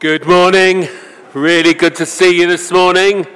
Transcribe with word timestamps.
Good 0.00 0.28
morning. 0.28 0.86
Really 1.34 1.74
good 1.74 1.96
to 1.96 2.06
see 2.06 2.38
you 2.38 2.46
this 2.46 2.70
morning. 2.70 3.26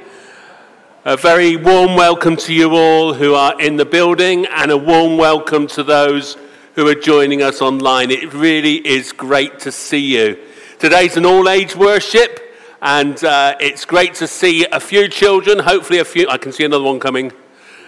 A 1.04 1.16
very 1.16 1.56
warm 1.56 1.96
welcome 1.96 2.36
to 2.36 2.54
you 2.54 2.76
all 2.76 3.14
who 3.14 3.34
are 3.34 3.60
in 3.60 3.74
the 3.74 3.84
building 3.84 4.46
and 4.46 4.70
a 4.70 4.76
warm 4.76 5.16
welcome 5.16 5.66
to 5.66 5.82
those 5.82 6.36
who 6.76 6.86
are 6.86 6.94
joining 6.94 7.42
us 7.42 7.60
online. 7.60 8.12
It 8.12 8.32
really 8.32 8.76
is 8.76 9.10
great 9.10 9.58
to 9.58 9.72
see 9.72 9.98
you. 9.98 10.38
Today's 10.78 11.16
an 11.16 11.26
all 11.26 11.48
age 11.48 11.74
worship 11.74 12.38
and 12.80 13.24
uh, 13.24 13.56
it's 13.58 13.84
great 13.84 14.14
to 14.14 14.28
see 14.28 14.64
a 14.66 14.78
few 14.78 15.08
children, 15.08 15.58
hopefully, 15.58 15.98
a 15.98 16.04
few. 16.04 16.28
I 16.28 16.38
can 16.38 16.52
see 16.52 16.64
another 16.64 16.84
one 16.84 17.00
coming. 17.00 17.32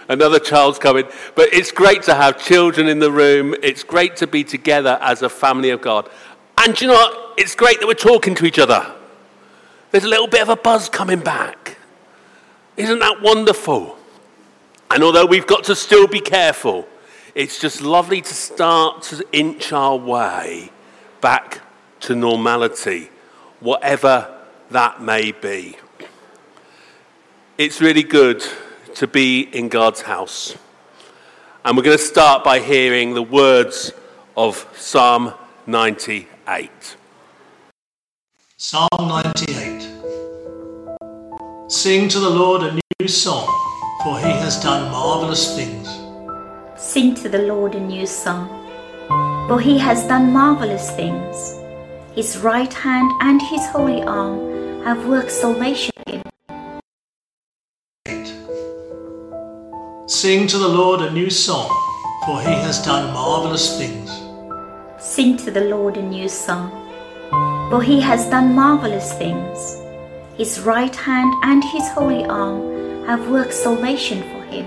Another 0.09 0.37
child's 0.37 0.79
coming. 0.79 1.05
But 1.33 1.53
it's 1.53 1.71
great 1.71 2.03
to 2.03 2.13
have 2.13 2.43
children 2.43 2.89
in 2.89 2.99
the 2.99 3.09
room. 3.09 3.55
It's 3.63 3.83
great 3.83 4.17
to 4.17 4.27
be 4.27 4.43
together 4.43 4.99
as 5.01 5.21
a 5.21 5.29
family 5.29 5.69
of 5.69 5.81
God. 5.81 6.09
And 6.57 6.79
you 6.79 6.87
know 6.87 6.93
what? 6.93 7.33
It's 7.37 7.55
great 7.55 7.79
that 7.79 7.87
we're 7.87 7.93
talking 7.93 8.35
to 8.35 8.45
each 8.45 8.59
other. 8.59 8.93
There's 9.91 10.03
a 10.03 10.09
little 10.09 10.27
bit 10.27 10.41
of 10.41 10.49
a 10.49 10.55
buzz 10.55 10.89
coming 10.89 11.19
back. 11.19 11.77
Isn't 12.77 12.99
that 12.99 13.21
wonderful? 13.21 13.97
And 14.91 15.03
although 15.03 15.25
we've 15.25 15.47
got 15.47 15.63
to 15.65 15.75
still 15.75 16.07
be 16.07 16.19
careful, 16.19 16.87
it's 17.33 17.59
just 17.59 17.81
lovely 17.81 18.21
to 18.21 18.33
start 18.33 19.03
to 19.03 19.25
inch 19.31 19.73
our 19.73 19.97
way 19.97 20.71
back 21.21 21.61
to 22.01 22.15
normality, 22.15 23.09
whatever 23.59 24.33
that 24.69 25.01
may 25.01 25.31
be. 25.31 25.77
It's 27.57 27.81
really 27.81 28.03
good 28.03 28.43
to 28.95 29.07
be 29.07 29.41
in 29.41 29.69
God's 29.69 30.01
house. 30.01 30.57
And 31.63 31.75
we're 31.75 31.83
going 31.83 31.97
to 31.97 32.03
start 32.03 32.43
by 32.43 32.59
hearing 32.59 33.13
the 33.13 33.23
words 33.23 33.91
of 34.37 34.67
Psalm 34.75 35.33
98. 36.45 36.97
Psalm 38.57 38.87
98 38.99 39.81
Sing 41.67 42.07
to 42.07 42.19
the 42.19 42.29
Lord 42.29 42.61
a 42.61 42.79
new 42.99 43.07
song, 43.07 43.47
for 44.03 44.19
he 44.19 44.31
has 44.31 44.61
done 44.61 44.91
marvelous 44.91 45.55
things. 45.55 45.87
Sing 46.77 47.15
to 47.15 47.29
the 47.29 47.39
Lord 47.39 47.73
a 47.73 47.79
new 47.79 48.05
song, 48.05 48.47
for 49.47 49.59
he 49.59 49.79
has 49.79 50.05
done 50.05 50.31
marvelous 50.31 50.91
things. 50.91 51.55
His 52.13 52.37
right 52.37 52.71
hand 52.71 53.11
and 53.21 53.41
his 53.41 53.65
holy 53.67 54.03
arm 54.03 54.83
have 54.83 55.07
worked 55.07 55.31
salvation 55.31 55.93
in. 56.05 56.21
Sing 60.07 60.45
to 60.45 60.59
the 60.59 60.67
Lord 60.67 61.01
a 61.01 61.09
new 61.09 61.31
song, 61.31 61.69
for 62.27 62.39
he 62.39 62.53
has 62.53 62.85
done 62.85 63.11
marvelous 63.11 63.79
things. 63.79 64.24
Sing 65.05 65.37
to 65.37 65.51
the 65.51 65.61
Lord 65.61 65.97
a 65.97 66.01
new 66.01 66.27
song, 66.27 66.71
for 67.69 67.79
he 67.79 68.01
has 68.01 68.27
done 68.27 68.55
marvelous 68.55 69.13
things. 69.13 69.79
His 70.35 70.59
right 70.61 70.93
hand 70.95 71.31
and 71.43 71.63
his 71.63 71.87
holy 71.89 72.25
arm 72.25 73.05
have 73.05 73.29
worked 73.29 73.53
salvation 73.53 74.23
for 74.23 74.41
him. 74.45 74.65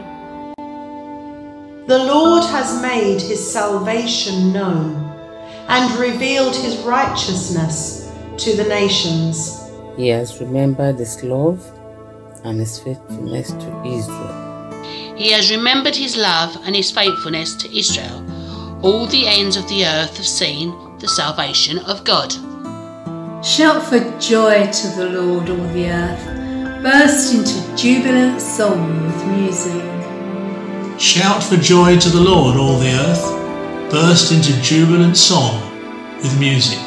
The 1.89 1.99
Lord 1.99 2.45
has 2.45 2.81
made 2.81 3.21
his 3.21 3.53
salvation 3.53 4.53
known 4.53 4.95
and 5.67 5.99
revealed 5.99 6.55
his 6.55 6.79
righteousness 6.79 8.09
to 8.39 8.57
the 8.57 8.69
nations. 8.69 9.69
He 9.97 10.07
has 10.09 10.41
remembered 10.41 11.01
his 11.01 11.21
love 11.25 11.61
and 12.45 12.61
his 12.61 12.79
faithfulness 12.79 13.51
to 13.51 13.85
Israel. 13.85 15.17
He 15.17 15.33
has 15.33 15.51
remembered 15.51 15.97
his 15.97 16.17
love 16.17 16.57
and 16.63 16.77
his 16.77 16.93
faithfulness 16.93 17.57
to 17.57 17.77
Israel. 17.77 18.28
All 18.81 19.07
the 19.09 19.27
ends 19.27 19.57
of 19.57 19.69
the 19.69 19.85
earth 19.85 20.19
have 20.19 20.27
seen 20.27 20.73
the 20.99 21.09
salvation 21.09 21.81
of 21.81 22.05
God. 22.05 22.33
Shout 23.45 23.83
for 23.83 23.99
joy 24.21 24.71
to 24.71 24.89
the 24.97 25.09
Lord, 25.21 25.51
all 25.51 25.67
the 25.75 25.91
earth. 25.91 26.81
Burst 26.81 27.35
into 27.35 27.77
jubilant 27.77 28.41
song 28.41 29.05
with 29.05 29.27
music. 29.37 29.83
Shout 31.01 31.43
for 31.43 31.57
joy 31.57 31.99
to 31.99 32.09
the 32.09 32.21
Lord, 32.21 32.57
all 32.57 32.79
the 32.79 32.93
earth. 32.93 33.91
Burst 33.91 34.31
into 34.31 34.53
jubilant 34.63 35.17
song 35.17 35.61
with 36.23 36.39
music. 36.39 36.79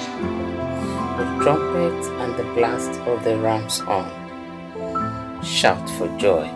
With 1.18 1.42
trumpet 1.42 2.06
and 2.22 2.34
the 2.40 2.50
blast 2.56 3.02
of 3.02 3.22
the 3.26 3.38
ram's 3.38 3.80
horn. 3.80 4.10
Shout 5.44 5.90
for 5.98 6.08
joy. 6.18 6.50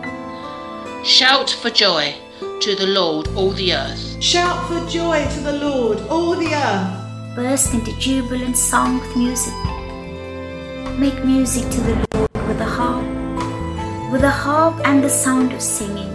Shout 1.04 1.50
for 1.50 1.68
joy 1.68 2.14
to 2.60 2.74
the 2.74 2.86
Lord, 2.86 3.28
all 3.36 3.50
the 3.50 3.74
earth. 3.74 4.22
Shout 4.22 4.66
for 4.68 4.84
joy 4.88 5.26
to 5.34 5.40
the 5.40 5.52
Lord, 5.52 6.00
all 6.08 6.34
the 6.34 6.54
earth. 6.54 7.36
Burst 7.36 7.74
into 7.74 7.96
jubilant 7.98 8.56
song 8.56 8.98
with 9.00 9.16
music. 9.16 9.54
Make 10.98 11.24
music 11.24 11.70
to 11.70 11.80
the 11.82 12.06
Lord 12.12 12.48
with 12.48 12.60
a 12.60 12.64
harp, 12.64 13.04
with 14.10 14.24
a 14.24 14.30
harp 14.30 14.80
and 14.86 15.04
the 15.04 15.10
sound 15.10 15.52
of 15.52 15.60
singing. 15.60 16.12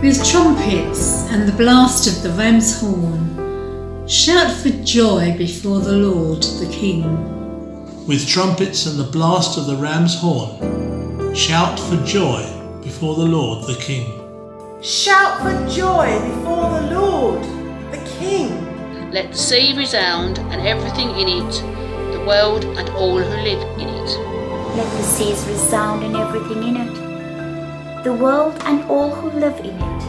With 0.00 0.24
trumpets 0.24 1.30
and 1.30 1.46
the 1.48 1.56
blast 1.56 2.06
of 2.06 2.22
the 2.22 2.30
ram's 2.30 2.80
horn. 2.80 4.06
Shout 4.08 4.50
for 4.56 4.70
joy 4.84 5.36
before 5.36 5.80
the 5.80 5.92
Lord, 5.92 6.42
the 6.42 6.70
King. 6.72 8.06
With 8.06 8.26
trumpets 8.26 8.86
and 8.86 8.98
the 8.98 9.10
blast 9.10 9.58
of 9.58 9.66
the 9.66 9.76
ram's 9.76 10.18
horn. 10.18 11.34
Shout 11.34 11.78
for 11.78 11.96
joy 12.04 12.42
before 12.82 13.16
the 13.16 13.24
Lord, 13.24 13.66
the 13.66 13.74
King. 13.74 14.25
Shout 14.86 15.42
for 15.42 15.50
joy 15.68 16.06
before 16.28 16.70
the 16.78 16.94
Lord, 16.94 17.42
the 17.90 17.98
King. 18.20 19.10
Let 19.10 19.32
the 19.32 19.36
sea 19.36 19.76
resound 19.76 20.38
and 20.38 20.64
everything 20.64 21.10
in 21.10 21.26
it, 21.26 21.52
the 22.12 22.24
world 22.24 22.64
and 22.64 22.88
all 22.90 23.18
who 23.18 23.36
live 23.42 23.80
in 23.80 23.88
it. 23.88 24.10
Let 24.76 24.88
the 24.96 25.02
seas 25.02 25.44
resound 25.48 26.04
and 26.04 26.14
everything 26.14 26.62
in 26.62 26.76
it, 26.76 28.04
the 28.04 28.12
world 28.12 28.54
and 28.64 28.84
all 28.84 29.10
who 29.10 29.30
live 29.40 29.58
in 29.58 29.74
it. 29.74 30.02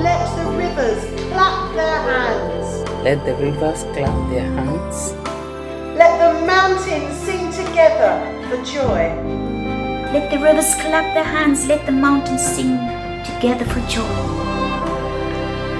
Let 0.00 0.24
the 0.38 0.50
rivers 0.56 1.04
clap 1.30 1.74
their 1.74 2.00
hands. 2.00 2.90
Let 3.04 3.26
the 3.26 3.34
rivers 3.34 3.82
clap 3.92 4.30
their 4.30 4.50
hands. 4.50 5.12
Let 5.94 6.16
the 6.24 6.46
mountains 6.46 7.14
sing 7.18 7.52
together 7.52 8.16
for 8.48 8.56
joy. 8.64 9.12
Let 10.10 10.30
the 10.30 10.38
rivers 10.38 10.74
clap 10.76 11.12
their 11.12 11.22
hands, 11.22 11.66
let 11.66 11.84
the 11.84 11.92
mountains 11.92 12.40
sing 12.40 13.01
together 13.42 13.64
for 13.64 13.80
joy. 13.88 14.06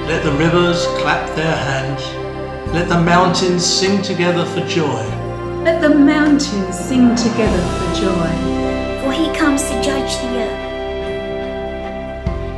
Let 0.09 0.25
the 0.25 0.33
rivers 0.33 0.84
clap 1.00 1.33
their 1.37 1.55
hands. 1.55 2.03
Let 2.75 2.89
the 2.89 3.00
mountains 3.00 3.65
sing 3.65 4.03
together 4.03 4.45
for 4.47 4.67
joy. 4.67 5.05
Let 5.62 5.81
the 5.81 5.95
mountains 5.95 6.77
sing 6.77 7.15
together 7.15 7.62
for 7.77 7.95
joy. 7.95 8.31
For 9.03 9.12
he 9.12 9.33
comes 9.39 9.62
to 9.71 9.81
judge 9.81 10.12
the 10.23 10.39
earth. 10.43 10.62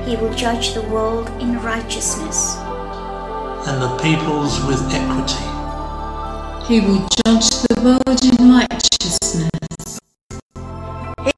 He 0.08 0.16
will 0.16 0.32
judge 0.32 0.72
the 0.72 0.80
world 0.80 1.28
in 1.38 1.60
righteousness. 1.60 2.56
And 3.68 3.82
the 3.82 3.94
peoples 4.02 4.64
with 4.64 4.80
equity. 4.90 5.44
He 6.66 6.80
will 6.80 7.06
judge 7.26 7.50
the 7.68 7.76
world 7.84 8.24
in 8.24 8.36
righteousness. 8.50 10.00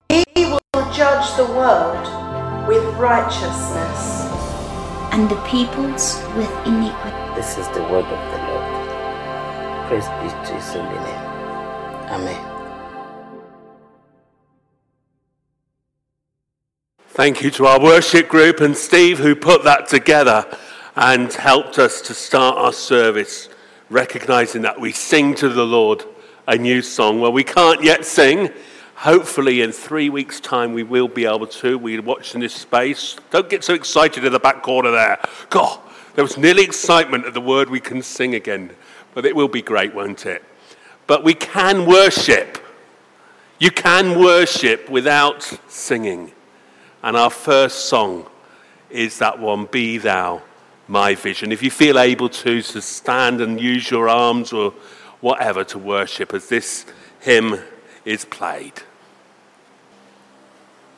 He 0.08 0.44
will 0.44 0.86
judge 0.92 1.36
the 1.36 1.46
world 1.46 2.25
with 2.66 2.84
righteousness. 2.96 4.26
And 5.12 5.30
the 5.30 5.40
peoples 5.46 6.20
with 6.36 6.50
iniquity. 6.66 7.16
This 7.34 7.56
is 7.58 7.68
the 7.68 7.82
word 7.82 8.04
of 8.04 8.32
the 8.32 8.38
Lord. 8.48 8.86
Praise 9.86 10.08
be 10.20 10.28
to 10.48 10.54
his 10.54 10.72
holy 10.72 10.88
name. 10.88 11.26
Amen. 12.10 12.52
Thank 17.08 17.42
you 17.42 17.50
to 17.52 17.66
our 17.66 17.80
worship 17.80 18.28
group 18.28 18.60
and 18.60 18.76
Steve 18.76 19.18
who 19.18 19.34
put 19.34 19.64
that 19.64 19.86
together 19.88 20.44
and 20.96 21.32
helped 21.32 21.78
us 21.78 22.00
to 22.02 22.14
start 22.14 22.56
our 22.58 22.72
service, 22.72 23.48
recognizing 23.90 24.62
that 24.62 24.78
we 24.80 24.92
sing 24.92 25.34
to 25.36 25.48
the 25.48 25.64
Lord 25.64 26.04
a 26.48 26.58
new 26.58 26.82
song. 26.82 27.20
Well, 27.20 27.32
we 27.32 27.44
can't 27.44 27.82
yet 27.82 28.04
sing. 28.04 28.50
Hopefully, 28.96 29.60
in 29.60 29.72
three 29.72 30.08
weeks' 30.08 30.40
time, 30.40 30.72
we 30.72 30.82
will 30.82 31.06
be 31.06 31.26
able 31.26 31.46
to. 31.46 31.76
We're 31.76 32.00
watching 32.00 32.40
this 32.40 32.54
space. 32.54 33.16
Don't 33.30 33.50
get 33.50 33.62
so 33.62 33.74
excited 33.74 34.24
in 34.24 34.32
the 34.32 34.40
back 34.40 34.62
corner 34.62 34.90
there. 34.90 35.18
God, 35.50 35.78
there 36.14 36.24
was 36.24 36.38
nearly 36.38 36.64
excitement 36.64 37.26
at 37.26 37.34
the 37.34 37.40
word 37.42 37.68
we 37.68 37.78
can 37.78 38.00
sing 38.00 38.34
again. 38.34 38.70
But 39.12 39.26
it 39.26 39.36
will 39.36 39.48
be 39.48 39.60
great, 39.60 39.94
won't 39.94 40.24
it? 40.24 40.42
But 41.06 41.22
we 41.22 41.34
can 41.34 41.84
worship. 41.84 42.58
You 43.58 43.70
can 43.70 44.18
worship 44.18 44.88
without 44.88 45.42
singing. 45.68 46.32
And 47.02 47.18
our 47.18 47.30
first 47.30 47.90
song 47.90 48.26
is 48.88 49.18
that 49.18 49.38
one, 49.38 49.66
Be 49.66 49.98
Thou 49.98 50.40
My 50.88 51.14
Vision. 51.14 51.52
If 51.52 51.62
you 51.62 51.70
feel 51.70 51.98
able 51.98 52.30
to, 52.30 52.62
to 52.62 52.80
stand 52.80 53.42
and 53.42 53.60
use 53.60 53.90
your 53.90 54.08
arms 54.08 54.54
or 54.54 54.72
whatever 55.20 55.64
to 55.64 55.78
worship 55.78 56.32
as 56.32 56.48
this 56.48 56.86
hymn 57.20 57.60
is 58.06 58.24
played. 58.24 58.72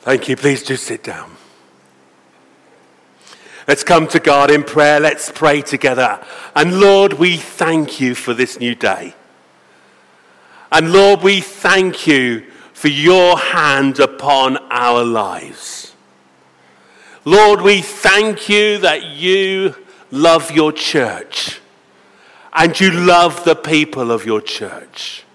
Thank 0.01 0.29
you. 0.29 0.37
Please 0.37 0.63
do 0.63 0.77
sit 0.77 1.03
down. 1.03 1.35
Let's 3.67 3.83
come 3.83 4.07
to 4.07 4.19
God 4.19 4.49
in 4.49 4.63
prayer. 4.63 4.99
Let's 4.99 5.29
pray 5.31 5.61
together. 5.61 6.23
And 6.55 6.79
Lord, 6.79 7.13
we 7.13 7.37
thank 7.37 7.99
you 7.99 8.15
for 8.15 8.33
this 8.33 8.59
new 8.59 8.73
day. 8.73 9.13
And 10.71 10.93
Lord, 10.93 11.21
we 11.21 11.41
thank 11.41 12.07
you 12.07 12.45
for 12.73 12.87
your 12.87 13.37
hand 13.37 13.99
upon 13.99 14.57
our 14.69 15.03
lives. 15.03 15.93
Lord, 17.25 17.61
we 17.61 17.81
thank 17.81 18.47
you 18.47 18.77
that 18.79 19.03
you 19.03 19.75
love 20.09 20.51
your 20.51 20.71
church 20.71 21.59
and 22.53 22.79
you 22.79 22.91
love 22.91 23.43
the 23.43 23.55
people 23.55 24.11
of 24.11 24.25
your 24.25 24.41
church. 24.41 25.25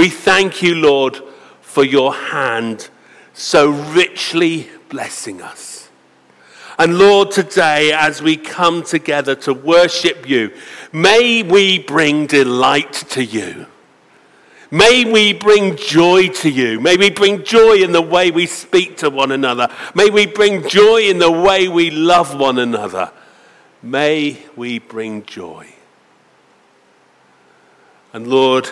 We 0.00 0.08
thank 0.08 0.62
you, 0.62 0.76
Lord, 0.76 1.20
for 1.60 1.84
your 1.84 2.14
hand 2.14 2.88
so 3.34 3.68
richly 3.68 4.66
blessing 4.88 5.42
us. 5.42 5.90
And 6.78 6.96
Lord, 6.96 7.30
today, 7.30 7.92
as 7.92 8.22
we 8.22 8.38
come 8.38 8.82
together 8.82 9.34
to 9.34 9.52
worship 9.52 10.26
you, 10.26 10.54
may 10.90 11.42
we 11.42 11.80
bring 11.80 12.26
delight 12.26 12.94
to 13.10 13.22
you. 13.22 13.66
May 14.70 15.04
we 15.04 15.34
bring 15.34 15.76
joy 15.76 16.28
to 16.28 16.48
you. 16.48 16.80
May 16.80 16.96
we 16.96 17.10
bring 17.10 17.44
joy 17.44 17.82
in 17.82 17.92
the 17.92 18.00
way 18.00 18.30
we 18.30 18.46
speak 18.46 18.96
to 18.98 19.10
one 19.10 19.32
another. 19.32 19.68
May 19.94 20.08
we 20.08 20.24
bring 20.24 20.66
joy 20.66 21.10
in 21.10 21.18
the 21.18 21.30
way 21.30 21.68
we 21.68 21.90
love 21.90 22.34
one 22.34 22.58
another. 22.58 23.12
May 23.82 24.38
we 24.56 24.78
bring 24.78 25.26
joy. 25.26 25.74
And 28.14 28.28
Lord, 28.28 28.70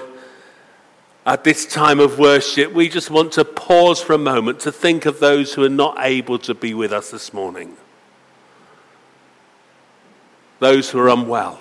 at 1.28 1.44
this 1.44 1.66
time 1.66 2.00
of 2.00 2.18
worship, 2.18 2.72
we 2.72 2.88
just 2.88 3.10
want 3.10 3.32
to 3.32 3.44
pause 3.44 4.00
for 4.00 4.14
a 4.14 4.18
moment 4.18 4.60
to 4.60 4.72
think 4.72 5.04
of 5.04 5.20
those 5.20 5.52
who 5.52 5.62
are 5.62 5.68
not 5.68 5.94
able 6.00 6.38
to 6.38 6.54
be 6.54 6.72
with 6.72 6.90
us 6.90 7.10
this 7.10 7.34
morning. 7.34 7.76
Those 10.58 10.88
who 10.88 10.98
are 10.98 11.10
unwell. 11.10 11.60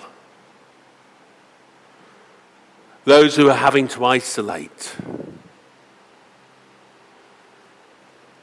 Those 3.04 3.36
who 3.36 3.50
are 3.50 3.58
having 3.58 3.90
to 3.90 4.06
isolate. 4.06 4.96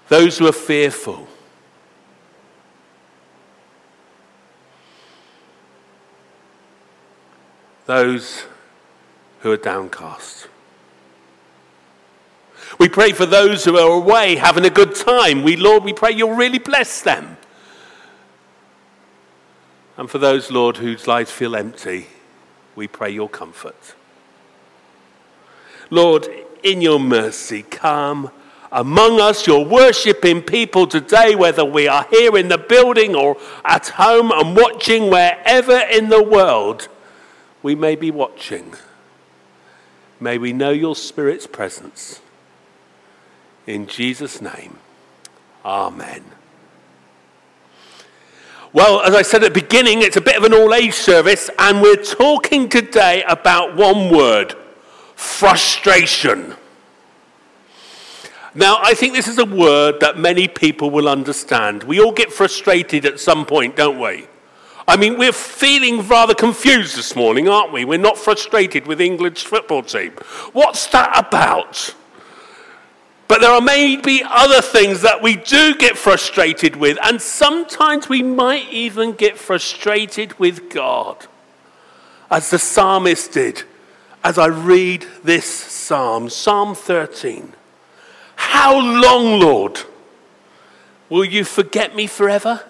Those 0.08 0.36
who 0.36 0.46
are 0.46 0.52
fearful. 0.52 1.26
Those 7.86 8.44
who 9.40 9.52
are 9.52 9.56
downcast. 9.56 10.48
We 12.78 12.88
pray 12.88 13.12
for 13.12 13.26
those 13.26 13.64
who 13.64 13.78
are 13.78 13.92
away 13.92 14.36
having 14.36 14.64
a 14.64 14.70
good 14.70 14.94
time. 14.94 15.42
We, 15.42 15.56
Lord, 15.56 15.84
we 15.84 15.92
pray 15.92 16.12
you'll 16.12 16.34
really 16.34 16.58
bless 16.58 17.02
them. 17.02 17.36
And 19.96 20.10
for 20.10 20.18
those, 20.18 20.50
Lord, 20.50 20.78
whose 20.78 21.06
lives 21.06 21.30
feel 21.30 21.54
empty, 21.54 22.08
we 22.74 22.88
pray 22.88 23.10
your 23.10 23.28
comfort. 23.28 23.94
Lord, 25.90 26.26
in 26.64 26.80
your 26.80 26.98
mercy, 26.98 27.62
come 27.62 28.30
among 28.72 29.20
us, 29.20 29.46
your 29.46 29.64
worshipping 29.64 30.42
people 30.42 30.88
today, 30.88 31.36
whether 31.36 31.64
we 31.64 31.86
are 31.86 32.06
here 32.10 32.36
in 32.36 32.48
the 32.48 32.58
building 32.58 33.14
or 33.14 33.36
at 33.64 33.88
home 33.88 34.32
and 34.32 34.56
watching 34.56 35.10
wherever 35.10 35.78
in 35.78 36.08
the 36.08 36.22
world 36.22 36.88
we 37.62 37.76
may 37.76 37.94
be 37.94 38.10
watching. 38.10 38.74
May 40.18 40.38
we 40.38 40.52
know 40.52 40.70
your 40.70 40.96
Spirit's 40.96 41.46
presence. 41.46 42.20
In 43.66 43.86
Jesus' 43.86 44.40
name, 44.40 44.78
Amen. 45.64 46.24
Well, 48.74 49.00
as 49.02 49.14
I 49.14 49.22
said 49.22 49.44
at 49.44 49.54
the 49.54 49.60
beginning, 49.60 50.02
it's 50.02 50.16
a 50.16 50.20
bit 50.20 50.36
of 50.36 50.42
an 50.42 50.52
all 50.52 50.74
age 50.74 50.94
service, 50.94 51.48
and 51.58 51.80
we're 51.80 52.02
talking 52.02 52.68
today 52.68 53.22
about 53.28 53.76
one 53.76 54.10
word 54.14 54.56
frustration. 55.14 56.56
Now, 58.52 58.78
I 58.82 58.94
think 58.94 59.14
this 59.14 59.28
is 59.28 59.38
a 59.38 59.44
word 59.44 60.00
that 60.00 60.18
many 60.18 60.48
people 60.48 60.90
will 60.90 61.08
understand. 61.08 61.84
We 61.84 62.00
all 62.00 62.12
get 62.12 62.32
frustrated 62.32 63.06
at 63.06 63.20
some 63.20 63.46
point, 63.46 63.76
don't 63.76 63.98
we? 63.98 64.26
I 64.86 64.96
mean, 64.96 65.18
we're 65.18 65.32
feeling 65.32 66.06
rather 66.06 66.34
confused 66.34 66.96
this 66.96 67.16
morning, 67.16 67.48
aren't 67.48 67.72
we? 67.72 67.84
We're 67.84 67.98
not 67.98 68.18
frustrated 68.18 68.86
with 68.86 69.00
England's 69.00 69.42
football 69.42 69.82
team. 69.82 70.12
What's 70.52 70.88
that 70.88 71.16
about? 71.16 71.94
But 73.26 73.40
there 73.40 73.50
are 73.50 73.60
maybe 73.60 74.22
other 74.24 74.60
things 74.60 75.00
that 75.00 75.22
we 75.22 75.36
do 75.36 75.74
get 75.76 75.96
frustrated 75.96 76.76
with, 76.76 76.98
and 77.02 77.20
sometimes 77.20 78.08
we 78.08 78.22
might 78.22 78.68
even 78.70 79.12
get 79.12 79.38
frustrated 79.38 80.38
with 80.38 80.68
God, 80.70 81.26
as 82.30 82.50
the 82.50 82.58
psalmist 82.58 83.32
did, 83.32 83.62
as 84.22 84.38
I 84.38 84.46
read 84.46 85.06
this 85.22 85.46
psalm, 85.46 86.28
Psalm 86.28 86.74
13. 86.74 87.54
How 88.36 88.78
long, 88.78 89.40
Lord, 89.40 89.80
will 91.08 91.24
you 91.24 91.44
forget 91.44 91.94
me 91.94 92.06
forever? 92.06 92.62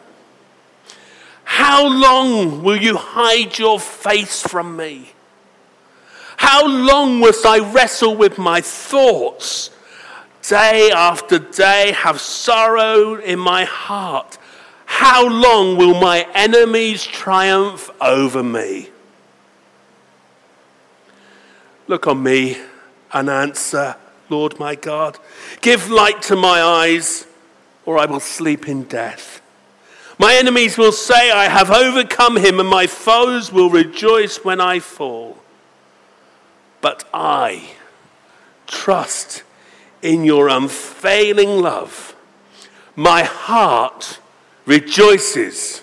How 1.45 1.87
long 1.87 2.63
will 2.63 2.81
you 2.81 2.97
hide 2.97 3.59
your 3.59 3.79
face 3.79 4.43
from 4.43 4.77
me? 4.77 5.11
How 6.37 6.67
long 6.67 7.21
must 7.21 7.45
I 7.45 7.59
wrestle 7.59 8.17
with 8.17 8.39
my 8.39 8.61
thoughts? 8.61 9.71
Day 10.47 10.91
after 10.91 11.39
day, 11.39 11.93
have 11.93 12.21
sorrow 12.21 13.15
in 13.15 13.39
my 13.39 13.65
heart. 13.65 14.37
How 14.85 15.27
long 15.27 15.79
will 15.79 15.99
my 15.99 16.27
enemies 16.35 17.03
triumph 17.03 17.91
over 17.99 18.43
me? 18.43 18.91
Look 21.87 22.07
on 22.07 22.23
me 22.23 22.59
and 23.13 23.31
answer, 23.31 23.97
Lord 24.29 24.59
my 24.59 24.75
God. 24.75 25.19
Give 25.63 25.91
light 25.91 26.21
to 26.23 26.37
my 26.37 26.61
eyes, 26.61 27.27
or 27.87 27.97
I 27.99 28.05
will 28.05 28.21
sleep 28.21 28.69
in 28.69 28.85
death. 28.85 29.41
My 30.19 30.35
enemies 30.35 30.77
will 30.77 30.93
say, 30.93 31.31
I 31.31 31.49
have 31.49 31.71
overcome 31.71 32.37
him, 32.37 32.61
and 32.61 32.69
my 32.69 32.87
foes 32.87 33.51
will 33.51 33.71
rejoice 33.71 34.45
when 34.45 34.61
I 34.61 34.81
fall. 34.81 35.39
But 36.83 37.09
I 37.15 37.71
trust 38.67 39.44
in 40.05 40.23
your 40.23 40.49
unfailing 40.49 41.61
love. 41.61 42.15
My 42.95 43.23
heart 43.23 44.21
rejoices 44.67 45.83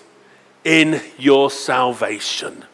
in 0.64 1.02
your 1.18 1.50
salvation. 1.50 2.64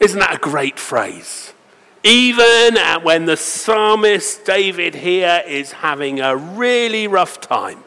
Isn't 0.00 0.18
that 0.18 0.34
a 0.34 0.38
great 0.38 0.80
phrase? 0.80 1.54
Even 2.02 2.76
when 3.02 3.24
the 3.24 3.36
psalmist 3.36 4.44
David 4.44 4.96
here 4.96 5.42
is 5.46 5.72
having 5.72 6.20
a 6.20 6.36
really 6.36 7.06
rough 7.06 7.40
time, 7.40 7.84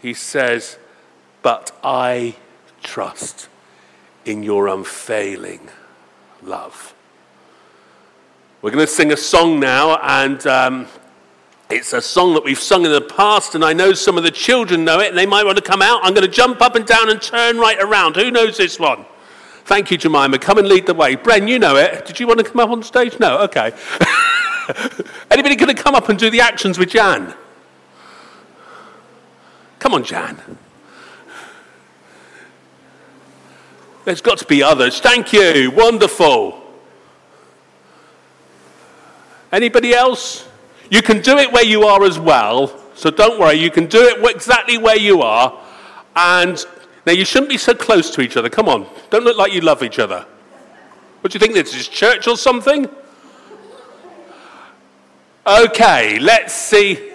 he 0.00 0.14
says, 0.14 0.78
but 1.42 1.70
I 1.84 2.34
trust 2.82 3.48
in 4.24 4.42
your 4.42 4.68
unfailing 4.68 5.68
love. 6.42 6.94
We're 8.62 8.70
going 8.70 8.86
to 8.86 8.92
sing 8.92 9.12
a 9.12 9.16
song 9.16 9.60
now, 9.60 9.96
and 10.02 10.46
um, 10.46 10.86
it's 11.70 11.92
a 11.92 12.02
song 12.02 12.34
that 12.34 12.42
we've 12.42 12.58
sung 12.58 12.84
in 12.84 12.90
the 12.90 13.00
past, 13.00 13.54
and 13.54 13.64
I 13.64 13.72
know 13.72 13.92
some 13.92 14.18
of 14.18 14.24
the 14.24 14.30
children 14.30 14.84
know 14.84 14.98
it, 14.98 15.08
and 15.08 15.16
they 15.16 15.26
might 15.26 15.44
want 15.44 15.56
to 15.56 15.62
come 15.62 15.80
out. 15.80 16.00
I'm 16.02 16.14
going 16.14 16.26
to 16.26 16.32
jump 16.32 16.60
up 16.60 16.74
and 16.74 16.84
down 16.84 17.08
and 17.08 17.22
turn 17.22 17.58
right 17.58 17.78
around. 17.80 18.16
Who 18.16 18.30
knows 18.30 18.56
this 18.56 18.78
one? 18.78 19.06
Thank 19.64 19.90
you, 19.90 19.96
Jemima. 19.96 20.38
Come 20.38 20.58
and 20.58 20.68
lead 20.68 20.86
the 20.86 20.94
way. 20.94 21.14
Bren, 21.14 21.48
you 21.48 21.58
know 21.58 21.76
it. 21.76 22.04
Did 22.04 22.18
you 22.18 22.26
want 22.26 22.40
to 22.40 22.44
come 22.44 22.58
up 22.58 22.70
on 22.70 22.82
stage? 22.82 23.20
No? 23.20 23.38
Okay. 23.42 23.72
Anybody 25.30 25.54
going 25.54 25.74
to 25.74 25.80
come 25.80 25.94
up 25.94 26.08
and 26.08 26.18
do 26.18 26.28
the 26.28 26.40
actions 26.40 26.76
with 26.76 26.90
Jan? 26.90 27.34
Come 29.78 29.94
on, 29.94 30.02
Jan. 30.02 30.40
There's 34.04 34.20
got 34.20 34.38
to 34.38 34.44
be 34.44 34.62
others. 34.62 34.98
Thank 34.98 35.32
you. 35.32 35.70
Wonderful. 35.70 36.60
Anybody 39.52 39.94
else? 39.94 40.49
You 40.90 41.02
can 41.02 41.20
do 41.22 41.38
it 41.38 41.52
where 41.52 41.64
you 41.64 41.84
are 41.84 42.04
as 42.04 42.18
well. 42.18 42.76
So 42.94 43.10
don't 43.10 43.40
worry. 43.40 43.54
You 43.54 43.70
can 43.70 43.86
do 43.86 44.02
it 44.02 44.34
exactly 44.34 44.76
where 44.76 44.98
you 44.98 45.22
are. 45.22 45.58
And 46.16 46.62
now 47.06 47.12
you 47.12 47.24
shouldn't 47.24 47.48
be 47.48 47.56
so 47.56 47.74
close 47.74 48.10
to 48.10 48.20
each 48.20 48.36
other. 48.36 48.50
Come 48.50 48.68
on. 48.68 48.86
Don't 49.08 49.24
look 49.24 49.38
like 49.38 49.52
you 49.52 49.60
love 49.60 49.82
each 49.82 49.98
other. 49.98 50.26
What 51.20 51.32
do 51.32 51.36
you 51.36 51.40
think 51.40 51.54
this 51.54 51.74
is? 51.74 51.88
Church 51.88 52.26
or 52.26 52.36
something? 52.36 52.88
Okay, 55.46 56.18
let's 56.18 56.52
see. 56.52 57.10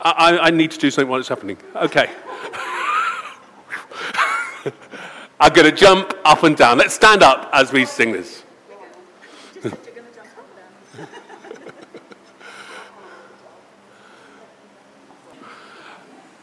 I, 0.00 0.38
I 0.38 0.50
need 0.50 0.70
to 0.70 0.78
do 0.78 0.90
something 0.90 1.10
while 1.10 1.20
it's 1.20 1.28
happening. 1.28 1.58
Okay. 1.74 2.10
I'm 5.40 5.52
going 5.52 5.70
to 5.70 5.76
jump 5.76 6.14
up 6.24 6.42
and 6.42 6.56
down. 6.56 6.78
Let's 6.78 6.94
stand 6.94 7.22
up 7.22 7.50
as 7.52 7.72
we 7.72 7.84
sing 7.84 8.12
this. 8.12 8.39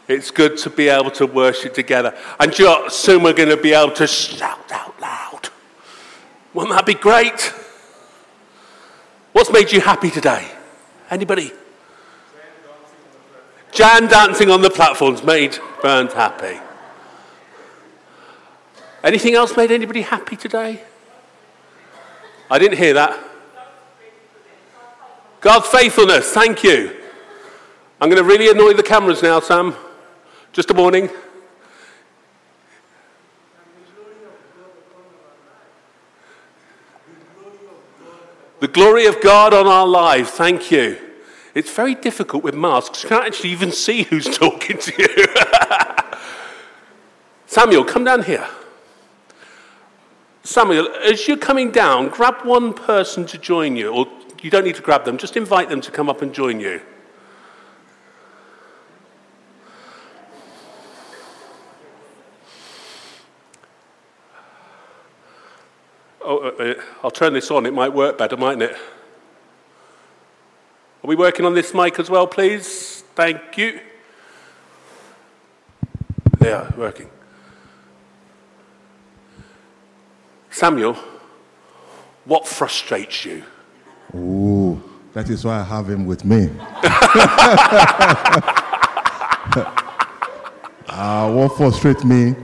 It's 0.08 0.30
good 0.30 0.56
to 0.58 0.70
be 0.70 0.88
able 0.88 1.10
to 1.12 1.26
worship 1.26 1.74
together. 1.74 2.16
And 2.40 2.58
you 2.58 2.64
know, 2.64 2.88
soon 2.88 3.22
we're 3.22 3.34
going 3.34 3.50
to 3.50 3.58
be 3.58 3.74
able 3.74 3.92
to 3.92 4.06
shout 4.06 4.72
out 4.72 4.98
loud. 5.00 5.50
Wouldn't 6.54 6.74
that 6.74 6.86
be 6.86 6.94
great? 6.94 7.52
What's 9.32 9.52
made 9.52 9.70
you 9.70 9.80
happy 9.80 10.10
today? 10.10 10.50
Anybody? 11.10 11.52
Jan 13.70 14.08
dancing 14.08 14.50
on 14.50 14.62
the 14.62 14.70
platforms 14.70 15.22
made 15.22 15.58
Bernd 15.82 16.12
happy. 16.12 16.58
Anything 19.04 19.34
else 19.34 19.56
made 19.56 19.70
anybody 19.70 20.02
happy 20.02 20.36
today? 20.36 20.82
I 22.50 22.58
didn't 22.58 22.78
hear 22.78 22.94
that. 22.94 23.22
God's 25.40 25.68
faithfulness, 25.68 26.32
thank 26.32 26.64
you. 26.64 26.96
I'm 28.00 28.08
going 28.08 28.20
to 28.20 28.28
really 28.28 28.50
annoy 28.50 28.72
the 28.72 28.82
cameras 28.82 29.22
now, 29.22 29.38
Sam. 29.40 29.76
Just 30.52 30.70
a 30.70 30.74
warning. 30.74 31.10
The 38.60 38.68
glory 38.68 39.06
of 39.06 39.20
God 39.20 39.54
on 39.54 39.66
our 39.68 39.86
lives, 39.86 40.30
thank 40.30 40.72
you. 40.72 40.98
It's 41.54 41.72
very 41.72 41.94
difficult 41.94 42.42
with 42.42 42.54
masks. 42.54 43.02
You 43.02 43.08
can't 43.08 43.24
actually 43.24 43.50
even 43.50 43.70
see 43.70 44.02
who's 44.02 44.26
talking 44.38 44.78
to 44.78 44.92
you. 44.98 45.26
Samuel, 47.46 47.84
come 47.84 48.04
down 48.04 48.24
here. 48.24 48.46
Samuel, 50.42 50.88
as 51.04 51.28
you're 51.28 51.36
coming 51.36 51.70
down, 51.70 52.08
grab 52.08 52.44
one 52.44 52.72
person 52.72 53.26
to 53.26 53.38
join 53.38 53.76
you, 53.76 53.90
or 53.92 54.06
you 54.40 54.50
don't 54.50 54.64
need 54.64 54.76
to 54.76 54.82
grab 54.82 55.04
them, 55.04 55.18
just 55.18 55.36
invite 55.36 55.68
them 55.68 55.80
to 55.80 55.90
come 55.90 56.08
up 56.08 56.22
and 56.22 56.32
join 56.32 56.58
you. 56.58 56.80
Oh, 66.20 66.38
uh, 66.38 66.62
uh, 66.62 66.74
I'll 67.08 67.12
turn 67.12 67.32
this 67.32 67.50
on, 67.50 67.64
it 67.64 67.72
might 67.72 67.94
work 67.94 68.18
better, 68.18 68.36
mightn't 68.36 68.64
it? 68.64 68.72
Are 71.02 71.06
we 71.06 71.16
working 71.16 71.46
on 71.46 71.54
this 71.54 71.72
mic 71.72 71.98
as 71.98 72.10
well, 72.10 72.26
please? 72.26 73.02
Thank 73.14 73.56
you. 73.56 73.80
Yeah, 76.38 76.70
working. 76.76 77.08
Samuel, 80.50 80.98
what 82.26 82.46
frustrates 82.46 83.24
you? 83.24 83.42
Ooh, 84.14 84.78
that 85.14 85.30
is 85.30 85.46
why 85.46 85.60
I 85.60 85.62
have 85.62 85.88
him 85.88 86.04
with 86.04 86.26
me. 86.26 86.50
uh, 90.86 91.32
what 91.32 91.56
frustrates 91.56 92.04
me 92.04 92.34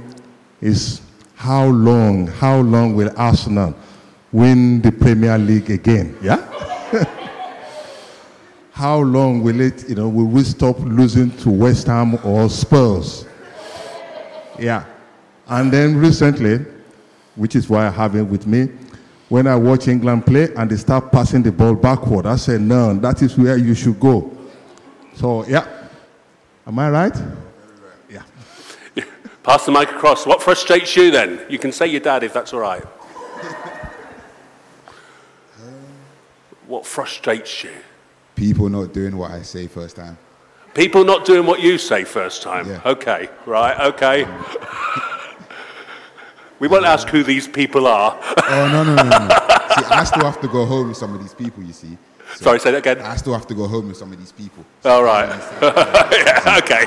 is 0.63 1.03
how 1.35 1.67
long, 1.67 2.29
how 2.29 2.61
long 2.61 2.97
will 2.97 3.13
Arsenal 3.19 3.75
win 4.35 4.83
the 4.83 4.91
Premier 4.91 5.39
League 5.39 5.71
again? 5.71 6.19
Yeah? 6.21 6.43
how 8.73 8.99
long 8.99 9.43
will 9.43 9.61
it, 9.61 9.89
you 9.89 9.95
know, 9.95 10.09
will 10.09 10.27
we 10.27 10.43
stop 10.43 10.77
losing 10.81 11.31
to 11.39 11.51
West 11.51 11.87
Ham 11.87 12.19
or 12.25 12.51
Spurs? 12.51 13.27
Yeah. 14.59 14.85
And 15.47 15.73
then 15.73 15.97
recently, 15.97 16.59
which 17.37 17.55
is 17.55 17.71
why 17.71 17.87
I 17.87 17.91
have 17.91 18.17
him 18.17 18.29
with 18.29 18.49
me, 18.49 18.71
when 19.29 19.47
I 19.47 19.55
watch 19.55 19.87
England 19.87 20.27
play 20.27 20.53
and 20.57 20.69
they 20.69 20.77
start 20.77 21.13
passing 21.13 21.45
the 21.45 21.53
ball 21.53 21.77
backward, 21.77 22.27
I 22.27 22.35
say, 22.35 22.59
no, 22.59 22.93
that 22.95 23.23
is 23.23 23.39
where 23.39 23.57
you 23.57 23.75
should 23.75 24.01
go. 24.01 24.37
So, 25.15 25.47
yeah. 25.47 25.89
Am 26.67 26.77
I 26.79 26.91
right? 26.91 27.17
Yeah. 28.11 28.23
Pass 29.45 29.67
the 29.67 29.73
mic 29.73 29.91
across. 29.91 30.27
What 30.27 30.43
frustrates 30.43 30.97
you 30.97 31.13
then? 31.13 31.41
You 31.49 31.61
can 31.61 31.71
say 31.71 31.87
your 31.87 32.01
dad 32.01 32.25
if 32.25 32.33
that's 32.33 32.53
all 32.53 32.61
right. 32.61 32.85
What 36.67 36.87
frustrates 36.87 37.65
you? 37.65 37.73
People 38.35 38.69
not 38.69 38.93
doing 38.93 39.17
what 39.17 39.31
I 39.31 39.43
say 39.43 39.67
first 39.67 39.97
time. 39.97 40.19
People 40.75 41.05
not 41.05 41.25
doing 41.25 41.47
what 41.47 41.61
you 41.61 41.79
say 41.79 42.05
first 42.05 42.43
time. 42.43 42.69
Yeah. 42.69 42.81
Okay, 42.85 43.29
right, 43.47 43.79
okay. 43.93 44.25
we 46.59 46.67
won't 46.67 46.85
ask 46.85 47.09
who 47.09 47.23
these 47.23 47.47
people 47.47 47.87
are. 47.87 48.19
Oh, 48.21 48.69
no, 48.73 48.83
no, 48.83 48.97
no, 48.97 49.05
no. 49.05 49.29
see, 49.29 49.85
I 49.91 50.05
still 50.05 50.25
have 50.25 50.41
to 50.41 50.49
go 50.49 50.67
home 50.67 50.89
with 50.89 50.97
some 50.97 51.15
of 51.15 51.21
these 51.21 51.35
people, 51.35 51.63
you 51.63 51.73
see. 51.73 51.97
So 52.35 52.45
Sorry, 52.45 52.59
say 52.59 52.73
that 52.73 52.79
again. 52.79 53.01
I 53.01 53.17
still 53.17 53.35
have 53.35 53.47
to 53.47 53.55
go 53.55 53.69
home 53.69 53.89
with 53.89 53.97
some 53.97 54.13
of 54.13 54.19
these 54.19 54.33
people. 54.33 54.65
All 54.85 55.05
right. 55.05 55.29
yeah, 55.63 56.59
okay. 56.59 56.87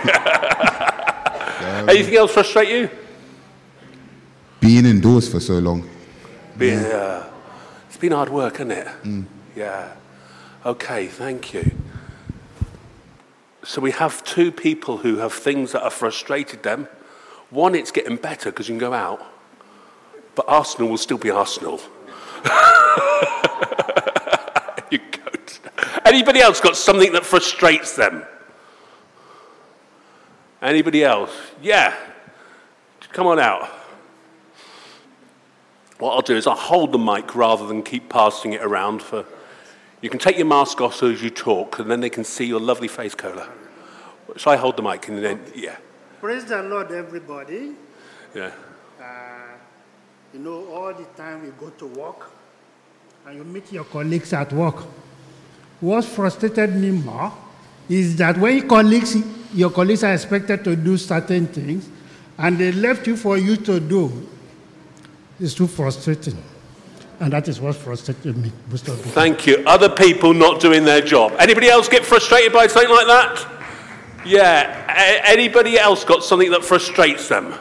Anything 1.90 2.16
else 2.18 2.34
frustrate 2.34 2.68
you? 2.68 2.90
Being 4.60 4.86
indoors 4.86 5.30
for 5.30 5.40
so 5.40 5.60
long. 5.60 5.88
Yeah. 6.60 7.24
It's 7.88 7.98
been 7.98 8.12
hard 8.12 8.30
work, 8.30 8.58
hasn't 8.58 8.72
it? 8.72 8.88
Mm. 9.04 9.26
Yeah. 9.58 9.96
Okay, 10.64 11.08
thank 11.08 11.52
you. 11.52 11.72
So 13.64 13.82
we 13.82 13.90
have 13.90 14.24
two 14.24 14.52
people 14.52 14.98
who 14.98 15.18
have 15.18 15.34
things 15.34 15.72
that 15.72 15.82
have 15.82 15.94
frustrated 15.94 16.62
them. 16.62 16.88
One, 17.50 17.74
it's 17.74 17.90
getting 17.90 18.18
better 18.18 18.52
because 18.52 18.70
you 18.70 18.74
can 18.74 18.80
go 18.80 18.94
out, 18.94 19.26
but 20.36 20.46
Arsenal 20.48 20.90
will 20.90 21.00
still 21.00 21.18
be 21.18 21.32
Arsenal. 21.32 21.82
you 24.92 25.00
go 25.00 25.32
Anybody 26.06 26.40
else 26.40 26.62
got 26.62 26.78
something 26.78 27.14
that 27.14 27.26
frustrates 27.26 27.96
them? 27.96 28.24
Anybody 30.62 31.04
else? 31.04 31.36
Yeah. 31.64 31.96
Come 33.12 33.26
on 33.26 33.40
out. 33.40 33.70
What 35.98 36.14
I'll 36.14 36.22
do 36.22 36.36
is 36.36 36.46
I'll 36.46 36.56
hold 36.56 36.92
the 36.92 37.00
mic 37.00 37.34
rather 37.34 37.66
than 37.66 37.82
keep 37.82 38.08
passing 38.08 38.54
it 38.54 38.62
around 38.62 39.02
for. 39.02 39.26
You 40.08 40.12
can 40.12 40.20
take 40.20 40.38
your 40.38 40.48
mask 40.48 40.80
off 40.80 40.96
so 40.96 41.10
as 41.10 41.22
you 41.22 41.30
talk, 41.30 41.80
and 41.80 41.92
then 41.92 42.00
they 42.00 42.10
can 42.10 42.24
see 42.24 42.46
your 42.46 42.62
lovely 42.62 42.88
face, 42.88 43.14
Cola. 43.14 43.46
Shall 44.38 44.54
I 44.54 44.56
hold 44.56 44.78
the 44.78 44.82
mic 44.82 45.06
and 45.10 45.22
then, 45.22 45.42
yeah, 45.54 45.76
Praise 46.22 46.46
the 46.46 46.64
Lord, 46.64 46.94
everybody. 46.94 47.74
yeah. 48.34 48.52
Uh, 49.02 49.04
you 50.34 50.40
know, 50.40 50.66
all 50.74 50.94
the 50.94 51.04
time 51.22 51.44
you 51.44 51.54
go 51.60 51.72
to 51.72 51.88
work 51.88 52.32
and 53.26 53.36
you 53.36 53.44
meet 53.44 53.70
your 53.74 53.84
colleagues 53.84 54.32
at 54.32 54.54
work. 54.54 54.86
What 55.82 56.06
frustrated 56.06 56.74
me 56.74 56.92
more 56.92 57.34
is 57.90 58.16
that 58.16 58.38
when 58.38 58.66
colleagues, 58.66 59.18
your 59.54 59.72
colleagues 59.72 60.06
are 60.06 60.14
expected 60.14 60.64
to 60.64 60.78
do 60.78 60.96
certain 60.98 61.48
things 61.48 61.90
and 62.38 62.58
they 62.58 62.72
left 62.72 63.08
you 63.08 63.18
for 63.18 63.38
you 63.38 63.58
to 63.58 63.82
do, 63.82 64.26
it's 65.38 65.54
too 65.54 65.68
frustrating. 65.68 66.42
And 67.20 67.34
that 67.34 67.48
is 67.48 67.60
what 67.60 67.76
frustrated 67.76 68.38
me. 68.38 68.52
Thank 68.70 69.48
you. 69.48 69.64
Other 69.66 69.90
people 69.90 70.34
not 70.34 70.62
doing 70.62 70.86
their 70.86 71.02
job. 71.02 71.34
Anybody 71.40 71.68
else 71.68 71.90
get 71.90 72.06
frustrated 72.06 72.54
by 72.54 72.68
something 72.68 72.92
like 72.92 73.08
that? 73.08 73.48
Yeah. 74.24 74.86
A- 74.88 75.28
anybody 75.28 75.80
else 75.80 76.04
got 76.04 76.24
something 76.24 76.52
that 76.52 76.64
frustrates 76.64 77.28
them? 77.28 77.56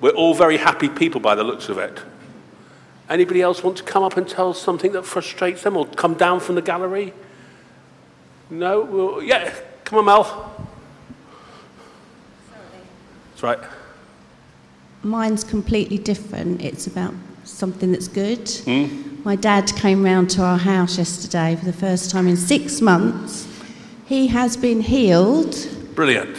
We're 0.00 0.10
all 0.10 0.32
very 0.32 0.56
happy 0.56 0.88
people 0.88 1.20
by 1.20 1.34
the 1.34 1.44
looks 1.44 1.68
of 1.68 1.76
it. 1.76 2.00
Anybody 3.10 3.42
else 3.42 3.62
want 3.62 3.76
to 3.78 3.82
come 3.82 4.02
up 4.02 4.16
and 4.16 4.26
tell 4.26 4.50
us 4.50 4.60
something 4.60 4.92
that 4.92 5.04
frustrates 5.04 5.62
them 5.62 5.76
or 5.76 5.86
come 5.86 6.14
down 6.14 6.40
from 6.40 6.54
the 6.54 6.62
gallery? 6.62 7.12
No? 8.48 8.80
Well, 8.82 9.22
yeah. 9.22 9.54
Come 9.84 9.98
on, 9.98 10.04
Mel. 10.06 10.68
That's 13.30 13.42
right. 13.42 13.58
Mine's 15.02 15.44
completely 15.44 15.98
different. 15.98 16.62
It's 16.62 16.86
about 16.86 17.14
something 17.44 17.92
that's 17.92 18.08
good. 18.08 18.48
Hmm? 18.64 19.22
My 19.24 19.36
dad 19.36 19.66
came 19.76 20.02
round 20.04 20.30
to 20.30 20.42
our 20.42 20.58
house 20.58 20.98
yesterday 20.98 21.56
for 21.56 21.64
the 21.64 21.72
first 21.72 22.10
time 22.10 22.26
in 22.28 22.36
six 22.36 22.80
months. 22.80 23.46
He 24.06 24.26
has 24.28 24.56
been 24.56 24.80
healed 24.80 25.54
Brilliant. 25.94 26.36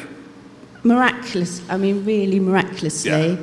miraculous. 0.84 1.62
I 1.70 1.78
mean, 1.78 2.04
really 2.06 2.39
miraculously. 2.39 3.12
Yeah. 3.12 3.36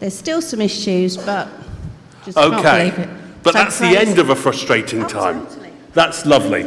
There's 0.00 0.14
still 0.16 0.42
some 0.42 0.60
issues, 0.60 1.16
but 1.16 1.48
just 2.24 2.36
can't 2.36 2.54
Okay. 2.54 2.90
believe 2.90 2.98
it. 2.98 3.08
But 3.42 3.52
So 3.52 3.58
that's 3.58 3.78
the 3.78 3.96
end 3.98 4.18
of 4.18 4.30
a 4.30 4.36
frustrating 4.36 5.06
time. 5.06 5.46
totally. 5.46 5.70
That's 5.92 6.24
lovely. 6.26 6.64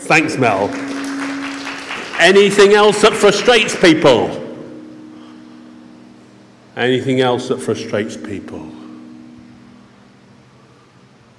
Thanks, 0.00 0.36
Mel. 0.36 0.68
Anything 2.20 2.72
else 2.74 3.00
that 3.02 3.12
frustrates 3.14 3.76
people? 3.76 4.47
Anything 6.78 7.20
else 7.20 7.48
that 7.48 7.60
frustrates 7.60 8.16
people? 8.16 8.70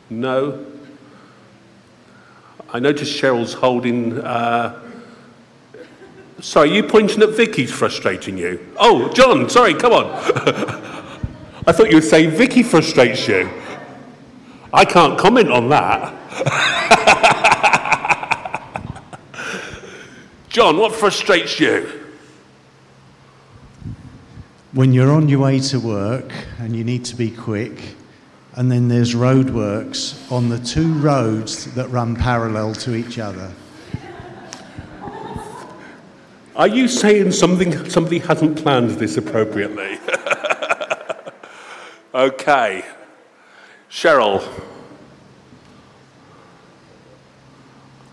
No? 0.10 0.66
I 2.74 2.80
noticed 2.80 3.18
Cheryl's 3.20 3.54
holding. 3.54 4.20
Uh... 4.20 4.82
Sorry, 6.42 6.76
you 6.76 6.84
pointing 6.84 7.24
at 7.24 7.30
Vicky's 7.30 7.72
frustrating 7.72 8.38
you? 8.38 8.74
Oh, 8.78 9.08
John, 9.14 9.50
sorry, 9.50 9.76
come 9.76 9.94
on. 9.94 10.08
I 11.66 11.72
thought 11.72 11.90
you 11.90 11.96
would 11.96 12.04
say 12.04 12.26
Vicky 12.26 12.62
frustrates 12.62 13.26
you. 13.26 13.50
I 14.74 14.84
can't 14.84 15.18
comment 15.18 15.50
on 15.52 15.70
that. 15.70 16.16
John, 20.50 20.76
what 20.76 20.94
frustrates 20.94 21.62
you? 21.62 21.99
When 24.72 24.94
you're 24.94 25.12
on 25.12 25.28
your 25.28 25.40
way 25.40 25.60
to 25.60 25.80
work 25.80 26.32
and 26.60 26.76
you 26.76 26.84
need 26.84 27.04
to 27.06 27.16
be 27.16 27.32
quick, 27.32 27.96
and 28.56 28.72
then 28.72 28.88
there's 28.88 29.16
roadworks 29.16 30.32
on 30.32 30.50
the 30.50 30.60
two 30.60 30.94
roads 30.94 31.74
that 31.74 31.88
run 31.90 32.16
parallel 32.16 32.76
to 32.76 32.94
each 32.94 33.18
other. 33.18 33.52
Are 36.56 36.68
you 36.68 36.88
saying 36.88 37.32
something 37.32 37.90
somebody 37.90 38.20
hasn't 38.20 38.62
planned 38.62 38.92
this 38.92 39.18
appropriately? 39.18 39.98
okay. 42.14 42.84
Cheryl. 43.90 44.48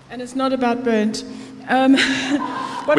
And 0.08 0.22
it's 0.22 0.34
not 0.34 0.54
about 0.54 0.84
burnt. 0.84 1.22
Um, 1.68 1.92
we 1.92 1.98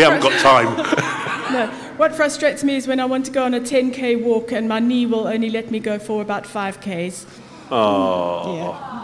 haven't 0.03 0.21
got 0.21 0.39
time. 0.41 0.75
no. 1.53 1.86
What 1.97 2.13
frustrates 2.15 2.63
me 2.63 2.75
is 2.75 2.87
when 2.87 2.99
I 2.99 3.05
want 3.05 3.25
to 3.25 3.31
go 3.31 3.43
on 3.43 3.55
a 3.55 3.59
10k 3.59 4.23
walk 4.23 4.51
and 4.51 4.69
my 4.69 4.79
knee 4.79 5.07
will 5.07 5.27
only 5.27 5.49
let 5.49 5.71
me 5.71 5.79
go 5.79 5.97
for 5.97 6.21
about 6.21 6.43
5k's. 6.43 7.25
Oh. 7.71 8.55
Yeah. 8.55 8.97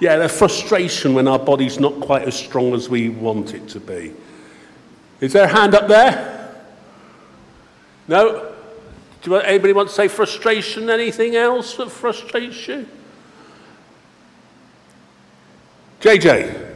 Yeah, 0.00 0.16
the 0.16 0.28
frustration 0.28 1.14
when 1.14 1.28
our 1.28 1.38
body's 1.38 1.78
not 1.78 2.00
quite 2.00 2.22
as 2.22 2.34
strong 2.34 2.74
as 2.74 2.88
we 2.88 3.10
want 3.10 3.54
it 3.54 3.68
to 3.68 3.80
be. 3.80 4.14
Is 5.20 5.34
there 5.34 5.44
a 5.44 5.48
hand 5.48 5.74
up 5.74 5.86
there? 5.88 6.56
No? 8.08 8.54
Do 9.20 9.30
you, 9.30 9.36
anybody 9.36 9.74
want 9.74 9.90
to 9.90 9.94
say 9.94 10.08
frustration? 10.08 10.90
Anything 10.90 11.36
else 11.36 11.76
that 11.76 11.90
frustrates 11.90 12.66
you? 12.66 12.86
JJ. 16.00 16.71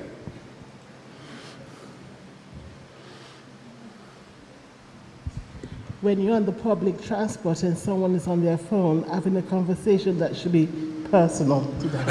When 6.03 6.21
you're 6.21 6.37
on 6.37 6.45
the 6.45 6.53
public 6.53 7.03
transport 7.03 7.62
and 7.62 7.76
someone 7.76 8.15
is 8.15 8.26
on 8.26 8.45
their 8.45 8.59
phone 8.59 9.03
having 9.05 9.37
a 9.37 9.43
conversation 9.43 10.19
that 10.19 10.37
should 10.37 10.53
be 10.53 10.69
personal 11.11 11.65
to 11.81 11.88
them. 11.88 12.07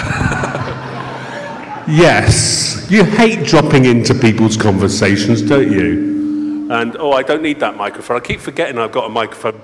yes. 1.88 2.88
You 2.90 3.04
hate 3.04 3.46
dropping 3.46 3.86
into 3.86 4.14
people's 4.14 4.58
conversations, 4.58 5.42
don't 5.42 5.72
you? 5.72 6.68
And, 6.72 6.98
oh, 6.98 7.12
I 7.12 7.22
don't 7.22 7.44
need 7.44 7.60
that 7.60 7.78
microphone. 7.78 8.18
I 8.18 8.20
keep 8.22 8.40
forgetting 8.40 8.80
I've 8.80 8.92
got 8.92 9.06
a 9.06 9.10
microphone. 9.10 9.62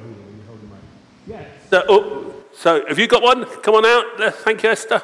Yes. 1.26 1.50
So, 1.70 1.84
oh, 1.90 2.34
so 2.54 2.86
have 2.88 3.00
you 3.00 3.08
got 3.08 3.24
one? 3.24 3.46
Come 3.62 3.76
on 3.76 3.86
out. 3.86 4.34
Thank 4.36 4.64
you, 4.64 4.70
Esther. 4.70 5.02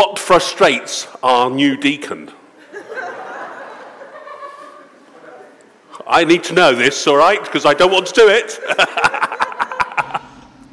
What 0.00 0.18
frustrates 0.18 1.06
our 1.22 1.50
new 1.50 1.76
deacon? 1.76 2.32
I 6.06 6.24
need 6.24 6.42
to 6.44 6.54
know 6.54 6.74
this, 6.74 7.06
all 7.06 7.18
right, 7.18 7.44
because 7.44 7.66
I 7.66 7.74
don't 7.74 7.92
want 7.92 8.06
to 8.06 8.14
do 8.14 8.26
it. 8.26 8.58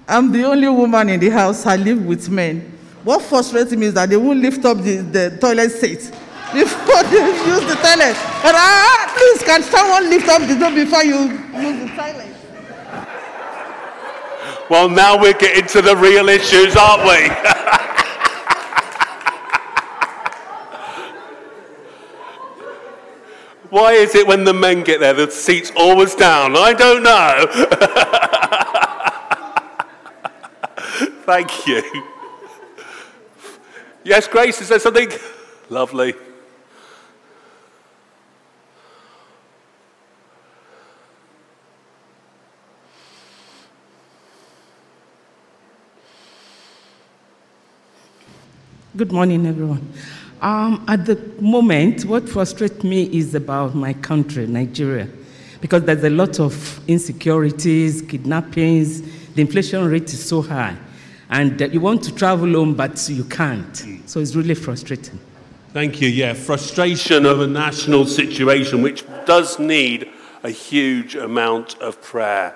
I'm 0.07 0.31
the 0.31 0.45
only 0.45 0.69
woman 0.69 1.09
in 1.09 1.19
the 1.19 1.29
house. 1.29 1.65
I 1.65 1.75
live 1.75 2.05
with 2.05 2.29
men. 2.29 2.71
What 3.03 3.21
frustrates 3.21 3.73
me 3.73 3.87
is 3.87 3.95
that 3.95 4.07
they 4.07 4.15
won't 4.15 4.39
lift 4.39 4.63
up 4.63 4.77
the, 4.77 5.01
the 5.01 5.37
toilet 5.41 5.71
seat 5.71 6.09
before 6.53 7.03
they 7.03 7.27
use 7.51 7.65
the 7.67 7.75
toilet. 7.83 8.15
But 8.41 8.55
ah, 8.55 9.11
please, 9.13 9.43
can 9.43 9.61
someone 9.61 10.09
lift 10.09 10.29
up 10.29 10.47
the 10.47 10.55
door 10.55 10.71
before 10.71 11.03
you 11.03 11.19
use 11.67 11.79
the 11.81 11.89
toilet? 11.97 12.33
Well, 14.69 14.87
now 14.87 15.17
we're 15.21 15.33
getting 15.33 15.67
to 15.67 15.81
the 15.81 15.97
real 15.97 16.29
issues, 16.29 16.77
aren't 16.77 17.03
we? 17.03 17.29
Why 23.77 23.93
is 23.93 24.15
it 24.15 24.25
when 24.25 24.43
the 24.43 24.55
men 24.55 24.81
get 24.81 25.01
there, 25.01 25.13
the 25.13 25.29
seat's 25.29 25.71
always 25.75 26.15
down? 26.15 26.57
I 26.57 26.73
don't 26.73 27.03
know. 27.03 27.45
Thank 31.27 31.67
you. 31.67 31.83
Yes, 34.03 34.27
Grace, 34.27 34.59
is 34.61 34.69
there 34.69 34.79
something? 34.79 35.11
Lovely. 35.69 36.15
Good 48.95 49.11
morning, 49.11 49.45
everyone. 49.45 49.93
Um, 50.41 50.85
at 50.87 51.05
the 51.05 51.15
moment, 51.41 52.05
what 52.05 52.29
frustrates 52.29 52.83
me 52.83 53.03
is 53.05 53.33
about 53.33 53.73
my 53.73 53.93
country, 53.93 54.45
Nigeria, 54.45 55.09
because 55.61 55.83
there's 55.83 56.03
a 56.03 56.11
lot 56.11 56.39
of 56.39 56.79
insecurities, 56.87 58.03
kidnappings, 58.03 59.01
the 59.33 59.41
inflation 59.41 59.87
rate 59.87 60.13
is 60.13 60.23
so 60.23 60.43
high, 60.43 60.77
and 61.29 61.59
you 61.73 61.81
want 61.81 62.03
to 62.03 62.13
travel 62.13 62.51
home, 62.53 62.75
but 62.75 63.09
you 63.09 63.23
can't. 63.23 63.75
So 64.05 64.19
it's 64.19 64.35
really 64.35 64.55
frustrating. 64.55 65.19
Thank 65.73 66.01
you. 66.01 66.07
Yeah, 66.07 66.33
frustration 66.33 67.25
of 67.25 67.41
a 67.41 67.47
national 67.47 68.05
situation 68.05 68.81
which 68.81 69.03
does 69.25 69.59
need 69.59 70.09
a 70.43 70.49
huge 70.49 71.15
amount 71.15 71.79
of 71.79 72.01
prayer. 72.01 72.55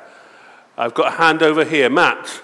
I've 0.78 0.94
got 0.94 1.08
a 1.08 1.15
hand 1.17 1.44
over 1.44 1.65
here. 1.65 1.89
Matt. 1.89 2.41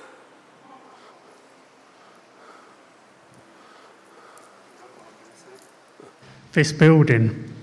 This 6.54 6.72
building. 6.72 7.54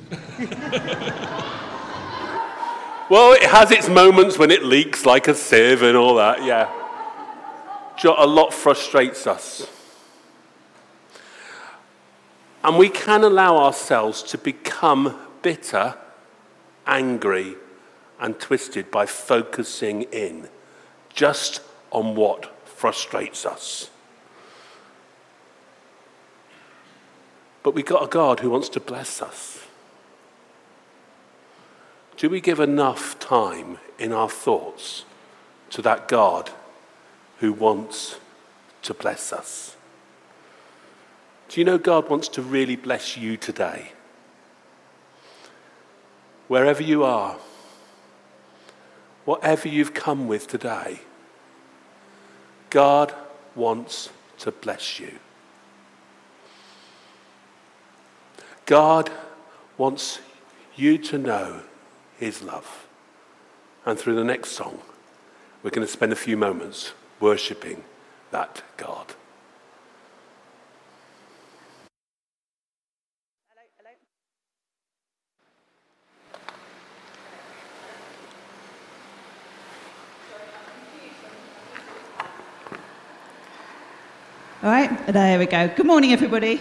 well, 3.09 3.33
it 3.33 3.45
has 3.45 3.71
its 3.71 3.89
moments 3.89 4.39
when 4.39 4.51
it 4.51 4.65
leaks 4.65 5.07
like 5.07 5.29
a 5.29 5.35
sieve 5.35 5.83
and 5.83 5.97
all 5.97 6.17
that, 6.17 6.45
yeah. 6.45 6.71
A 8.05 8.27
lot 8.27 8.53
frustrates 8.53 9.27
us. 9.27 9.67
And 12.63 12.79
we 12.79 12.89
can 12.89 13.23
allow 13.23 13.59
ourselves 13.59 14.23
to 14.25 14.39
become 14.39 15.19
bitter, 15.43 15.97
angry, 16.87 17.57
and 18.19 18.39
twisted 18.41 18.91
by 18.91 19.07
focusing 19.07 20.03
in 20.05 20.49
just 21.13 21.61
on 21.91 22.15
what 22.17 22.67
frustrates 22.67 23.47
us. 23.47 23.91
But 27.65 27.75
we've 27.75 27.85
got 27.85 28.05
a 28.05 28.09
God 28.09 28.41
who 28.41 28.51
wants 28.51 28.69
to 28.69 28.81
bless 28.81 29.21
us. 29.23 29.67
Do 32.19 32.29
we 32.29 32.41
give 32.41 32.61
enough 32.61 33.19
time 33.19 33.79
in 33.99 34.13
our 34.13 34.29
thoughts 34.29 35.07
to 35.71 35.83
that 35.83 36.07
God 36.07 36.51
who 37.39 37.53
wants 37.53 38.21
to 38.83 38.93
bless 38.95 39.33
us? 39.33 39.77
Do 41.49 41.61
you 41.61 41.65
know 41.65 41.79
God 41.79 42.09
wants 42.11 42.29
to 42.29 42.43
really 42.43 42.77
bless 42.77 43.17
you 43.17 43.39
today? 43.39 43.93
Wherever 46.49 46.83
you 46.83 47.03
are, 47.03 47.39
whatever 49.25 49.69
you've 49.69 49.95
come 49.95 50.29
with 50.29 50.47
today, 50.47 51.01
God 52.69 53.15
wants 53.55 54.11
to 54.41 54.53
bless 54.53 55.01
you. 55.01 55.19
God 58.67 59.11
wants 59.77 60.21
you 60.75 60.97
to 60.99 61.19
know 61.19 61.63
His 62.19 62.43
love. 62.43 62.87
And 63.85 63.99
through 63.99 64.15
the 64.15 64.25
next 64.25 64.53
song, 64.53 64.81
we're 65.63 65.71
going 65.71 65.87
to 65.87 65.93
spend 65.93 66.13
a 66.13 66.17
few 66.17 66.37
moments 66.37 66.93
worshipping 67.21 67.85
that 68.31 68.63
God. 68.77 69.13
All 84.63 84.71
right, 84.71 85.07
there 85.09 85.39
we 85.39 85.45
go. 85.45 85.69
Good 85.69 85.85
morning, 85.85 86.15
everybody. 86.15 86.59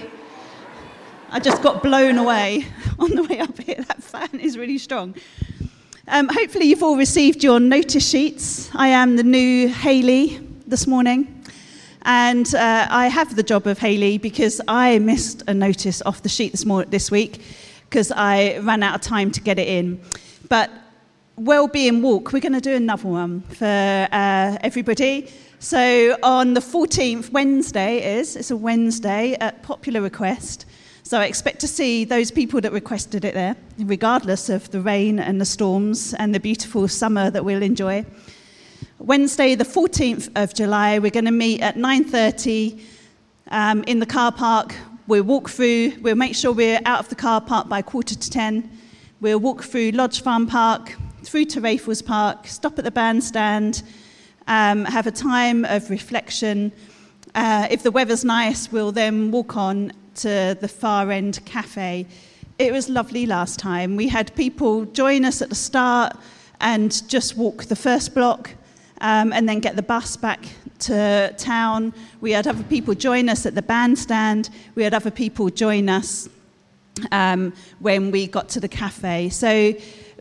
I 1.34 1.40
just 1.40 1.64
got 1.64 1.82
blown 1.82 2.20
away 2.20 2.68
on 3.00 3.10
the 3.16 3.24
way 3.24 3.40
up 3.40 3.60
here. 3.60 3.84
That 3.88 4.04
fan 4.04 4.40
is 4.40 4.56
really 4.56 4.78
strong. 4.78 5.16
Um, 6.08 6.30
hopefully, 6.32 6.66
you've 6.68 6.84
all 6.84 6.96
received 6.96 7.44
your 7.44 7.60
notice 7.60 8.08
sheets. 8.08 8.70
I 8.76 8.90
am 8.90 9.16
the 9.16 9.24
new 9.24 9.68
Haley 9.68 10.38
this 10.68 10.86
morning. 10.86 11.44
And 12.04 12.54
uh, 12.54 12.86
I 12.88 13.08
have 13.08 13.36
the 13.36 13.42
job 13.42 13.66
of 13.66 13.80
Haley 13.80 14.20
because 14.20 14.62
I 14.68 15.00
missed 15.00 15.42
a 15.48 15.56
notice 15.56 16.04
off 16.04 16.22
the 16.22 16.30
sheet 16.30 16.52
this, 16.52 16.66
morning, 16.66 16.92
this 16.92 17.10
week 17.10 17.42
because 17.90 18.12
I 18.12 18.60
ran 18.60 18.84
out 18.84 18.94
of 18.94 19.02
time 19.02 19.32
to 19.32 19.42
get 19.42 19.58
it 19.58 19.68
in. 19.68 20.00
But 20.50 20.70
well-being 21.36 22.04
Walk, 22.04 22.32
we're 22.32 22.42
going 22.42 22.54
to 22.54 22.62
do 22.62 22.76
another 22.76 23.10
one 23.10 23.42
for 23.42 23.66
uh, 23.66 24.58
everybody. 24.62 25.32
So 25.58 26.16
on 26.22 26.54
the 26.54 26.62
14th, 26.62 27.32
Wednesday 27.32 28.20
is, 28.20 28.36
it's 28.36 28.52
a 28.52 28.56
Wednesday 28.56 29.36
at 29.40 29.64
popular 29.64 30.00
request. 30.00 30.68
So 31.06 31.20
I 31.20 31.26
expect 31.26 31.60
to 31.60 31.68
see 31.68 32.06
those 32.06 32.32
people 32.32 32.62
that 32.62 32.72
requested 32.72 33.26
it 33.26 33.34
there, 33.34 33.58
regardless 33.78 34.48
of 34.48 34.72
the 34.72 34.80
rain 34.80 35.20
and 35.20 35.40
the 35.40 35.46
storms 35.46 36.14
and 36.14 36.34
the 36.34 36.40
beautiful 36.40 36.88
summer 36.88 37.30
that 37.30 37.44
we'll 37.44 37.62
enjoy. 37.62 38.06
Wednesday, 39.00 39.54
the 39.56 39.66
14th 39.66 40.30
of 40.42 40.54
July, 40.54 41.00
we're 41.00 41.12
going 41.12 41.26
to 41.26 41.32
meet 41.32 41.62
at 41.62 41.76
9:30 41.76 42.80
um, 43.52 43.84
in 43.84 44.00
the 44.00 44.06
car 44.06 44.32
park. 44.32 44.76
We'll 45.06 45.24
walk 45.24 45.50
through. 45.50 45.92
We'll 46.02 46.16
make 46.16 46.36
sure 46.36 46.54
we're 46.54 46.80
out 46.86 47.02
of 47.02 47.10
the 47.10 47.16
car 47.16 47.42
park 47.42 47.68
by 47.68 47.82
quarter 47.82 48.16
to 48.16 48.30
ten. 48.30 48.72
We'll 49.20 49.42
walk 49.42 49.64
through 49.64 49.92
Lodge 49.92 50.22
Farm 50.22 50.48
Park, 50.48 50.96
through 51.24 51.46
to 51.46 51.60
Raffles 51.60 52.02
Park, 52.02 52.48
stop 52.48 52.80
at 52.80 52.86
the 52.86 52.92
bandstand, 52.92 53.84
um, 54.48 54.86
have 54.86 55.06
a 55.06 55.12
time 55.12 55.66
of 55.66 55.90
reflection. 55.90 56.72
Uh, 57.36 57.68
if 57.70 57.84
the 57.84 57.92
weather's 57.92 58.24
nice, 58.24 58.72
we'll 58.72 58.94
then 58.94 59.32
walk 59.32 59.58
on 59.58 59.92
to 60.16 60.58
the 60.60 60.68
far 60.68 61.12
end 61.12 61.44
cafe. 61.46 62.08
It 62.60 62.72
was 62.72 62.90
lovely 62.90 63.26
last 63.26 63.60
time. 63.60 63.96
We 63.96 64.08
had 64.08 64.34
people 64.36 64.86
join 64.86 65.26
us 65.26 65.42
at 65.42 65.50
the 65.50 65.56
start 65.56 66.16
and 66.60 67.08
just 67.10 67.36
walk 67.38 67.66
the 67.66 67.76
first 67.76 68.14
block 68.14 68.52
um, 69.02 69.34
and 69.34 69.48
then 69.50 69.60
get 69.60 69.76
the 69.76 69.82
bus 69.82 70.16
back 70.18 70.46
to 70.80 71.34
town. 71.38 71.94
We 72.22 72.32
had 72.32 72.48
other 72.48 72.64
people 72.64 72.94
join 72.94 73.30
us 73.30 73.46
at 73.46 73.56
the 73.56 73.62
bandstand. 73.62 74.50
We 74.76 74.84
had 74.84 74.94
other 74.94 75.12
people 75.12 75.50
join 75.50 75.90
us 75.90 76.30
um, 77.12 77.54
when 77.80 78.12
we 78.12 78.28
got 78.28 78.50
to 78.50 78.60
the 78.60 78.68
cafe. 78.68 79.30
So 79.30 79.74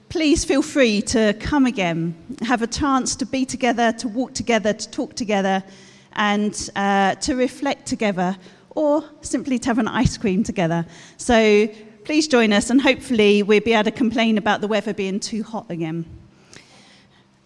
please 0.09 0.45
feel 0.45 0.63
free 0.63 1.01
to 1.03 1.35
come 1.35 1.67
again, 1.67 2.15
have 2.43 2.63
a 2.63 2.67
chance 2.67 3.17
to 3.17 3.27
be 3.27 3.45
together, 3.45 3.93
to 3.93 4.09
walk 4.09 4.35
together, 4.35 4.73
to 4.73 4.91
talk 4.91 5.15
together, 5.15 5.63
and 6.15 6.71
uh, 6.77 7.15
to 7.17 7.35
reflect 7.35 7.87
together, 7.87 8.37
or 8.75 9.05
simply 9.21 9.59
to 9.59 9.69
have 9.69 9.79
an 9.79 9.89
ice 9.89 10.17
cream 10.17 10.43
together. 10.43 10.87
So 11.17 11.69
please 12.05 12.27
join 12.27 12.53
us, 12.53 12.71
and 12.71 12.81
hopefully, 12.81 13.43
we'll 13.43 13.61
be 13.61 13.73
able 13.73 13.85
to 13.85 13.91
complain 13.91 14.39
about 14.39 14.61
the 14.61 14.69
weather 14.69 14.93
being 14.93 15.21
too 15.21 15.43
hot 15.43 15.71
again. 15.71 16.05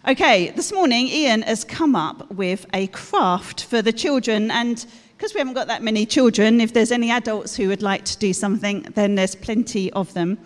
Okay, 0.07 0.51
this 0.51 0.71
morning 0.71 1.07
Ian 1.07 1.41
has 1.41 1.63
come 1.63 1.95
up 1.95 2.31
with 2.31 2.65
a 2.73 2.87
craft 2.87 3.65
for 3.65 3.81
the 3.81 3.91
children, 3.91 4.49
and 4.51 4.85
because 5.17 5.33
we 5.33 5.39
haven't 5.39 5.55
got 5.55 5.67
that 5.67 5.83
many 5.83 6.05
children, 6.05 6.61
if 6.61 6.73
there's 6.73 6.91
any 6.91 7.11
adults 7.11 7.55
who 7.55 7.67
would 7.67 7.81
like 7.81 8.05
to 8.05 8.17
do 8.17 8.33
something, 8.33 8.83
then 8.95 9.15
there's 9.15 9.35
plenty 9.35 9.91
of 9.93 10.13
them. 10.13 10.37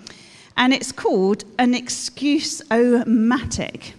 And 0.57 0.73
it's 0.73 0.91
called 0.91 1.43
an 1.59 1.73
excuse-o-matic. 1.73 3.93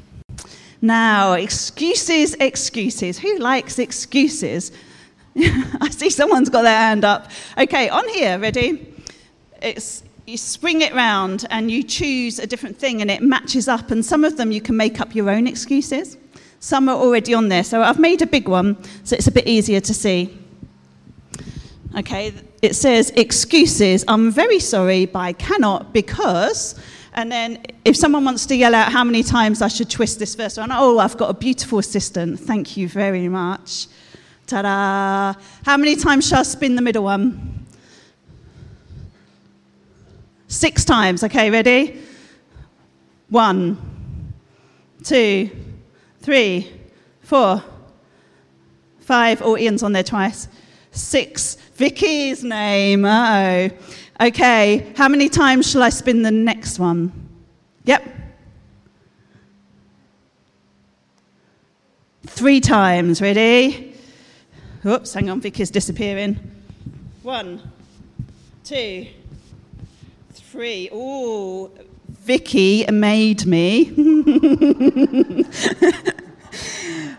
Now, 0.80 1.34
excuses, 1.34 2.34
excuses. 2.34 3.18
Who 3.18 3.38
likes 3.38 3.78
excuses? 3.78 4.72
I 5.80 5.88
see 5.90 6.10
someone's 6.10 6.50
got 6.50 6.62
their 6.62 6.76
hand 6.76 7.04
up. 7.04 7.30
Okay, 7.56 7.88
on 7.88 8.08
here, 8.10 8.38
ready? 8.38 8.94
It's 9.60 10.02
you 10.26 10.36
spring 10.36 10.82
it 10.82 10.94
round 10.94 11.46
and 11.50 11.70
you 11.70 11.82
choose 11.82 12.38
a 12.38 12.46
different 12.46 12.78
thing 12.78 13.00
and 13.00 13.10
it 13.10 13.22
matches 13.22 13.68
up. 13.68 13.90
And 13.90 14.04
some 14.04 14.24
of 14.24 14.36
them 14.36 14.52
you 14.52 14.60
can 14.60 14.76
make 14.76 15.00
up 15.00 15.14
your 15.14 15.30
own 15.30 15.46
excuses. 15.46 16.16
Some 16.60 16.88
are 16.88 16.96
already 16.96 17.34
on 17.34 17.48
there. 17.48 17.64
So 17.64 17.82
I've 17.82 17.98
made 17.98 18.22
a 18.22 18.26
big 18.26 18.48
one 18.48 18.76
so 19.04 19.16
it's 19.16 19.26
a 19.26 19.32
bit 19.32 19.46
easier 19.46 19.80
to 19.80 19.94
see. 19.94 20.38
Okay, 21.98 22.32
it 22.62 22.74
says 22.74 23.10
excuses. 23.16 24.04
I'm 24.08 24.30
very 24.30 24.60
sorry, 24.60 25.06
but 25.06 25.18
I 25.18 25.32
cannot 25.32 25.92
because. 25.92 26.78
And 27.14 27.30
then 27.30 27.62
if 27.84 27.96
someone 27.96 28.24
wants 28.24 28.46
to 28.46 28.56
yell 28.56 28.74
out 28.74 28.92
how 28.92 29.04
many 29.04 29.22
times 29.22 29.60
I 29.60 29.68
should 29.68 29.90
twist 29.90 30.18
this 30.18 30.34
first 30.34 30.56
one, 30.56 30.70
oh, 30.72 30.98
I've 30.98 31.16
got 31.18 31.28
a 31.28 31.34
beautiful 31.34 31.78
assistant. 31.78 32.40
Thank 32.40 32.76
you 32.76 32.88
very 32.88 33.28
much. 33.28 33.88
Ta 34.46 34.62
da! 34.62 35.40
How 35.64 35.76
many 35.76 35.96
times 35.96 36.28
shall 36.28 36.40
I 36.40 36.42
spin 36.42 36.76
the 36.76 36.82
middle 36.82 37.04
one? 37.04 37.66
Six 40.48 40.84
times. 40.84 41.24
Okay, 41.24 41.50
ready? 41.50 41.98
One, 43.30 43.78
two, 45.02 45.50
three, 46.20 46.70
four, 47.22 47.64
five. 49.00 49.40
Oh, 49.40 49.56
Ian's 49.56 49.82
on 49.82 49.92
there 49.92 50.02
twice. 50.02 50.48
Six. 50.90 51.56
Vicky's 51.74 52.44
name. 52.44 53.06
Oh. 53.06 53.70
Okay, 54.20 54.92
how 54.94 55.08
many 55.08 55.28
times 55.28 55.70
shall 55.70 55.82
I 55.82 55.88
spin 55.88 56.22
the 56.22 56.30
next 56.30 56.78
one? 56.78 57.10
Yep. 57.84 58.06
Three 62.26 62.60
times. 62.60 63.22
Ready? 63.22 63.91
Oops, 64.84 65.14
hang 65.14 65.30
on, 65.30 65.40
Vicky's 65.40 65.70
disappearing. 65.70 66.40
One, 67.22 67.62
two, 68.64 69.06
three. 70.32 70.88
Oh, 70.92 71.70
Vicky 72.08 72.84
made 72.90 73.46
me. 73.46 73.90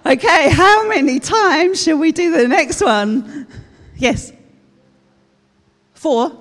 okay, 0.05 0.49
how 0.49 0.87
many 0.89 1.21
times 1.21 1.81
shall 1.81 1.97
we 1.97 2.11
do 2.11 2.35
the 2.35 2.49
next 2.49 2.81
one? 2.81 3.47
Yes. 3.95 4.33
Four. 5.93 6.37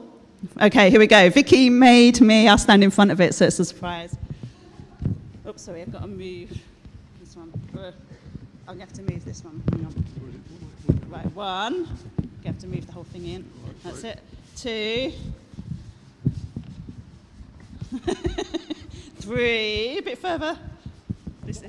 Okay, 0.60 0.90
here 0.90 0.98
we 0.98 1.06
go. 1.06 1.30
Vicky 1.30 1.70
made 1.70 2.20
me. 2.20 2.48
I'll 2.48 2.58
stand 2.58 2.82
in 2.82 2.90
front 2.90 3.12
of 3.12 3.20
it 3.20 3.32
so 3.34 3.46
it's 3.46 3.60
a 3.60 3.64
surprise. 3.64 4.16
Oops, 5.46 5.62
sorry, 5.62 5.82
I've 5.82 5.92
got 5.92 6.02
to 6.02 6.08
move 6.08 6.50
this 7.20 7.36
one. 7.36 7.52
I'm 7.72 8.78
going 8.78 8.78
to 8.78 8.80
have 8.80 8.92
to 8.94 9.02
move 9.02 9.24
this 9.24 9.44
one. 9.44 9.62
Right, 11.08 11.32
one. 11.34 11.88
You 12.20 12.28
have 12.46 12.58
to 12.60 12.66
move 12.66 12.86
the 12.86 12.92
whole 12.92 13.04
thing 13.04 13.26
in. 13.26 13.50
That's 13.84 14.04
it. 14.04 14.20
Two. 14.56 15.12
Three. 19.20 19.98
A 19.98 20.02
bit 20.02 20.18
further. 20.18 20.58
This. 21.44 21.60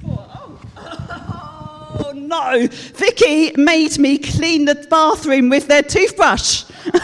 Four. 0.00 0.10
Oh. 0.10 0.60
Oh 1.96 2.10
no, 2.10 2.66
Vicky 2.66 3.52
made 3.56 3.98
me 3.98 4.18
clean 4.18 4.64
the 4.64 4.74
bathroom 4.90 5.48
with 5.48 5.68
their 5.68 5.82
toothbrush. 5.82 6.64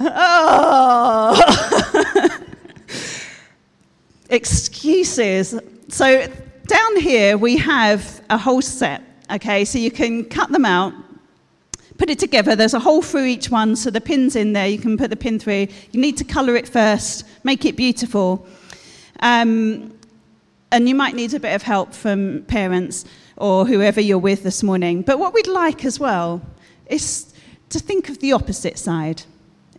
oh. 0.00 2.38
Excuses. 4.28 5.58
So 5.88 6.28
down 6.70 6.96
here 6.98 7.36
we 7.36 7.56
have 7.56 8.22
a 8.30 8.38
whole 8.38 8.62
set, 8.62 9.02
okay? 9.28 9.64
So 9.64 9.76
you 9.76 9.90
can 9.90 10.24
cut 10.24 10.52
them 10.52 10.64
out, 10.64 10.94
put 11.98 12.10
it 12.10 12.20
together. 12.20 12.54
There's 12.54 12.74
a 12.74 12.78
hole 12.78 13.02
through 13.02 13.24
each 13.24 13.50
one, 13.50 13.74
so 13.74 13.90
the 13.90 14.00
pin's 14.00 14.36
in 14.36 14.52
there. 14.52 14.68
You 14.68 14.78
can 14.78 14.96
put 14.96 15.10
the 15.10 15.16
pin 15.16 15.40
through. 15.40 15.66
You 15.90 16.00
need 16.00 16.16
to 16.18 16.24
colour 16.24 16.54
it 16.54 16.68
first, 16.68 17.24
make 17.42 17.64
it 17.64 17.76
beautiful. 17.76 18.46
Um, 19.18 19.92
and 20.70 20.88
you 20.88 20.94
might 20.94 21.16
need 21.16 21.34
a 21.34 21.40
bit 21.40 21.56
of 21.56 21.62
help 21.62 21.92
from 21.92 22.44
parents 22.44 23.04
or 23.36 23.66
whoever 23.66 24.00
you're 24.00 24.18
with 24.18 24.44
this 24.44 24.62
morning. 24.62 25.02
But 25.02 25.18
what 25.18 25.34
we'd 25.34 25.48
like 25.48 25.84
as 25.84 25.98
well 25.98 26.40
is 26.86 27.34
to 27.70 27.80
think 27.80 28.08
of 28.08 28.20
the 28.20 28.32
opposite 28.32 28.78
side. 28.78 29.24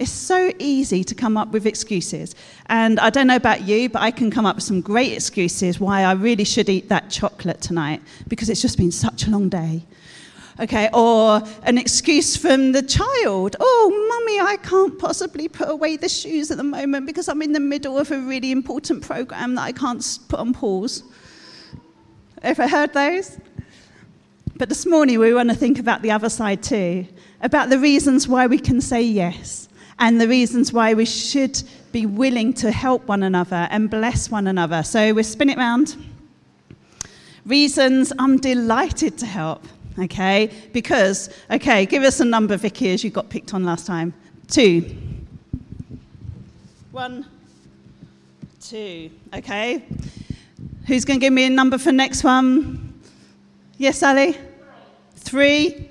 It's 0.02 0.10
so 0.10 0.52
easy 0.58 1.04
to 1.04 1.14
come 1.14 1.38
up 1.38 1.50
with 1.50 1.68
excuses. 1.68 2.34
And 2.66 3.00
I 3.00 3.12
don't 3.12 3.28
know 3.28 3.36
about 3.36 3.68
you, 3.68 3.88
but 3.88 4.02
I 4.02 4.10
can 4.10 4.32
come 4.32 4.48
up 4.48 4.56
with 4.56 4.64
some 4.64 4.82
great 4.82 5.14
excuses 5.14 5.80
why 5.80 6.02
I 6.02 6.14
really 6.14 6.44
should 6.44 6.70
eat 6.70 6.90
that 6.90 7.12
chocolate 7.12 7.62
tonight 7.62 8.02
because 8.28 8.50
it's 8.50 8.64
just 8.64 8.80
been 8.80 8.92
such 8.92 9.28
a 9.28 9.30
long 9.30 9.48
day. 9.48 9.86
Okay, 10.60 10.90
or 10.92 11.44
an 11.62 11.78
excuse 11.78 12.36
from 12.36 12.72
the 12.72 12.82
child. 12.82 13.56
Oh, 13.60 14.10
mummy, 14.10 14.40
I 14.40 14.58
can't 14.58 14.98
possibly 14.98 15.48
put 15.48 15.70
away 15.70 15.98
the 15.98 16.10
shoes 16.10 16.50
at 16.50 16.58
the 16.58 16.64
moment 16.64 17.06
because 17.06 17.28
I'm 17.28 17.44
in 17.44 17.52
the 17.52 17.60
middle 17.60 18.00
of 18.00 18.10
a 18.10 18.18
really 18.18 18.52
important 18.52 19.04
program 19.04 19.54
that 19.54 19.62
I 19.62 19.72
can't 19.72 20.04
put 20.30 20.40
on 20.40 20.52
pause. 20.52 21.04
Ever 22.42 22.68
heard 22.68 22.92
those? 22.94 23.38
But 24.58 24.68
this 24.68 24.88
morning 24.88 25.20
we 25.20 25.32
want 25.32 25.50
to 25.50 25.56
think 25.56 25.78
about 25.78 26.02
the 26.02 26.10
other 26.10 26.30
side 26.30 26.64
too, 26.64 27.06
about 27.42 27.70
the 27.70 27.78
reasons 27.78 28.28
why 28.28 28.48
we 28.48 28.58
can 28.58 28.82
say 28.82 29.04
yes 29.04 29.68
and 30.02 30.20
the 30.20 30.28
reasons 30.28 30.74
why 30.74 30.96
we 30.96 31.06
should 31.06 31.62
be 31.92 32.08
willing 32.08 32.54
to 32.54 32.72
help 32.72 33.08
one 33.08 33.22
another 33.22 33.68
and 33.70 33.90
bless 33.90 34.32
one 34.32 34.48
another. 34.48 34.82
So 34.82 35.14
we 35.14 35.22
spin 35.22 35.50
it 35.50 35.58
round. 35.58 35.96
Reasons 37.46 38.12
I'm 38.18 38.38
delighted 38.38 39.18
to 39.20 39.28
help. 39.28 39.64
Okay? 40.00 40.50
Because, 40.74 41.30
okay, 41.52 41.86
give 41.86 42.02
us 42.02 42.20
a 42.20 42.26
number, 42.26 42.58
Vicky, 42.58 42.90
as 42.90 43.04
you 43.04 43.12
got 43.12 43.30
picked 43.30 43.54
on 43.54 43.64
last 43.64 43.86
time. 43.86 44.14
Two. 44.48 44.96
One, 46.92 47.28
two. 48.60 49.12
Okay? 49.36 49.86
Who's 50.88 51.06
going 51.06 51.20
to 51.20 51.24
give 51.24 51.34
me 51.34 51.46
a 51.46 51.50
number 51.50 51.78
for 51.78 51.92
next 51.92 52.24
one? 52.24 53.00
Yes, 53.78 54.00
Sally? 54.00 54.36
Three. 55.16 55.90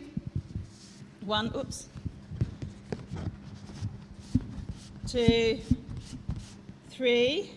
One. 1.20 1.52
Oops. 1.56 1.89
Two. 5.10 5.58
Three. 6.90 7.50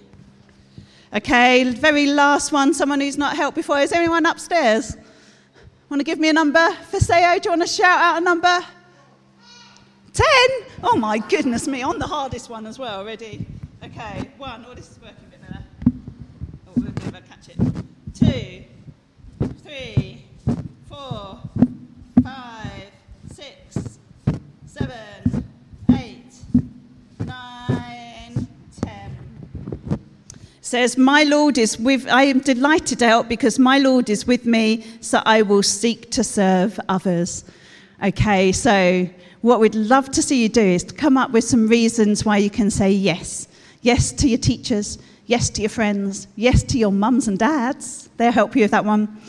Okay, 1.14 1.64
very 1.66 2.08
last 2.08 2.52
one. 2.52 2.74
Someone 2.74 3.00
who's 3.00 3.16
not 3.16 3.36
helped 3.36 3.54
before. 3.54 3.78
Is 3.78 3.92
anyone 3.92 4.26
upstairs? 4.26 4.98
Want 5.88 6.00
to 6.00 6.04
give 6.04 6.18
me 6.18 6.30
a 6.30 6.34
number 6.34 6.68
for 6.90 6.98
Seo? 6.98 7.40
Do 7.40 7.50
you 7.50 7.52
want 7.52 7.62
to 7.62 7.68
shout 7.68 8.00
out 8.02 8.18
a 8.20 8.26
number? 8.26 8.60
10? 10.14 10.26
Oh 10.82 10.96
my 10.98 11.20
goodness 11.20 11.68
me, 11.68 11.84
on 11.84 12.00
the 12.00 12.08
hardest 12.08 12.50
one 12.50 12.66
as 12.66 12.80
well 12.80 12.98
already. 13.00 13.46
Okay, 13.84 14.32
one. 14.40 14.66
Oh, 14.68 14.74
this 14.74 14.90
is 14.90 15.00
working 15.00 15.18
a 15.24 15.30
bit 15.30 15.42
better. 15.42 15.64
Oh, 16.68 16.72
we'll 16.76 17.12
never 17.12 17.22
catch 17.28 17.50
it. 17.50 17.58
Two, 18.16 18.64
three, 19.64 20.26
four, 20.90 21.40
five, 22.24 22.90
six, 23.32 24.00
seven, 24.66 25.13
Says, 30.74 30.98
My 30.98 31.22
Lord 31.22 31.60
is 31.60 31.78
with, 31.78 32.08
I 32.08 32.24
am 32.24 32.40
delighted 32.40 33.04
out 33.04 33.30
because 33.30 33.60
my 33.60 33.78
Lord 33.78 34.10
is 34.10 34.26
with 34.26 34.48
me, 34.48 34.84
so 35.02 35.22
I 35.24 35.44
will 35.44 35.62
seek 35.62 36.10
to 36.10 36.24
serve 36.24 36.80
others. 36.90 37.46
Okay, 38.04 38.52
so 38.52 39.08
what 39.42 39.60
we'd 39.60 39.76
love 39.76 40.10
to 40.10 40.24
see 40.24 40.42
you 40.42 40.50
do 40.50 40.64
is 40.64 40.84
to 40.86 40.96
come 40.96 41.16
up 41.16 41.30
with 41.30 41.44
some 41.44 41.68
reasons 41.68 42.26
why 42.26 42.38
you 42.38 42.50
can 42.50 42.72
say 42.72 42.92
yes. 42.92 43.48
Yes 43.84 44.12
to 44.14 44.28
your 44.28 44.40
teachers, 44.40 44.98
yes 45.28 45.48
to 45.52 45.62
your 45.62 45.70
friends, 45.70 46.26
yes 46.38 46.64
to 46.64 46.80
your 46.80 46.92
mums 46.92 47.28
and 47.28 47.38
dads. 47.38 48.10
They'll 48.18 48.32
help 48.32 48.56
you 48.56 48.64
with 48.64 48.72
that 48.72 48.84
one. 48.84 49.22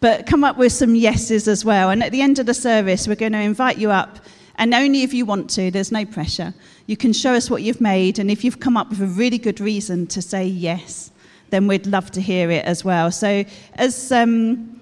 But 0.00 0.26
come 0.26 0.44
up 0.44 0.58
with 0.58 0.74
some 0.74 0.94
yeses 0.94 1.48
as 1.48 1.64
well. 1.64 1.88
And 1.88 2.02
at 2.02 2.12
the 2.12 2.20
end 2.20 2.38
of 2.38 2.44
the 2.44 2.52
service, 2.52 3.08
we're 3.08 3.14
going 3.14 3.32
to 3.32 3.40
invite 3.40 3.78
you 3.78 3.90
up. 3.90 4.18
And 4.56 4.72
only 4.74 5.02
if 5.02 5.12
you 5.12 5.24
want 5.24 5.50
to, 5.50 5.70
there's 5.70 5.90
no 5.90 6.04
pressure. 6.04 6.54
You 6.86 6.96
can 6.96 7.12
show 7.12 7.34
us 7.34 7.50
what 7.50 7.62
you've 7.62 7.80
made. 7.80 8.18
And 8.18 8.30
if 8.30 8.44
you've 8.44 8.60
come 8.60 8.76
up 8.76 8.90
with 8.90 9.00
a 9.00 9.06
really 9.06 9.38
good 9.38 9.60
reason 9.60 10.06
to 10.08 10.22
say 10.22 10.46
yes, 10.46 11.10
then 11.50 11.66
we'd 11.66 11.86
love 11.86 12.10
to 12.12 12.20
hear 12.20 12.50
it 12.50 12.64
as 12.64 12.84
well. 12.84 13.10
So 13.10 13.44
as 13.74 14.12
um, 14.12 14.80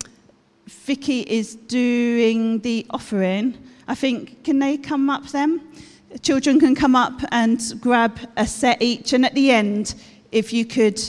Vicky 0.66 1.20
is 1.20 1.54
doing 1.54 2.61
the 2.61 2.87
offering, 2.90 3.56
I 3.88 3.94
think, 3.94 4.44
can 4.44 4.58
they 4.58 4.76
come 4.76 5.11
up 5.11 5.26
then? 5.28 5.61
Children 6.20 6.61
can 6.61 6.74
come 6.74 6.94
up 6.94 7.20
and 7.30 7.61
grab 7.80 8.18
a 8.37 8.46
set 8.46 8.82
each. 8.82 9.12
And 9.12 9.24
at 9.24 9.35
the 9.35 9.50
end, 9.50 9.94
if 10.30 10.52
you 10.52 10.64
could 10.64 11.00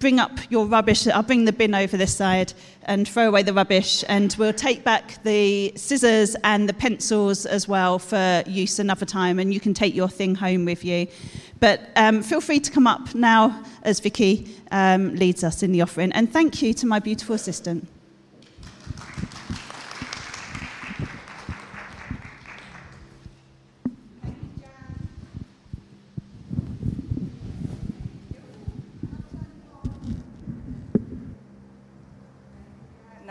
bring 0.00 0.18
up 0.18 0.38
your 0.50 0.66
rubbish, 0.66 1.06
I'll 1.06 1.22
bring 1.22 1.44
the 1.44 1.52
bin 1.52 1.74
over 1.74 1.96
this 1.96 2.14
side 2.14 2.52
and 2.86 3.08
throw 3.08 3.28
away 3.28 3.42
the 3.42 3.52
rubbish. 3.52 4.04
And 4.08 4.34
we'll 4.38 4.52
take 4.52 4.84
back 4.84 5.22
the 5.22 5.72
scissors 5.76 6.36
and 6.44 6.68
the 6.68 6.74
pencils 6.74 7.46
as 7.46 7.68
well 7.68 7.98
for 7.98 8.42
use 8.46 8.78
another 8.78 9.06
time. 9.06 9.38
And 9.38 9.52
you 9.52 9.60
can 9.60 9.74
take 9.74 9.94
your 9.94 10.08
thing 10.08 10.34
home 10.34 10.64
with 10.64 10.84
you. 10.84 11.06
But 11.60 11.80
um, 11.96 12.22
feel 12.22 12.40
free 12.40 12.60
to 12.60 12.70
come 12.70 12.86
up 12.86 13.14
now 13.14 13.62
as 13.82 14.00
Vicky 14.00 14.54
um, 14.70 15.14
leads 15.14 15.42
us 15.44 15.62
in 15.62 15.72
the 15.72 15.82
offering. 15.82 16.12
And 16.12 16.32
thank 16.32 16.62
you 16.62 16.74
to 16.74 16.86
my 16.86 16.98
beautiful 16.98 17.34
assistant. 17.34 17.88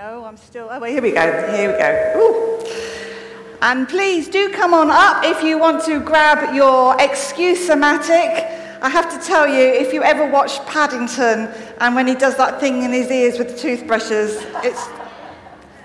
No, 0.04 0.26
I'm 0.26 0.36
still. 0.36 0.68
Oh, 0.70 0.82
wait, 0.82 0.92
here 0.92 1.02
we 1.02 1.14
go. 1.14 1.56
Here 1.56 1.72
we 1.72 1.80
go. 1.80 2.20
Ooh. 2.20 3.58
And 3.62 3.88
please 3.88 4.28
do 4.28 4.52
come 4.52 4.74
on 4.74 4.92
up 4.92 5.24
if 5.24 5.42
you 5.42 5.58
want 5.58 5.86
to 5.86 6.02
grab 6.02 6.54
your 6.54 6.98
excuse-o-matic. 7.00 8.82
I 8.82 8.90
have 8.90 9.10
to 9.18 9.26
tell 9.26 9.48
you, 9.48 9.62
if 9.62 9.94
you 9.94 10.04
ever 10.04 10.30
watch 10.30 10.60
Paddington 10.66 11.48
and 11.80 11.96
when 11.96 12.06
he 12.06 12.16
does 12.16 12.36
that 12.36 12.60
thing 12.60 12.84
in 12.84 12.92
his 12.92 13.10
ears 13.10 13.40
with 13.40 13.52
the 13.52 13.58
toothbrushes, 13.58 14.46
it's. 14.56 14.90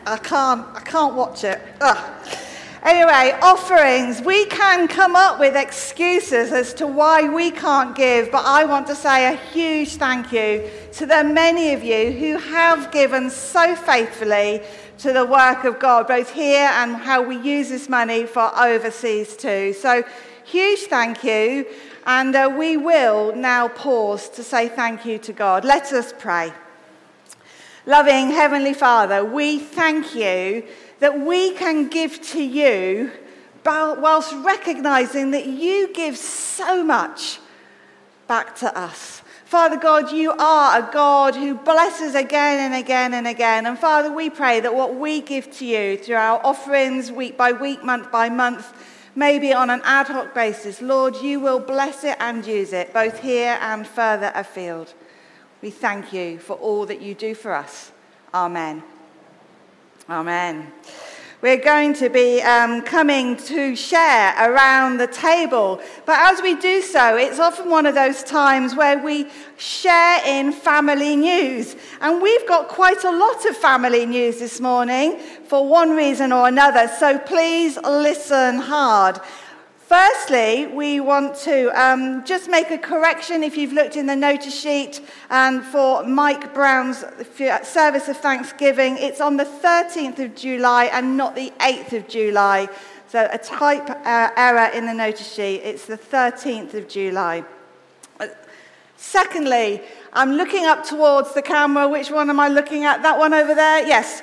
I 0.04 0.18
can't. 0.20 0.66
I 0.74 0.80
can't 0.84 1.14
watch 1.14 1.44
it. 1.44 1.60
Ugh. 1.80 2.38
Anyway, 2.84 3.36
offerings. 3.42 4.20
We 4.22 4.46
can 4.46 4.86
come 4.86 5.16
up 5.16 5.40
with 5.40 5.56
excuses 5.56 6.52
as 6.52 6.72
to 6.74 6.86
why 6.86 7.28
we 7.28 7.50
can't 7.50 7.96
give, 7.96 8.30
but 8.30 8.44
I 8.46 8.64
want 8.66 8.86
to 8.86 8.94
say 8.94 9.32
a 9.32 9.36
huge 9.36 9.96
thank 9.96 10.32
you 10.32 10.70
to 10.92 11.04
the 11.04 11.24
many 11.24 11.72
of 11.72 11.82
you 11.82 12.12
who 12.12 12.38
have 12.38 12.92
given 12.92 13.30
so 13.30 13.74
faithfully 13.74 14.62
to 14.98 15.12
the 15.12 15.24
work 15.24 15.64
of 15.64 15.80
God, 15.80 16.06
both 16.06 16.32
here 16.32 16.70
and 16.74 16.94
how 16.94 17.20
we 17.20 17.36
use 17.36 17.68
this 17.68 17.88
money 17.88 18.26
for 18.26 18.56
overseas 18.56 19.36
too. 19.36 19.72
So, 19.72 20.04
huge 20.44 20.80
thank 20.82 21.24
you. 21.24 21.66
And 22.06 22.34
uh, 22.34 22.54
we 22.56 22.76
will 22.76 23.34
now 23.34 23.68
pause 23.68 24.28
to 24.30 24.44
say 24.44 24.68
thank 24.68 25.04
you 25.04 25.18
to 25.18 25.32
God. 25.32 25.64
Let 25.64 25.92
us 25.92 26.14
pray. 26.16 26.52
Loving 27.86 28.30
Heavenly 28.30 28.74
Father, 28.74 29.24
we 29.24 29.58
thank 29.58 30.14
you 30.14 30.62
that 31.00 31.20
we 31.20 31.52
can 31.52 31.88
give 31.88 32.20
to 32.30 32.42
you 32.42 33.10
whilst 33.64 34.32
recognizing 34.36 35.32
that 35.32 35.46
you 35.46 35.92
give 35.92 36.16
so 36.16 36.82
much 36.82 37.38
back 38.26 38.56
to 38.56 38.78
us. 38.78 39.22
Father 39.44 39.76
God, 39.76 40.12
you 40.12 40.32
are 40.32 40.78
a 40.78 40.92
God 40.92 41.34
who 41.34 41.54
blesses 41.54 42.14
again 42.14 42.60
and 42.60 42.74
again 42.74 43.14
and 43.14 43.26
again. 43.26 43.66
And 43.66 43.78
Father, 43.78 44.12
we 44.12 44.28
pray 44.28 44.60
that 44.60 44.74
what 44.74 44.96
we 44.96 45.22
give 45.22 45.50
to 45.52 45.64
you 45.64 45.96
through 45.96 46.16
our 46.16 46.44
offerings 46.44 47.10
week 47.10 47.36
by 47.36 47.52
week, 47.52 47.82
month 47.82 48.12
by 48.12 48.28
month, 48.28 48.72
maybe 49.14 49.54
on 49.54 49.70
an 49.70 49.80
ad 49.84 50.08
hoc 50.08 50.34
basis, 50.34 50.82
Lord, 50.82 51.16
you 51.16 51.40
will 51.40 51.60
bless 51.60 52.04
it 52.04 52.16
and 52.20 52.46
use 52.46 52.74
it, 52.74 52.92
both 52.92 53.20
here 53.20 53.58
and 53.62 53.86
further 53.86 54.32
afield. 54.34 54.92
We 55.62 55.70
thank 55.70 56.12
you 56.12 56.38
for 56.38 56.54
all 56.54 56.84
that 56.86 57.00
you 57.00 57.14
do 57.14 57.34
for 57.34 57.54
us. 57.54 57.90
Amen. 58.34 58.82
Amen. 60.10 60.72
We're 61.42 61.62
going 61.62 61.92
to 61.94 62.08
be 62.08 62.40
um, 62.40 62.80
coming 62.80 63.36
to 63.36 63.76
share 63.76 64.34
around 64.38 64.96
the 64.96 65.06
table. 65.06 65.82
But 66.06 66.18
as 66.32 66.40
we 66.40 66.54
do 66.54 66.80
so, 66.80 67.18
it's 67.18 67.38
often 67.38 67.68
one 67.68 67.84
of 67.84 67.94
those 67.94 68.22
times 68.22 68.74
where 68.74 68.96
we 69.04 69.26
share 69.58 70.20
in 70.26 70.52
family 70.52 71.14
news. 71.14 71.76
And 72.00 72.22
we've 72.22 72.48
got 72.48 72.68
quite 72.68 73.04
a 73.04 73.10
lot 73.10 73.44
of 73.44 73.54
family 73.58 74.06
news 74.06 74.38
this 74.38 74.60
morning 74.60 75.18
for 75.44 75.68
one 75.68 75.90
reason 75.90 76.32
or 76.32 76.48
another. 76.48 76.88
So 76.98 77.18
please 77.18 77.76
listen 77.84 78.60
hard. 78.60 79.20
Firstly, 79.88 80.66
we 80.66 81.00
want 81.00 81.34
to 81.44 81.70
um, 81.70 82.22
just 82.26 82.50
make 82.50 82.70
a 82.70 82.76
correction 82.76 83.42
if 83.42 83.56
you've 83.56 83.72
looked 83.72 83.96
in 83.96 84.04
the 84.04 84.14
notice 84.14 84.54
sheet 84.54 85.00
and 85.30 85.64
for 85.64 86.04
Mike 86.04 86.52
Brown's 86.52 87.06
service 87.62 88.06
of 88.06 88.18
Thanksgiving, 88.18 88.98
it's 88.98 89.22
on 89.22 89.38
the 89.38 89.46
13th 89.46 90.18
of 90.18 90.36
July 90.36 90.90
and 90.92 91.16
not 91.16 91.34
the 91.34 91.54
8th 91.58 91.94
of 91.94 92.06
July. 92.06 92.68
So 93.06 93.30
a 93.32 93.38
type 93.38 93.88
uh, 93.88 94.28
error 94.36 94.70
in 94.74 94.84
the 94.84 94.92
notice 94.92 95.32
sheet. 95.32 95.62
It's 95.64 95.86
the 95.86 95.96
13th 95.96 96.74
of 96.74 96.86
July. 96.86 97.44
Secondly, 98.98 99.80
I'm 100.12 100.32
looking 100.32 100.66
up 100.66 100.84
towards 100.84 101.32
the 101.32 101.40
camera. 101.40 101.88
Which 101.88 102.10
one 102.10 102.28
am 102.28 102.40
I 102.40 102.48
looking 102.48 102.84
at? 102.84 103.02
That 103.04 103.18
one 103.18 103.32
over 103.32 103.54
there? 103.54 103.86
Yes. 103.86 104.20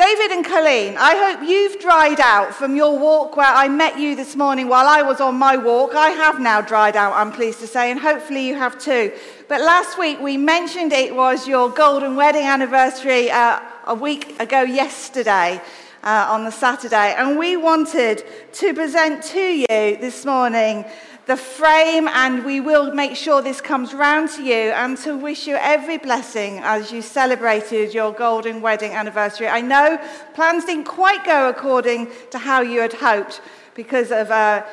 David 0.00 0.30
and 0.30 0.46
Colleen, 0.46 0.96
I 0.98 1.14
hope 1.14 1.46
you've 1.46 1.78
dried 1.78 2.20
out 2.20 2.54
from 2.54 2.74
your 2.74 2.98
walk 2.98 3.36
where 3.36 3.52
I 3.52 3.68
met 3.68 3.98
you 3.98 4.16
this 4.16 4.34
morning 4.34 4.66
while 4.66 4.86
I 4.86 5.02
was 5.02 5.20
on 5.20 5.34
my 5.34 5.58
walk. 5.58 5.94
I 5.94 6.08
have 6.08 6.40
now 6.40 6.62
dried 6.62 6.96
out, 6.96 7.12
I'm 7.12 7.30
pleased 7.30 7.60
to 7.60 7.66
say, 7.66 7.90
and 7.90 8.00
hopefully 8.00 8.48
you 8.48 8.54
have 8.54 8.78
too. 8.78 9.12
But 9.46 9.60
last 9.60 9.98
week 9.98 10.18
we 10.18 10.38
mentioned 10.38 10.94
it 10.94 11.14
was 11.14 11.46
your 11.46 11.68
golden 11.68 12.16
wedding 12.16 12.44
anniversary 12.44 13.30
uh, 13.30 13.60
a 13.86 13.94
week 13.94 14.40
ago 14.40 14.62
yesterday. 14.62 15.60
Uh, 16.02 16.28
on 16.30 16.44
the 16.44 16.50
Saturday, 16.50 17.14
and 17.18 17.38
we 17.38 17.58
wanted 17.58 18.24
to 18.54 18.72
present 18.72 19.22
to 19.22 19.38
you 19.38 19.66
this 19.68 20.24
morning 20.24 20.82
the 21.26 21.36
frame, 21.36 22.08
and 22.08 22.44
we 22.44 22.60
will 22.60 22.92
make 22.94 23.14
sure 23.16 23.42
this 23.42 23.60
comes 23.60 23.94
round 23.94 24.30
to 24.30 24.42
you 24.42 24.72
and 24.72 24.96
to 24.98 25.16
wish 25.16 25.46
you 25.46 25.56
every 25.56 25.98
blessing 25.98 26.58
as 26.62 26.90
you 26.90 27.02
celebrated 27.02 27.94
your 27.94 28.12
golden 28.12 28.60
wedding 28.60 28.92
anniversary. 28.92 29.46
I 29.46 29.60
know 29.60 29.98
plans 30.34 30.64
didn't 30.64 30.84
quite 30.84 31.24
go 31.24 31.48
according 31.48 32.08
to 32.30 32.38
how 32.38 32.62
you 32.62 32.80
had 32.80 32.94
hoped 32.94 33.40
because 33.74 34.10
of 34.10 34.30
uh, 34.30 34.64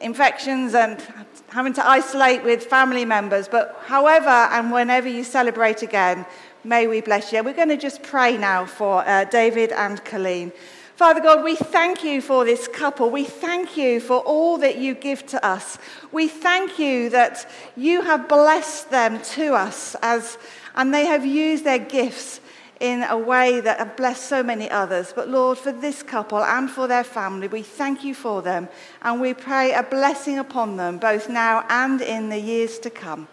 infections 0.00 0.74
and 0.74 1.02
having 1.48 1.72
to 1.72 1.86
isolate 1.88 2.44
with 2.44 2.64
family 2.64 3.04
members, 3.04 3.48
but 3.48 3.80
however 3.86 4.28
and 4.28 4.70
whenever 4.70 5.08
you 5.08 5.24
celebrate 5.24 5.82
again, 5.82 6.26
may 6.64 6.86
we 6.86 7.00
bless 7.00 7.32
you. 7.32 7.42
We're 7.42 7.54
going 7.54 7.68
to 7.68 7.76
just 7.76 8.02
pray 8.02 8.36
now 8.36 8.66
for 8.66 9.06
uh, 9.06 9.24
David 9.24 9.72
and 9.72 10.04
Colleen. 10.04 10.52
Father 10.96 11.20
God, 11.20 11.44
we 11.44 11.56
thank 11.56 12.02
you 12.02 12.22
for 12.22 12.46
this 12.46 12.66
couple. 12.68 13.10
We 13.10 13.24
thank 13.24 13.76
you 13.76 14.00
for 14.00 14.20
all 14.20 14.56
that 14.56 14.78
you 14.78 14.94
give 14.94 15.26
to 15.26 15.44
us. 15.44 15.76
We 16.10 16.26
thank 16.26 16.78
you 16.78 17.10
that 17.10 17.46
you 17.76 18.00
have 18.00 18.30
blessed 18.30 18.90
them 18.90 19.20
to 19.34 19.52
us 19.52 19.94
as, 20.00 20.38
and 20.74 20.94
they 20.94 21.04
have 21.04 21.26
used 21.26 21.64
their 21.64 21.78
gifts 21.78 22.40
in 22.80 23.02
a 23.02 23.18
way 23.18 23.60
that 23.60 23.78
have 23.78 23.94
blessed 23.94 24.26
so 24.26 24.42
many 24.42 24.70
others. 24.70 25.12
But 25.14 25.28
Lord, 25.28 25.58
for 25.58 25.70
this 25.70 26.02
couple 26.02 26.42
and 26.42 26.70
for 26.70 26.88
their 26.88 27.04
family, 27.04 27.48
we 27.48 27.60
thank 27.60 28.02
you 28.02 28.14
for 28.14 28.40
them 28.40 28.66
and 29.02 29.20
we 29.20 29.34
pray 29.34 29.74
a 29.74 29.82
blessing 29.82 30.38
upon 30.38 30.78
them 30.78 30.96
both 30.96 31.28
now 31.28 31.66
and 31.68 32.00
in 32.00 32.30
the 32.30 32.40
years 32.40 32.78
to 32.78 32.88
come. 32.88 33.28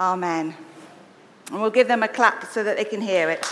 Amen. 0.00 0.54
And 1.50 1.60
we'll 1.60 1.70
give 1.70 1.88
them 1.88 2.02
a 2.02 2.08
clap 2.08 2.46
so 2.46 2.64
that 2.64 2.78
they 2.78 2.86
can 2.86 3.02
hear 3.02 3.28
it. 3.28 3.44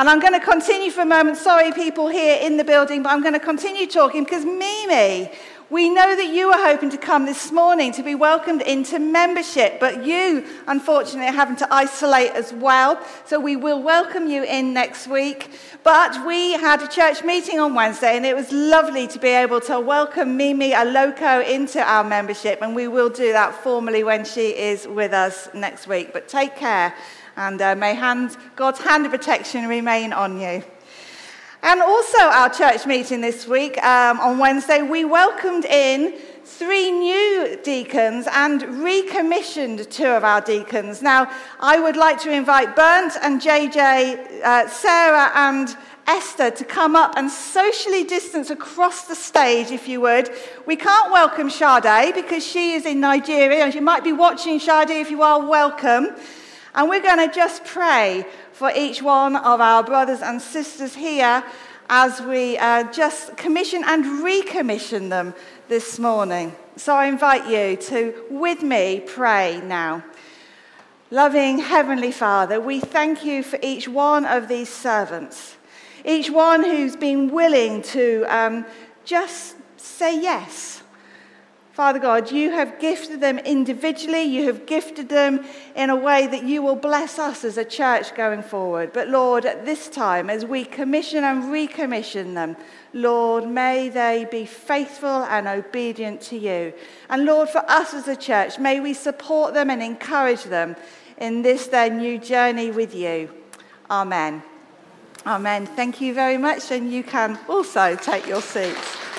And 0.00 0.08
I'm 0.08 0.18
going 0.18 0.32
to 0.32 0.40
continue 0.40 0.90
for 0.90 1.02
a 1.02 1.04
moment. 1.04 1.36
Sorry, 1.36 1.72
people 1.72 2.08
here 2.08 2.38
in 2.40 2.56
the 2.56 2.64
building, 2.64 3.02
but 3.02 3.12
I'm 3.12 3.20
going 3.20 3.34
to 3.34 3.38
continue 3.38 3.86
talking 3.86 4.24
because 4.24 4.46
Mimi, 4.46 5.30
we 5.68 5.90
know 5.90 6.16
that 6.16 6.32
you 6.32 6.48
were 6.48 6.56
hoping 6.56 6.88
to 6.88 6.96
come 6.96 7.26
this 7.26 7.52
morning 7.52 7.92
to 7.92 8.02
be 8.02 8.14
welcomed 8.14 8.62
into 8.62 8.98
membership, 8.98 9.78
but 9.78 10.06
you, 10.06 10.46
unfortunately, 10.66 11.28
are 11.28 11.32
having 11.32 11.56
to 11.56 11.70
isolate 11.70 12.30
as 12.30 12.50
well. 12.50 12.98
So 13.26 13.38
we 13.38 13.56
will 13.56 13.82
welcome 13.82 14.26
you 14.26 14.42
in 14.42 14.72
next 14.72 15.06
week. 15.06 15.50
But 15.84 16.26
we 16.26 16.52
had 16.52 16.80
a 16.80 16.88
church 16.88 17.22
meeting 17.22 17.60
on 17.60 17.74
Wednesday, 17.74 18.16
and 18.16 18.24
it 18.24 18.34
was 18.34 18.50
lovely 18.50 19.06
to 19.06 19.18
be 19.18 19.28
able 19.28 19.60
to 19.60 19.78
welcome 19.78 20.34
Mimi 20.34 20.72
Aloko 20.72 21.46
into 21.46 21.78
our 21.78 22.04
membership, 22.04 22.62
and 22.62 22.74
we 22.74 22.88
will 22.88 23.10
do 23.10 23.32
that 23.32 23.54
formally 23.54 24.02
when 24.02 24.24
she 24.24 24.56
is 24.56 24.88
with 24.88 25.12
us 25.12 25.50
next 25.52 25.86
week. 25.86 26.14
But 26.14 26.26
take 26.26 26.56
care, 26.56 26.94
and 27.36 27.60
uh, 27.60 27.74
may 27.74 27.94
hand, 27.94 28.36
God's 28.56 28.80
hand 28.80 29.06
of 29.06 29.12
protection 29.12 29.66
remain 29.68 30.12
on 30.12 30.40
you. 30.40 30.62
And 31.62 31.82
also, 31.82 32.18
our 32.18 32.48
church 32.48 32.86
meeting 32.86 33.20
this 33.20 33.46
week 33.46 33.76
um, 33.84 34.18
on 34.20 34.38
Wednesday, 34.38 34.80
we 34.80 35.04
welcomed 35.04 35.66
in 35.66 36.14
three 36.44 36.90
new 36.90 37.58
deacons 37.62 38.26
and 38.32 38.62
recommissioned 38.82 39.90
two 39.90 40.06
of 40.06 40.24
our 40.24 40.40
deacons. 40.40 41.02
Now, 41.02 41.30
I 41.60 41.78
would 41.78 41.96
like 41.96 42.18
to 42.22 42.32
invite 42.32 42.74
Bernd 42.74 43.12
and 43.22 43.40
JJ, 43.40 44.42
uh, 44.42 44.68
Sarah 44.68 45.30
and 45.34 45.76
Esther 46.06 46.50
to 46.50 46.64
come 46.64 46.96
up 46.96 47.14
and 47.16 47.30
socially 47.30 48.04
distance 48.04 48.50
across 48.50 49.04
the 49.04 49.14
stage, 49.14 49.70
if 49.70 49.86
you 49.86 50.00
would. 50.00 50.30
We 50.66 50.76
can't 50.76 51.12
welcome 51.12 51.50
Sade 51.50 52.14
because 52.14 52.44
she 52.44 52.72
is 52.72 52.84
in 52.84 53.00
Nigeria, 53.00 53.68
you 53.68 53.80
might 53.80 54.02
be 54.02 54.12
watching 54.12 54.58
Sade 54.58 54.90
if 54.90 55.10
you 55.10 55.22
are 55.22 55.46
welcome. 55.46 56.08
And 56.74 56.88
we're 56.88 57.02
going 57.02 57.28
to 57.28 57.34
just 57.34 57.64
pray 57.64 58.24
for 58.52 58.70
each 58.74 59.02
one 59.02 59.34
of 59.34 59.60
our 59.60 59.82
brothers 59.82 60.20
and 60.22 60.40
sisters 60.40 60.94
here 60.94 61.42
as 61.88 62.20
we 62.22 62.56
uh, 62.58 62.84
just 62.92 63.36
commission 63.36 63.82
and 63.84 64.22
recommission 64.22 65.08
them 65.08 65.34
this 65.68 65.98
morning. 65.98 66.54
So 66.76 66.94
I 66.94 67.06
invite 67.06 67.48
you 67.48 67.76
to, 67.76 68.24
with 68.30 68.62
me, 68.62 69.02
pray 69.04 69.60
now. 69.64 70.04
Loving 71.10 71.58
Heavenly 71.58 72.12
Father, 72.12 72.60
we 72.60 72.78
thank 72.78 73.24
you 73.24 73.42
for 73.42 73.58
each 73.62 73.88
one 73.88 74.24
of 74.24 74.46
these 74.46 74.68
servants, 74.68 75.56
each 76.04 76.30
one 76.30 76.62
who's 76.62 76.94
been 76.94 77.32
willing 77.32 77.82
to 77.82 78.24
um, 78.28 78.64
just 79.04 79.56
say 79.76 80.20
yes 80.20 80.79
Father 81.80 81.98
God, 81.98 82.30
you 82.30 82.50
have 82.50 82.78
gifted 82.78 83.22
them 83.22 83.38
individually. 83.38 84.24
You 84.24 84.44
have 84.48 84.66
gifted 84.66 85.08
them 85.08 85.46
in 85.74 85.88
a 85.88 85.96
way 85.96 86.26
that 86.26 86.42
you 86.42 86.60
will 86.60 86.76
bless 86.76 87.18
us 87.18 87.42
as 87.42 87.56
a 87.56 87.64
church 87.64 88.14
going 88.14 88.42
forward. 88.42 88.92
But 88.92 89.08
Lord, 89.08 89.46
at 89.46 89.64
this 89.64 89.88
time, 89.88 90.28
as 90.28 90.44
we 90.44 90.66
commission 90.66 91.24
and 91.24 91.44
recommission 91.44 92.34
them, 92.34 92.58
Lord, 92.92 93.48
may 93.48 93.88
they 93.88 94.26
be 94.30 94.44
faithful 94.44 95.24
and 95.24 95.48
obedient 95.48 96.20
to 96.28 96.36
you. 96.36 96.74
And 97.08 97.24
Lord, 97.24 97.48
for 97.48 97.64
us 97.66 97.94
as 97.94 98.06
a 98.08 98.14
church, 98.14 98.58
may 98.58 98.78
we 98.80 98.92
support 98.92 99.54
them 99.54 99.70
and 99.70 99.82
encourage 99.82 100.44
them 100.44 100.76
in 101.16 101.40
this, 101.40 101.68
their 101.68 101.88
new 101.88 102.18
journey 102.18 102.70
with 102.70 102.94
you. 102.94 103.30
Amen. 103.90 104.42
Amen. 105.24 105.64
Thank 105.64 106.02
you 106.02 106.12
very 106.12 106.36
much. 106.36 106.70
And 106.72 106.92
you 106.92 107.02
can 107.02 107.38
also 107.48 107.96
take 107.96 108.26
your 108.26 108.42
seats. 108.42 109.09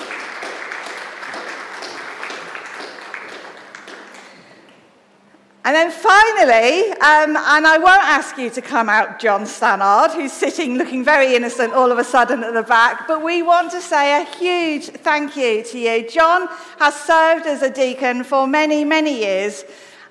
And 5.64 5.76
then 5.76 5.92
finally, 5.92 6.90
um, 6.90 7.36
and 7.36 7.66
I 7.68 7.78
won't 7.78 8.02
ask 8.02 8.36
you 8.36 8.50
to 8.50 8.60
come 8.60 8.88
out, 8.88 9.20
John 9.20 9.46
Stannard, 9.46 10.10
who's 10.10 10.32
sitting 10.32 10.76
looking 10.76 11.04
very 11.04 11.36
innocent 11.36 11.72
all 11.72 11.92
of 11.92 11.98
a 11.98 12.04
sudden 12.04 12.42
at 12.42 12.52
the 12.52 12.64
back, 12.64 13.06
but 13.06 13.22
we 13.22 13.42
want 13.42 13.70
to 13.70 13.80
say 13.80 14.20
a 14.20 14.24
huge 14.24 14.86
thank 14.86 15.36
you 15.36 15.62
to 15.62 15.78
you. 15.78 16.08
John 16.08 16.48
has 16.80 16.96
served 16.96 17.46
as 17.46 17.62
a 17.62 17.70
deacon 17.70 18.24
for 18.24 18.48
many, 18.48 18.84
many 18.84 19.20
years, 19.20 19.64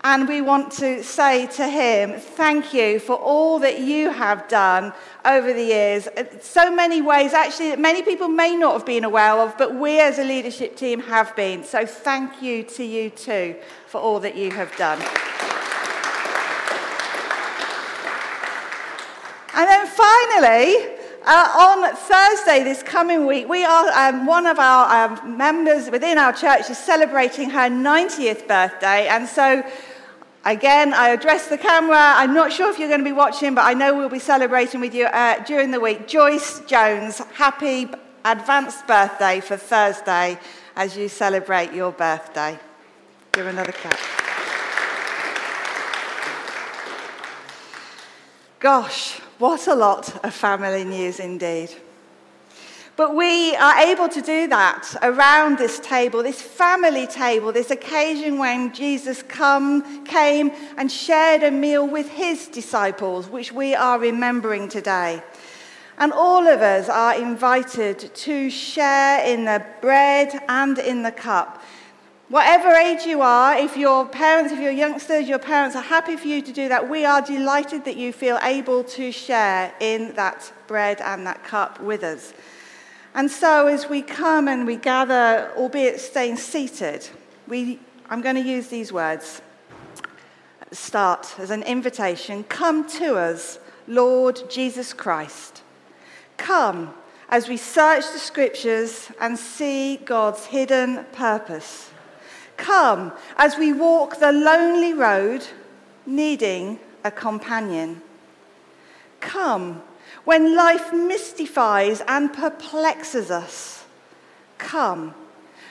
and 0.06 0.26
we 0.26 0.40
want 0.40 0.72
to 0.74 1.04
say 1.04 1.48
to 1.48 1.68
him, 1.68 2.18
thank 2.18 2.74
you 2.74 2.98
for 3.00 3.18
all 3.18 3.60
that 3.60 3.82
you 3.82 4.10
have 4.10 4.48
done 4.48 4.94
over 5.26 5.52
the 5.52 5.66
years. 5.66 6.08
So 6.40 6.74
many 6.74 7.02
ways, 7.02 7.34
actually, 7.34 7.72
that 7.72 7.80
many 7.80 8.04
people 8.04 8.30
may 8.30 8.56
not 8.56 8.72
have 8.72 8.86
been 8.86 9.04
aware 9.04 9.34
of, 9.34 9.58
but 9.58 9.76
we 9.76 10.00
as 10.00 10.18
a 10.18 10.24
leadership 10.24 10.78
team 10.78 11.02
have 11.02 11.36
been. 11.36 11.66
So 11.66 11.86
thank 11.86 12.42
you 12.42 12.64
to 12.64 12.86
you 12.86 13.10
too 13.10 13.58
for 13.86 14.00
all 14.00 14.22
that 14.22 14.38
you 14.38 14.52
have 14.52 14.74
done. 14.78 15.04
And 19.62 19.70
then 19.70 19.86
finally, 19.86 20.76
uh, 21.24 21.70
on 21.70 21.96
Thursday 21.96 22.64
this 22.64 22.82
coming 22.82 23.28
week, 23.28 23.48
we 23.48 23.64
are 23.64 23.92
um, 23.92 24.26
one 24.26 24.48
of 24.48 24.58
our 24.58 24.90
um, 24.92 25.38
members 25.38 25.88
within 25.92 26.18
our 26.18 26.34
church 26.34 26.72
is 26.72 26.80
celebrating 26.80 27.52
her 27.52 27.70
90th 27.70 28.48
birthday, 28.48 29.08
and 29.08 29.28
so. 29.28 29.64
Again, 30.44 30.92
I 30.96 31.10
address 31.10 31.50
the 31.50 31.58
camera. 31.60 32.00
I'm 32.00 32.34
not 32.34 32.52
sure 32.52 32.72
if 32.72 32.80
you're 32.80 32.88
going 32.88 33.02
to 33.02 33.06
be 33.06 33.12
watching, 33.12 33.54
but 33.54 33.64
I 33.64 33.76
know 33.76 33.96
we'll 33.96 34.10
be 34.10 34.18
celebrating 34.18 34.82
with 34.82 34.96
you 34.96 35.06
uh, 35.06 35.44
during 35.44 35.70
the 35.70 35.80
week. 35.80 36.08
Joyce 36.08 36.62
Jones, 36.62 37.20
happy 37.36 37.88
advanced 38.26 38.88
birthday 38.88 39.40
for 39.40 39.56
Thursday 39.56 40.40
as 40.76 40.98
you 40.98 41.10
celebrate 41.10 41.74
your 41.74 41.92
birthday. 41.92 42.58
Give 43.34 43.46
another 43.46 43.72
clap. 43.72 44.00
Gosh, 48.60 49.21
what 49.42 49.68
a 49.68 49.74
lot 49.74 50.24
of 50.24 50.36
family 50.36 50.84
news 50.84 51.20
indeed. 51.20 51.72
But 52.96 53.16
we 53.16 53.56
are 53.56 53.80
able 53.80 54.08
to 54.08 54.22
do 54.22 54.48
that 54.50 54.96
around 55.02 55.58
this 55.58 55.80
table, 55.80 56.22
this 56.22 56.40
family 56.40 57.08
table, 57.08 57.52
this 57.52 57.72
occasion 57.72 58.38
when 58.38 58.72
Jesus 58.72 59.24
come, 59.24 60.06
came 60.06 60.52
and 60.78 60.92
shared 60.92 61.42
a 61.42 61.50
meal 61.50 61.88
with 61.88 62.08
his 62.10 62.50
disciples, 62.50 63.28
which 63.30 63.52
we 63.52 63.74
are 63.74 63.98
remembering 63.98 64.70
today. 64.70 65.24
And 65.98 66.14
all 66.14 66.48
of 66.48 66.62
us 66.62 66.88
are 66.88 67.16
invited 67.16 68.14
to 68.14 68.50
share 68.52 69.26
in 69.26 69.46
the 69.46 69.66
bread 69.82 70.40
and 70.48 70.78
in 70.78 71.02
the 71.02 71.12
cup 71.12 71.61
Whatever 72.32 72.70
age 72.70 73.06
you 73.06 73.20
are, 73.22 73.58
if 73.58 73.76
your 73.76 74.08
parents, 74.08 74.54
if 74.54 74.60
you're 74.62 74.72
youngsters, 74.72 75.28
your 75.28 75.38
parents 75.38 75.76
are 75.76 75.82
happy 75.82 76.16
for 76.16 76.28
you 76.28 76.42
to 76.42 76.54
do 76.54 76.70
that, 76.70 76.90
we 76.90 77.04
are 77.04 77.22
delighted 77.22 77.84
that 77.84 77.98
you 77.98 78.14
feel 78.14 78.40
able 78.42 78.86
to 78.86 79.12
share 79.12 79.74
in 79.82 80.14
that 80.14 80.50
bread 80.66 81.02
and 81.02 81.28
that 81.28 81.44
cup 81.44 81.82
with 81.82 82.04
us. 82.04 82.32
And 83.14 83.30
so 83.30 83.68
as 83.68 83.90
we 83.90 84.02
come 84.02 84.48
and 84.48 84.66
we 84.66 84.78
gather, 84.78 85.52
albeit 85.58 86.00
staying 86.00 86.38
seated, 86.38 87.06
we, 87.50 87.82
I'm 88.10 88.22
going 88.22 88.38
to 88.38 88.42
use 88.42 88.70
these 88.70 88.94
words 88.94 89.42
at 90.62 90.70
the 90.70 90.76
start 90.78 91.36
as 91.38 91.50
an 91.52 91.64
invitation. 91.64 92.46
Come 92.46 92.88
to 92.92 93.18
us, 93.18 93.60
Lord 93.90 94.40
Jesus 94.50 94.94
Christ. 94.94 95.64
Come 96.38 96.94
as 97.28 97.50
we 97.50 97.58
search 97.58 98.06
the 98.14 98.20
scriptures 98.20 99.12
and 99.20 99.38
see 99.38 99.98
God's 99.98 100.46
hidden 100.46 101.04
purpose. 101.12 101.91
Come 102.62 103.12
as 103.38 103.58
we 103.58 103.74
walk 103.74 104.20
the 104.20 104.32
lonely 104.32 104.94
road, 104.94 105.48
needing 106.06 106.80
a 107.04 107.10
companion. 107.10 108.04
Come 109.20 109.82
when 110.26 110.56
life 110.56 110.94
mystifies 110.94 112.04
and 112.08 112.32
perplexes 112.32 113.32
us. 113.32 113.84
Come 114.60 115.16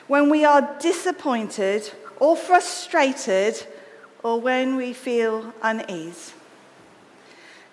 when 0.09 0.29
we 0.31 0.44
are 0.44 0.76
disappointed 0.81 1.88
or 2.18 2.37
frustrated 2.37 3.55
or 4.24 4.40
when 4.40 4.74
we 4.74 4.92
feel 4.92 5.55
unease. 5.62 6.35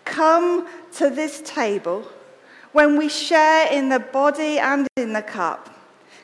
Come 0.06 0.67
to 0.97 1.10
this 1.10 1.41
table 1.43 2.08
when 2.71 2.95
we 2.99 3.10
share 3.10 3.65
in 3.73 3.89
the 3.89 3.99
body 3.99 4.59
and 4.59 4.88
in 4.95 5.13
the 5.13 5.24
cup. 5.24 5.74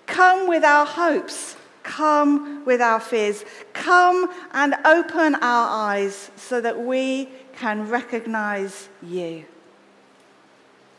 Come 0.05 0.47
with 0.47 0.63
our 0.63 0.85
hopes 0.85 1.55
Come 1.83 2.65
with 2.65 2.81
our 2.81 2.99
fears. 2.99 3.43
Come 3.73 4.29
and 4.53 4.75
open 4.85 5.35
our 5.35 5.91
eyes 5.91 6.31
so 6.35 6.59
that 6.61 6.79
we 6.79 7.29
can 7.55 7.89
recognize 7.89 8.89
you. 9.01 9.45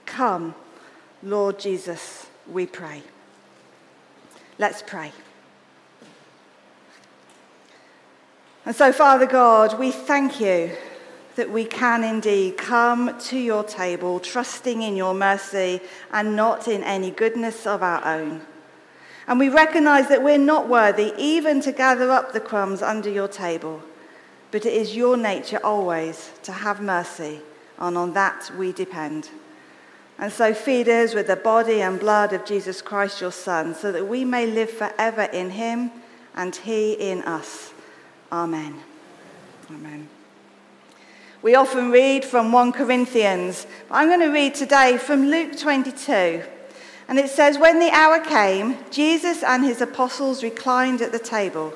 Come, 0.07 0.55
Lord 1.22 1.59
Jesus, 1.59 2.26
we 2.51 2.66
pray. 2.66 3.03
Let's 4.59 4.82
pray. 4.82 5.12
And 8.66 8.74
so, 8.74 8.93
Father 8.93 9.26
God, 9.26 9.78
we 9.78 9.91
thank 9.91 10.41
you 10.41 10.70
that 11.37 11.51
we 11.51 11.64
can 11.64 12.05
indeed 12.05 12.57
come 12.57 13.18
to 13.18 13.39
your 13.39 13.64
table, 13.64 14.20
trusting 14.20 14.82
in 14.82 14.97
your 14.97 15.14
mercy 15.14 15.80
and 16.12 16.37
not 16.37 16.68
in 16.68 16.82
any 16.85 17.11
goodness 17.11 17.66
of 17.66 17.82
our 17.82 18.05
own. 18.07 18.43
And 19.27 19.39
we 19.39 19.49
recognize 19.49 20.09
that 20.09 20.22
we're 20.22 20.39
not 20.39 20.68
worthy 20.68 21.12
even 21.16 21.61
to 21.62 21.72
gather 21.72 22.11
up 22.11 22.33
the 22.33 22.41
crumbs 22.41 22.83
under 22.83 23.09
your 23.09 23.29
table, 23.29 23.83
but 24.51 24.66
it 24.66 24.72
is 24.75 24.95
your 24.95 25.16
nature 25.16 25.61
always 25.64 26.31
to 26.43 26.53
have 26.53 26.81
mercy, 26.81 27.41
and 27.79 27.97
on 27.97 28.12
that 28.12 28.51
we 28.59 28.72
depend. 28.72 29.31
And 30.18 30.33
so 30.33 30.55
feed 30.55 30.89
us 30.89 31.14
with 31.14 31.27
the 31.27 31.37
body 31.37 31.81
and 31.81 31.99
blood 31.99 32.33
of 32.33 32.45
Jesus 32.45 32.81
Christ, 32.83 33.20
your 33.20 33.33
Son, 33.33 33.75
so 33.75 33.91
that 33.91 34.07
we 34.07 34.25
may 34.25 34.47
live 34.47 34.70
forever 34.70 35.22
in 35.22 35.51
him 35.51 35.91
and 36.37 36.55
he 36.55 36.93
in 36.93 37.22
us. 37.22 37.72
Amen. 38.31 38.81
Amen. 39.70 40.09
We 41.43 41.55
often 41.55 41.91
read 41.91 42.25
from 42.25 42.53
1 42.53 42.72
Corinthians, 42.72 43.66
but 43.89 43.97
I'm 43.97 44.09
going 44.09 44.20
to 44.20 44.33
read 44.33 44.55
today 44.55 44.99
from 44.99 45.27
Luke 45.27 45.59
22. 45.59 46.43
And 47.09 47.18
it 47.18 47.28
says, 47.28 47.59
When 47.59 47.80
the 47.80 47.90
hour 47.90 48.20
came, 48.20 48.78
Jesus 48.90 49.42
and 49.42 49.64
his 49.64 49.80
apostles 49.80 50.42
reclined 50.42 51.02
at 51.02 51.12
the 51.12 51.18
table. 51.18 51.74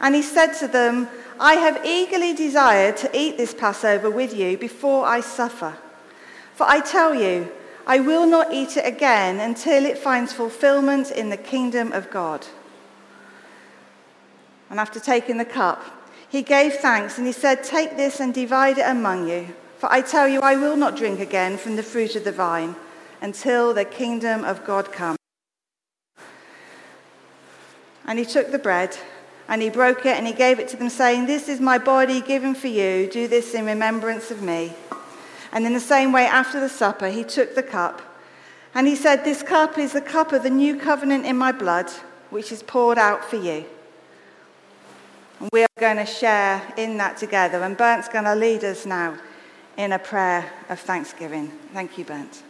And 0.00 0.14
he 0.14 0.22
said 0.22 0.52
to 0.54 0.68
them, 0.68 1.08
I 1.38 1.54
have 1.54 1.84
eagerly 1.84 2.34
desired 2.34 2.96
to 2.98 3.10
eat 3.18 3.36
this 3.36 3.54
Passover 3.54 4.10
with 4.10 4.34
you 4.34 4.58
before 4.58 5.06
I 5.06 5.20
suffer. 5.20 5.76
For 6.54 6.66
I 6.68 6.80
tell 6.80 7.14
you, 7.14 7.50
I 7.86 8.00
will 8.00 8.26
not 8.26 8.52
eat 8.52 8.76
it 8.76 8.86
again 8.86 9.40
until 9.40 9.86
it 9.86 9.98
finds 9.98 10.32
fulfillment 10.32 11.10
in 11.10 11.30
the 11.30 11.36
kingdom 11.36 11.92
of 11.92 12.10
God. 12.10 12.46
And 14.68 14.78
after 14.78 15.00
taking 15.00 15.38
the 15.38 15.44
cup, 15.44 15.82
he 16.28 16.42
gave 16.42 16.74
thanks 16.74 17.18
and 17.18 17.26
he 17.26 17.32
said, 17.32 17.64
Take 17.64 17.96
this 17.96 18.20
and 18.20 18.32
divide 18.32 18.78
it 18.78 18.86
among 18.86 19.28
you. 19.28 19.48
For 19.78 19.90
I 19.90 20.02
tell 20.02 20.28
you, 20.28 20.40
I 20.40 20.56
will 20.56 20.76
not 20.76 20.96
drink 20.96 21.20
again 21.20 21.56
from 21.56 21.76
the 21.76 21.82
fruit 21.82 22.14
of 22.14 22.24
the 22.24 22.32
vine 22.32 22.76
until 23.20 23.74
the 23.74 23.84
kingdom 23.84 24.44
of 24.44 24.64
God 24.64 24.92
comes. 24.92 25.18
And 28.06 28.18
he 28.18 28.24
took 28.24 28.50
the 28.50 28.58
bread 28.58 28.96
and 29.48 29.62
he 29.62 29.68
broke 29.68 30.06
it 30.06 30.16
and 30.16 30.26
he 30.26 30.32
gave 30.32 30.58
it 30.58 30.68
to 30.68 30.76
them, 30.76 30.88
saying, 30.88 31.26
This 31.26 31.48
is 31.48 31.60
my 31.60 31.78
body 31.78 32.20
given 32.20 32.54
for 32.54 32.68
you. 32.68 33.08
Do 33.10 33.28
this 33.28 33.54
in 33.54 33.66
remembrance 33.66 34.30
of 34.30 34.42
me. 34.42 34.72
And 35.52 35.66
in 35.66 35.72
the 35.72 35.80
same 35.80 36.12
way, 36.12 36.24
after 36.24 36.60
the 36.60 36.68
supper, 36.68 37.08
he 37.08 37.24
took 37.24 37.54
the 37.54 37.62
cup 37.62 38.00
and 38.74 38.86
he 38.86 38.96
said, 38.96 39.24
This 39.24 39.42
cup 39.42 39.78
is 39.78 39.92
the 39.92 40.00
cup 40.00 40.32
of 40.32 40.42
the 40.42 40.50
new 40.50 40.76
covenant 40.76 41.26
in 41.26 41.36
my 41.36 41.52
blood, 41.52 41.90
which 42.30 42.52
is 42.52 42.62
poured 42.62 42.98
out 42.98 43.24
for 43.24 43.36
you. 43.36 43.64
And 45.40 45.48
we 45.52 45.62
are 45.62 45.80
going 45.80 45.96
to 45.96 46.06
share 46.06 46.62
in 46.76 46.96
that 46.98 47.16
together. 47.16 47.62
And 47.62 47.76
Bernt's 47.76 48.08
going 48.08 48.24
to 48.24 48.34
lead 48.34 48.62
us 48.62 48.86
now 48.86 49.16
in 49.76 49.92
a 49.92 49.98
prayer 49.98 50.50
of 50.68 50.78
thanksgiving. 50.78 51.48
Thank 51.72 51.96
you, 51.98 52.04
Bernt. 52.04 52.42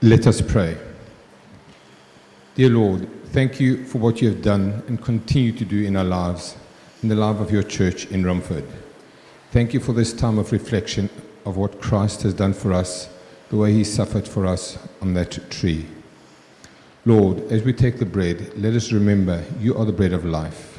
Let 0.00 0.28
us 0.28 0.40
pray. 0.40 0.76
Dear 2.54 2.68
Lord, 2.68 3.08
thank 3.32 3.58
you 3.58 3.84
for 3.84 3.98
what 3.98 4.22
you 4.22 4.28
have 4.28 4.42
done 4.42 4.84
and 4.86 5.02
continue 5.02 5.50
to 5.50 5.64
do 5.64 5.82
in 5.82 5.96
our 5.96 6.04
lives, 6.04 6.56
in 7.02 7.08
the 7.08 7.16
life 7.16 7.40
of 7.40 7.50
your 7.50 7.64
church 7.64 8.06
in 8.06 8.24
Romford. 8.24 8.64
Thank 9.50 9.74
you 9.74 9.80
for 9.80 9.92
this 9.92 10.12
time 10.12 10.38
of 10.38 10.52
reflection 10.52 11.10
of 11.44 11.56
what 11.56 11.80
Christ 11.80 12.22
has 12.22 12.32
done 12.32 12.52
for 12.52 12.72
us, 12.72 13.08
the 13.50 13.56
way 13.56 13.72
he 13.72 13.82
suffered 13.82 14.28
for 14.28 14.46
us 14.46 14.78
on 15.02 15.14
that 15.14 15.50
tree. 15.50 15.84
Lord, 17.04 17.40
as 17.50 17.64
we 17.64 17.72
take 17.72 17.98
the 17.98 18.06
bread, 18.06 18.56
let 18.56 18.74
us 18.74 18.92
remember 18.92 19.42
you 19.58 19.76
are 19.76 19.84
the 19.84 19.92
bread 19.92 20.12
of 20.12 20.24
life. 20.24 20.78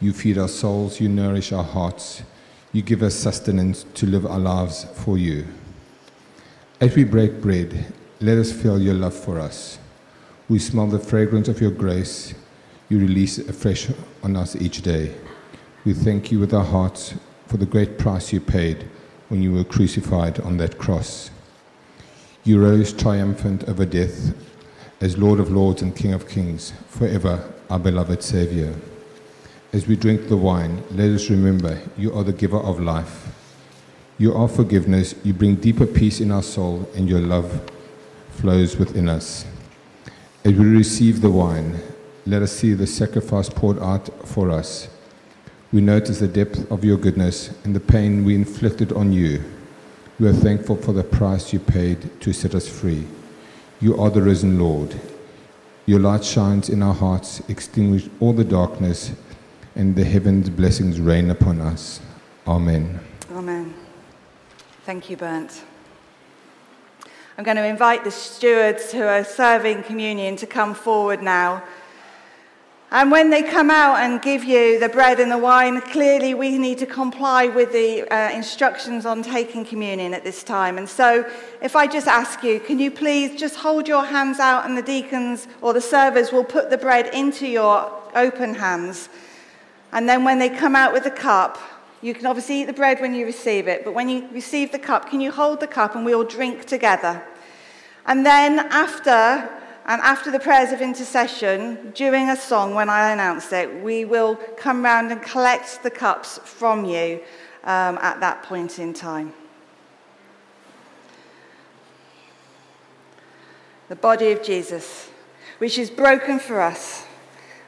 You 0.00 0.12
feed 0.12 0.36
our 0.36 0.48
souls, 0.48 1.00
you 1.00 1.08
nourish 1.08 1.50
our 1.50 1.64
hearts, 1.64 2.24
you 2.74 2.82
give 2.82 3.02
us 3.02 3.14
sustenance 3.14 3.86
to 3.94 4.04
live 4.04 4.26
our 4.26 4.38
lives 4.38 4.84
for 4.84 5.16
you. 5.16 5.46
As 6.78 6.94
we 6.94 7.04
break 7.04 7.40
bread, 7.40 7.94
let 8.22 8.36
us 8.36 8.52
feel 8.52 8.78
your 8.78 8.94
love 8.94 9.14
for 9.14 9.40
us. 9.40 9.78
We 10.50 10.58
smell 10.58 10.88
the 10.88 10.98
fragrance 10.98 11.48
of 11.48 11.58
your 11.58 11.70
grace. 11.70 12.34
You 12.90 12.98
release 12.98 13.38
afresh 13.38 13.88
on 14.22 14.36
us 14.36 14.54
each 14.54 14.82
day. 14.82 15.14
We 15.86 15.94
thank 15.94 16.30
you 16.30 16.38
with 16.38 16.52
our 16.52 16.64
hearts 16.64 17.14
for 17.46 17.56
the 17.56 17.64
great 17.64 17.98
price 17.98 18.30
you 18.30 18.40
paid 18.40 18.86
when 19.28 19.42
you 19.42 19.54
were 19.54 19.64
crucified 19.64 20.38
on 20.40 20.58
that 20.58 20.76
cross. 20.76 21.30
You 22.44 22.60
rose 22.60 22.92
triumphant 22.92 23.66
over 23.66 23.86
death 23.86 24.34
as 25.00 25.16
Lord 25.16 25.40
of 25.40 25.50
Lords 25.50 25.80
and 25.80 25.96
King 25.96 26.12
of 26.12 26.28
Kings, 26.28 26.74
forever 26.88 27.50
our 27.70 27.78
beloved 27.78 28.22
Saviour. 28.22 28.74
As 29.72 29.86
we 29.86 29.96
drink 29.96 30.28
the 30.28 30.36
wine, 30.36 30.82
let 30.90 31.08
us 31.08 31.30
remember 31.30 31.80
you 31.96 32.12
are 32.12 32.24
the 32.24 32.34
giver 32.34 32.58
of 32.58 32.80
life. 32.80 33.28
You 34.18 34.34
are 34.34 34.48
forgiveness, 34.48 35.14
you 35.24 35.32
bring 35.32 35.54
deeper 35.54 35.86
peace 35.86 36.20
in 36.20 36.30
our 36.30 36.42
soul, 36.42 36.86
and 36.94 37.08
your 37.08 37.20
love 37.20 37.69
flows 38.40 38.76
within 38.76 39.08
us. 39.08 39.44
As 40.44 40.54
we 40.54 40.64
receive 40.64 41.20
the 41.20 41.30
wine, 41.30 41.78
let 42.26 42.40
us 42.40 42.52
see 42.52 42.72
the 42.72 42.86
sacrifice 42.86 43.50
poured 43.50 43.78
out 43.80 44.08
for 44.26 44.50
us. 44.50 44.88
We 45.72 45.80
notice 45.82 46.20
the 46.20 46.28
depth 46.28 46.70
of 46.72 46.84
your 46.84 46.96
goodness 46.96 47.50
and 47.64 47.76
the 47.76 47.80
pain 47.80 48.24
we 48.24 48.34
inflicted 48.34 48.92
on 48.92 49.12
you. 49.12 49.44
We 50.18 50.28
are 50.28 50.32
thankful 50.32 50.76
for 50.76 50.92
the 50.92 51.04
price 51.04 51.52
you 51.52 51.60
paid 51.60 52.20
to 52.22 52.32
set 52.32 52.54
us 52.54 52.68
free. 52.68 53.06
You 53.80 54.00
are 54.00 54.10
the 54.10 54.22
risen 54.22 54.58
Lord. 54.58 54.98
Your 55.86 56.00
light 56.00 56.24
shines 56.24 56.68
in 56.68 56.82
our 56.82 56.94
hearts, 56.94 57.42
extinguish 57.48 58.08
all 58.20 58.32
the 58.32 58.44
darkness, 58.44 59.12
and 59.76 59.94
the 59.94 60.04
heaven's 60.04 60.50
blessings 60.50 60.98
rain 60.98 61.30
upon 61.30 61.60
us. 61.60 62.00
Amen. 62.46 63.00
Amen. 63.32 63.74
Thank 64.84 65.10
you, 65.10 65.16
Bernt. 65.16 65.62
I'm 67.38 67.44
going 67.44 67.56
to 67.56 67.66
invite 67.66 68.04
the 68.04 68.10
stewards 68.10 68.92
who 68.92 69.02
are 69.02 69.24
serving 69.24 69.84
communion 69.84 70.36
to 70.36 70.46
come 70.46 70.74
forward 70.74 71.22
now. 71.22 71.62
And 72.92 73.12
when 73.12 73.30
they 73.30 73.44
come 73.44 73.70
out 73.70 74.00
and 74.00 74.20
give 74.20 74.42
you 74.42 74.80
the 74.80 74.88
bread 74.88 75.20
and 75.20 75.30
the 75.30 75.38
wine, 75.38 75.80
clearly 75.80 76.34
we 76.34 76.58
need 76.58 76.78
to 76.78 76.86
comply 76.86 77.46
with 77.46 77.72
the 77.72 78.02
uh, 78.12 78.32
instructions 78.32 79.06
on 79.06 79.22
taking 79.22 79.64
communion 79.64 80.12
at 80.12 80.24
this 80.24 80.42
time. 80.42 80.76
And 80.76 80.88
so, 80.88 81.24
if 81.62 81.76
I 81.76 81.86
just 81.86 82.08
ask 82.08 82.42
you, 82.42 82.58
can 82.58 82.80
you 82.80 82.90
please 82.90 83.38
just 83.38 83.54
hold 83.54 83.86
your 83.86 84.04
hands 84.04 84.40
out 84.40 84.66
and 84.66 84.76
the 84.76 84.82
deacons 84.82 85.46
or 85.60 85.72
the 85.72 85.80
servers 85.80 86.32
will 86.32 86.42
put 86.42 86.68
the 86.68 86.78
bread 86.78 87.14
into 87.14 87.46
your 87.46 87.92
open 88.16 88.56
hands. 88.56 89.08
And 89.92 90.08
then 90.08 90.24
when 90.24 90.40
they 90.40 90.48
come 90.48 90.74
out 90.74 90.92
with 90.92 91.04
the 91.04 91.12
cup, 91.12 91.58
you 92.02 92.14
can 92.14 92.26
obviously 92.26 92.62
eat 92.62 92.64
the 92.64 92.72
bread 92.72 93.00
when 93.00 93.14
you 93.14 93.26
receive 93.26 93.68
it, 93.68 93.84
but 93.84 93.92
when 93.92 94.08
you 94.08 94.26
receive 94.32 94.72
the 94.72 94.78
cup, 94.78 95.10
can 95.10 95.20
you 95.20 95.30
hold 95.30 95.60
the 95.60 95.66
cup 95.66 95.94
and 95.94 96.04
we 96.04 96.14
all 96.14 96.24
drink 96.24 96.64
together? 96.64 97.22
And 98.06 98.24
then 98.24 98.58
after, 98.70 99.10
and 99.10 100.00
after 100.00 100.30
the 100.30 100.40
prayers 100.40 100.72
of 100.72 100.80
intercession, 100.80 101.92
during 101.94 102.30
a 102.30 102.36
song 102.36 102.74
when 102.74 102.88
I 102.88 103.10
announce 103.10 103.52
it, 103.52 103.82
we 103.82 104.06
will 104.06 104.36
come 104.56 104.82
round 104.82 105.12
and 105.12 105.20
collect 105.20 105.82
the 105.82 105.90
cups 105.90 106.38
from 106.38 106.86
you 106.86 107.20
um, 107.64 107.98
at 107.98 108.18
that 108.20 108.42
point 108.44 108.78
in 108.78 108.94
time. 108.94 109.34
The 113.88 113.96
body 113.96 114.30
of 114.30 114.42
Jesus, 114.42 115.10
which 115.58 115.76
is 115.76 115.90
broken 115.90 116.38
for 116.38 116.60
us. 116.60 117.04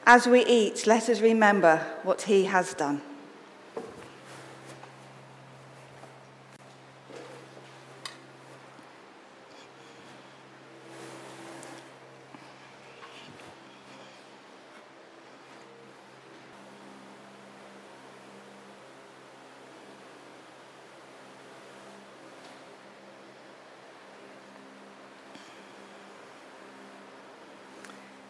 As 0.07 0.27
we 0.27 0.45
eat, 0.47 0.87
let 0.87 1.09
us 1.09 1.21
remember 1.21 1.85
what 2.03 2.23
he 2.23 2.45
has 2.45 2.73
done. 2.75 3.03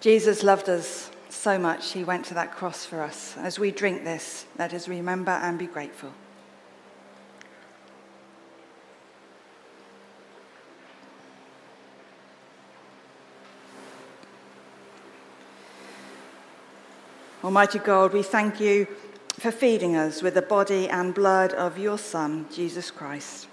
Jesus 0.02 0.42
loved 0.42 0.68
us 0.68 1.12
so 1.28 1.60
much, 1.60 1.92
he 1.92 2.02
went 2.02 2.24
to 2.24 2.34
that 2.34 2.56
cross 2.56 2.84
for 2.84 3.00
us. 3.00 3.36
As 3.38 3.60
we 3.60 3.70
drink 3.70 4.02
this, 4.02 4.46
let 4.58 4.74
us 4.74 4.88
remember 4.88 5.30
and 5.30 5.56
be 5.56 5.66
grateful. 5.66 6.12
Almighty 17.44 17.78
God, 17.78 18.12
we 18.12 18.24
thank 18.24 18.58
you 18.58 18.88
for 19.38 19.52
feeding 19.52 19.94
us 19.94 20.20
with 20.20 20.34
the 20.34 20.42
body 20.42 20.88
and 20.88 21.14
blood 21.14 21.52
of 21.52 21.78
your 21.78 21.96
Son, 21.96 22.46
Jesus 22.52 22.90
Christ. 22.90 23.46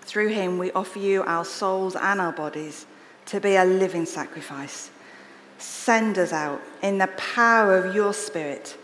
Through 0.00 0.30
him, 0.30 0.58
we 0.58 0.72
offer 0.72 0.98
you 0.98 1.22
our 1.22 1.44
souls 1.44 1.94
and 1.94 2.20
our 2.20 2.32
bodies 2.32 2.86
to 3.26 3.40
be 3.40 3.54
a 3.54 3.64
living 3.64 4.04
sacrifice. 4.04 4.90
Send 5.58 6.18
us 6.18 6.32
out 6.32 6.60
in 6.82 6.98
the 6.98 7.06
power 7.16 7.78
of 7.78 7.94
your 7.94 8.12
Spirit 8.12 8.76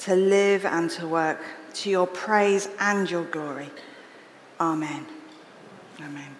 to 0.00 0.14
live 0.14 0.64
and 0.64 0.90
to 0.90 1.06
work 1.06 1.40
to 1.74 1.90
your 1.90 2.06
praise 2.06 2.68
and 2.80 3.10
your 3.10 3.24
glory. 3.24 3.70
Amen. 4.60 5.06
Amen. 6.00 6.36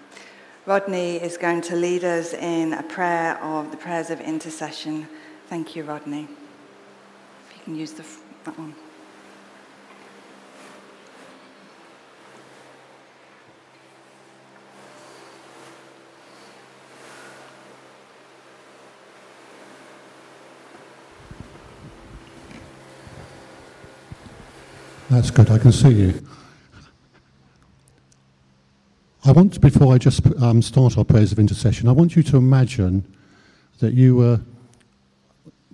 Rodney 0.67 1.17
is 1.17 1.37
going 1.37 1.63
to 1.63 1.77
lead 1.77 2.05
us 2.05 2.35
in 2.35 2.75
a 2.75 2.83
prayer 2.83 3.43
of 3.43 3.71
the 3.71 3.77
prayers 3.77 4.11
of 4.11 4.21
intercession. 4.21 5.09
Thank 5.49 5.75
you, 5.75 5.85
Rodney. 5.85 6.23
You 6.23 7.65
can 7.65 7.75
use 7.75 7.93
the, 7.93 8.05
that 8.45 8.59
one. 8.59 8.75
That's 25.11 25.31
good. 25.31 25.51
I 25.51 25.57
can 25.57 25.73
see 25.73 25.89
you. 25.89 26.27
I 29.25 29.33
want, 29.33 29.59
before 29.59 29.95
I 29.95 29.99
just 29.99 30.27
um, 30.41 30.61
start 30.61 30.99
our 30.99 31.05
prayers 31.05 31.33
of 31.33 31.39
intercession, 31.39 31.89
I 31.89 31.93
want 31.93 32.15
you 32.15 32.23
to 32.25 32.37
imagine 32.37 33.07
that 33.79 33.95
you 33.95 34.17
were 34.17 34.41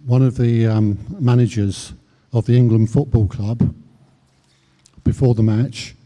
one 0.07 0.23
of 0.23 0.37
the 0.37 0.69
um, 0.69 1.05
managers 1.19 1.95
of 2.33 2.47
the 2.47 2.57
England 2.57 2.91
Football 2.91 3.27
Club 3.27 3.75
before 5.03 5.35
the 5.35 5.43
match 5.43 5.97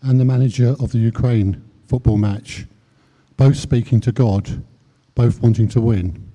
and 0.00 0.18
the 0.18 0.24
manager 0.24 0.74
of 0.80 0.92
the 0.92 0.98
Ukraine 0.98 1.62
football 1.88 2.16
match, 2.16 2.64
both 3.36 3.56
speaking 3.56 4.00
to 4.00 4.12
God, 4.12 4.62
both 5.14 5.42
wanting 5.42 5.68
to 5.68 5.80
win. 5.82 6.26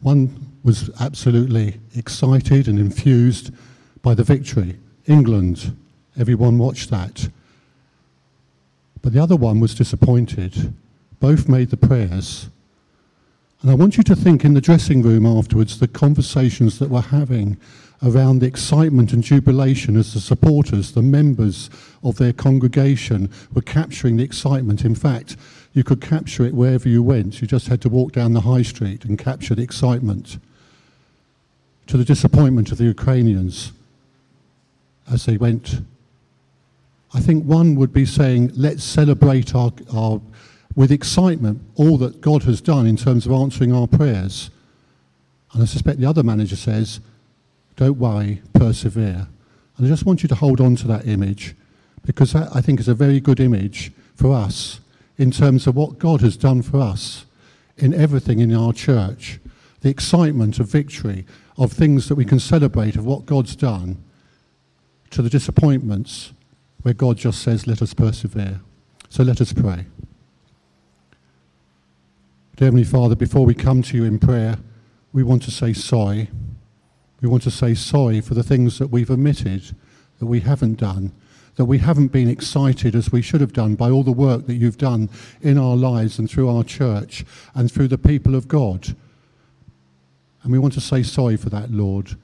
One 0.00 0.52
was 0.68 0.90
absolutely 1.00 1.80
excited 1.96 2.68
and 2.68 2.78
infused 2.78 3.50
by 4.02 4.12
the 4.14 4.22
victory. 4.22 4.76
England, 5.06 5.74
everyone 6.20 6.58
watched 6.58 6.90
that. 6.90 7.30
But 9.00 9.14
the 9.14 9.22
other 9.22 9.34
one 9.34 9.60
was 9.60 9.74
disappointed. 9.74 10.74
Both 11.20 11.48
made 11.48 11.70
the 11.70 11.78
prayers. 11.78 12.50
And 13.62 13.70
I 13.70 13.74
want 13.74 13.96
you 13.96 14.02
to 14.02 14.14
think 14.14 14.44
in 14.44 14.52
the 14.52 14.60
dressing 14.60 15.00
room 15.00 15.24
afterwards 15.24 15.80
the 15.80 15.88
conversations 15.88 16.78
that 16.80 16.90
we're 16.90 17.00
having 17.00 17.56
around 18.02 18.40
the 18.40 18.46
excitement 18.46 19.14
and 19.14 19.24
jubilation 19.24 19.96
as 19.96 20.12
the 20.12 20.20
supporters, 20.20 20.92
the 20.92 21.00
members 21.00 21.70
of 22.02 22.18
their 22.18 22.34
congregation 22.34 23.30
were 23.54 23.62
capturing 23.62 24.18
the 24.18 24.22
excitement. 24.22 24.84
In 24.84 24.94
fact, 24.94 25.38
you 25.72 25.82
could 25.82 26.02
capture 26.02 26.44
it 26.44 26.52
wherever 26.52 26.90
you 26.90 27.02
went. 27.02 27.40
You 27.40 27.48
just 27.48 27.68
had 27.68 27.80
to 27.80 27.88
walk 27.88 28.12
down 28.12 28.34
the 28.34 28.42
high 28.42 28.60
street 28.60 29.06
and 29.06 29.18
capture 29.18 29.54
the 29.54 29.62
excitement. 29.62 30.36
To 31.88 31.96
the 31.96 32.04
disappointment 32.04 32.70
of 32.72 32.78
the 32.78 32.84
Ukrainians 32.84 33.72
as 35.10 35.24
they 35.24 35.36
went. 35.36 35.80
I 37.14 37.20
think 37.20 37.44
one 37.44 37.74
would 37.76 37.92
be 37.92 38.04
saying, 38.04 38.52
let's 38.54 38.84
celebrate 38.84 39.54
our, 39.54 39.72
our, 39.94 40.20
with 40.76 40.92
excitement 40.92 41.62
all 41.76 41.96
that 41.98 42.20
God 42.20 42.42
has 42.42 42.60
done 42.60 42.86
in 42.86 42.96
terms 42.96 43.24
of 43.24 43.32
answering 43.32 43.72
our 43.72 43.86
prayers. 43.86 44.50
And 45.52 45.62
I 45.62 45.66
suspect 45.66 45.98
the 45.98 46.06
other 46.06 46.22
manager 46.22 46.56
says, 46.56 47.00
don't 47.76 47.98
worry, 47.98 48.42
persevere. 48.52 49.26
And 49.76 49.86
I 49.86 49.88
just 49.88 50.04
want 50.04 50.22
you 50.22 50.28
to 50.28 50.34
hold 50.34 50.60
on 50.60 50.76
to 50.76 50.86
that 50.88 51.06
image 51.06 51.54
because 52.04 52.32
that, 52.32 52.54
I 52.54 52.60
think, 52.60 52.80
is 52.80 52.88
a 52.88 52.94
very 52.94 53.20
good 53.20 53.40
image 53.40 53.92
for 54.14 54.34
us 54.34 54.80
in 55.16 55.30
terms 55.30 55.66
of 55.66 55.74
what 55.74 55.98
God 55.98 56.20
has 56.20 56.36
done 56.36 56.62
for 56.62 56.80
us 56.80 57.24
in 57.76 57.94
everything 57.94 58.40
in 58.40 58.54
our 58.54 58.72
church. 58.72 59.38
The 59.80 59.90
excitement 59.90 60.58
of 60.58 60.68
victory, 60.68 61.24
of 61.58 61.72
things 61.72 62.08
that 62.08 62.14
we 62.14 62.24
can 62.24 62.38
celebrate, 62.38 62.96
of 62.96 63.04
what 63.04 63.26
God's 63.26 63.56
done, 63.56 64.02
to 65.10 65.22
the 65.22 65.28
disappointments 65.28 66.32
where 66.82 66.94
God 66.94 67.16
just 67.16 67.42
says, 67.42 67.66
let 67.66 67.82
us 67.82 67.92
persevere. 67.92 68.60
So 69.08 69.24
let 69.24 69.40
us 69.40 69.52
pray. 69.52 69.86
Dear 72.56 72.66
Heavenly 72.66 72.84
Father, 72.84 73.16
before 73.16 73.44
we 73.44 73.54
come 73.54 73.82
to 73.82 73.96
you 73.96 74.04
in 74.04 74.18
prayer, 74.18 74.58
we 75.12 75.22
want 75.22 75.42
to 75.44 75.50
say 75.50 75.72
sorry. 75.72 76.30
We 77.20 77.28
want 77.28 77.42
to 77.44 77.50
say 77.50 77.74
sorry 77.74 78.20
for 78.20 78.34
the 78.34 78.42
things 78.42 78.78
that 78.78 78.88
we've 78.88 79.10
omitted, 79.10 79.74
that 80.18 80.26
we 80.26 80.40
haven't 80.40 80.78
done, 80.78 81.12
that 81.56 81.64
we 81.64 81.78
haven't 81.78 82.08
been 82.08 82.28
excited 82.28 82.94
as 82.94 83.10
we 83.10 83.22
should 83.22 83.40
have 83.40 83.52
done 83.52 83.74
by 83.74 83.90
all 83.90 84.04
the 84.04 84.12
work 84.12 84.46
that 84.46 84.54
you've 84.54 84.78
done 84.78 85.08
in 85.40 85.58
our 85.58 85.76
lives 85.76 86.18
and 86.18 86.30
through 86.30 86.48
our 86.48 86.62
church 86.62 87.24
and 87.54 87.70
through 87.70 87.88
the 87.88 87.98
people 87.98 88.36
of 88.36 88.46
God. 88.46 88.94
And 90.42 90.52
we 90.52 90.58
want 90.58 90.74
to 90.74 90.80
say 90.80 91.02
sorry 91.02 91.36
for 91.36 91.50
that, 91.50 91.70
Lord. 91.70 92.16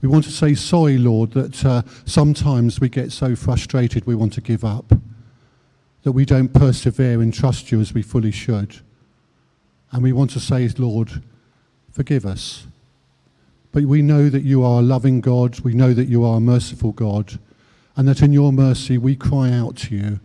We 0.00 0.08
want 0.08 0.24
to 0.24 0.30
say 0.30 0.54
sorry, 0.54 0.98
Lord, 0.98 1.32
that 1.32 1.64
uh, 1.64 1.82
sometimes 2.04 2.80
we 2.80 2.88
get 2.88 3.10
so 3.10 3.34
frustrated 3.34 4.06
we 4.06 4.14
want 4.14 4.34
to 4.34 4.40
give 4.40 4.64
up, 4.64 4.92
that 6.02 6.12
we 6.12 6.26
don't 6.26 6.52
persevere 6.52 7.22
and 7.22 7.32
trust 7.32 7.72
you 7.72 7.80
as 7.80 7.94
we 7.94 8.02
fully 8.02 8.30
should. 8.30 8.80
And 9.92 10.02
we 10.02 10.12
want 10.12 10.30
to 10.32 10.40
say, 10.40 10.68
Lord, 10.76 11.22
forgive 11.90 12.26
us. 12.26 12.66
But 13.72 13.84
we 13.84 14.02
know 14.02 14.28
that 14.28 14.42
you 14.42 14.62
are 14.62 14.80
a 14.80 14.84
loving 14.84 15.20
God. 15.20 15.60
We 15.60 15.72
know 15.72 15.94
that 15.94 16.06
you 16.06 16.24
are 16.24 16.36
a 16.36 16.40
merciful 16.40 16.92
God. 16.92 17.38
And 17.96 18.06
that 18.06 18.22
in 18.22 18.32
your 18.32 18.52
mercy 18.52 18.98
we 18.98 19.16
cry 19.16 19.50
out 19.50 19.76
to 19.76 19.94
you. 19.94 20.20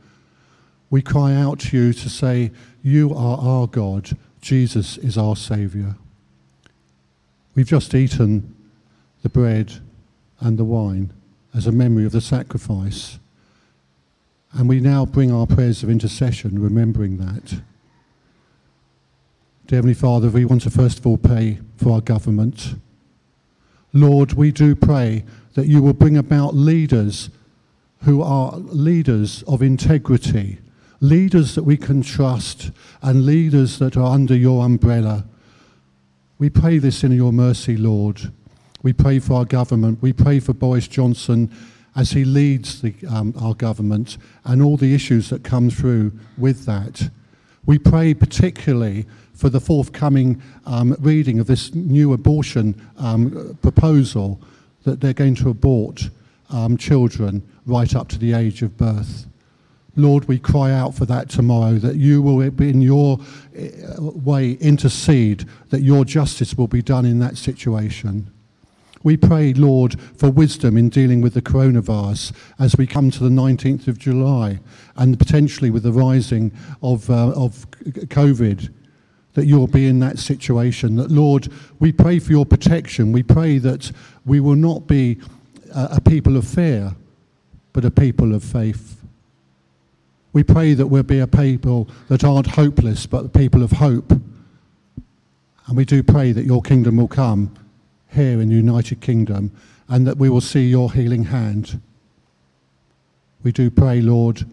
We 0.90 1.02
cry 1.02 1.34
out 1.36 1.60
to 1.60 1.78
you 1.78 1.94
to 1.94 2.10
say, 2.10 2.52
You 2.84 3.14
are 3.16 3.38
our 3.38 3.68
God. 3.68 4.18
Jesus 4.42 4.98
is 4.98 5.18
our 5.18 5.36
Saviour. 5.36 5.96
We've 7.60 7.68
just 7.68 7.94
eaten 7.94 8.56
the 9.22 9.28
bread 9.28 9.82
and 10.40 10.58
the 10.58 10.64
wine 10.64 11.12
as 11.54 11.68
a 11.68 11.74
memory 11.74 12.06
of 12.06 12.14
the 12.14 12.22
sacrifice. 12.22 13.20
And 14.54 14.70
we 14.70 14.80
now 14.80 15.06
bring 15.06 15.30
our 15.30 15.46
prayers 15.46 15.84
of 15.84 15.90
intercession, 15.90 16.62
remembering 16.62 17.18
that. 17.18 17.60
Dear 19.68 19.80
Heavenly 19.80 19.94
Father, 19.94 20.30
we 20.30 20.46
want 20.46 20.62
to 20.62 20.70
first 20.70 21.00
of 21.00 21.06
all 21.06 21.18
pray 21.18 21.60
for 21.76 21.92
our 21.92 22.00
government. 22.00 22.76
Lord, 23.92 24.32
we 24.32 24.54
do 24.54 24.74
pray 24.74 25.26
that 25.56 25.68
you 25.68 25.82
will 25.82 25.92
bring 25.92 26.16
about 26.16 26.56
leaders 26.56 27.30
who 28.04 28.22
are 28.22 28.56
leaders 28.56 29.44
of 29.50 29.62
integrity, 29.62 30.60
leaders 31.02 31.56
that 31.56 31.64
we 31.64 31.76
can 31.76 32.04
trust, 32.04 32.72
and 33.02 33.26
leaders 33.26 33.80
that 33.80 33.98
are 33.98 34.14
under 34.14 34.34
your 34.34 34.64
umbrella. 34.64 35.26
We 36.40 36.50
pray 36.50 36.78
this 36.78 37.04
in 37.04 37.12
your 37.12 37.34
mercy, 37.34 37.76
Lord. 37.76 38.32
We 38.82 38.94
pray 38.94 39.20
for 39.20 39.34
our 39.34 39.44
government. 39.44 40.02
We 40.02 40.14
pray 40.14 40.40
for 40.40 40.54
Boris 40.54 40.88
Johnson 40.88 41.52
as 41.98 42.12
he 42.12 42.24
leads 42.24 42.82
the, 42.82 42.96
um, 43.10 43.34
our 43.38 43.54
government 43.54 44.18
and 44.46 44.62
all 44.62 44.78
the 44.78 44.96
issues 44.96 45.30
that 45.32 45.44
come 45.44 45.70
through 45.70 46.14
with 46.38 46.66
that. 46.66 47.10
We 47.66 47.78
pray 47.78 48.14
particularly 48.14 49.06
for 49.34 49.50
the 49.50 49.60
forthcoming 49.60 50.42
um, 50.66 50.96
reading 51.02 51.40
of 51.40 51.48
this 51.48 51.76
new 51.76 52.14
abortion 52.14 52.88
um, 52.98 53.58
proposal 53.62 54.40
that 54.84 55.02
they're 55.02 55.12
going 55.12 55.36
to 55.36 55.50
abort 55.50 56.10
um, 56.52 56.78
children 56.78 57.46
right 57.66 57.94
up 57.94 58.08
to 58.08 58.18
the 58.18 58.32
age 58.32 58.62
of 58.62 58.78
birth. 58.78 59.26
Lord, 59.98 60.30
we 60.30 60.40
cry 60.40 60.72
out 60.72 60.96
for 60.96 61.06
that 61.06 61.30
tomorrow, 61.30 61.74
that 61.74 61.98
you 61.98 62.22
will, 62.22 62.50
be 62.52 62.70
in 62.70 62.82
your 62.82 63.20
way, 64.00 64.52
intercede, 64.54 65.46
that 65.70 65.82
your 65.82 66.06
justice 66.06 66.56
will 66.56 66.68
be 66.68 66.82
done 66.82 67.06
in 67.06 67.20
that 67.20 67.38
situation. 67.38 68.32
We 69.02 69.16
pray, 69.16 69.54
Lord, 69.54 70.00
for 70.18 70.30
wisdom 70.30 70.78
in 70.78 70.90
dealing 70.90 71.22
with 71.22 71.34
the 71.34 71.42
coronavirus 71.42 72.34
as 72.60 72.76
we 72.76 72.86
come 72.86 73.12
to 73.12 73.24
the 73.24 73.30
19th 73.30 73.88
of 73.88 73.98
July 73.98 74.60
and 74.98 75.18
potentially 75.18 75.70
with 75.70 75.84
the 75.84 75.94
rising 75.94 76.52
of, 76.84 77.10
uh, 77.10 77.30
of 77.30 77.70
COVID 77.72 78.74
that 79.34 79.46
you'll 79.46 79.68
be 79.68 79.88
in 79.88 80.00
that 80.00 80.20
situation. 80.20 80.98
That, 80.98 81.12
Lord, 81.12 81.48
we 81.80 81.94
pray 81.94 82.20
for 82.20 82.32
your 82.32 82.46
protection. 82.46 83.14
We 83.14 83.24
pray 83.24 83.58
that 83.60 83.92
we 84.26 84.42
will 84.42 84.56
not 84.56 84.86
be 84.86 85.18
a, 85.74 85.90
a 85.94 86.02
people 86.02 86.36
of 86.36 86.46
fear, 86.46 86.94
but 87.72 87.86
a 87.86 87.92
people 87.92 88.36
of 88.36 88.44
faith. 88.44 88.99
We 90.34 90.44
pray 90.44 90.74
that 90.74 90.88
we'll 90.88 91.04
be 91.04 91.20
a 91.20 91.28
people 91.28 91.90
that 92.08 92.24
aren't 92.24 92.48
hopeless, 92.48 93.06
but 93.06 93.34
people 93.34 93.64
of 93.64 93.74
hope. 93.74 94.12
And 94.12 95.78
we 95.78 95.86
do 95.86 96.04
pray 96.04 96.32
that 96.32 96.46
your 96.46 96.62
kingdom 96.62 96.98
will 96.98 97.08
come 97.08 97.54
here 98.12 98.42
in 98.42 98.50
the 98.50 98.56
United 98.56 99.02
Kingdom 99.02 99.52
and 99.88 100.06
that 100.08 100.18
we 100.18 100.30
will 100.30 100.42
see 100.42 100.68
your 100.68 100.92
healing 100.92 101.26
hand. 101.26 101.82
We 103.44 103.52
do 103.52 103.70
pray, 103.70 104.02
Lord, 104.02 104.46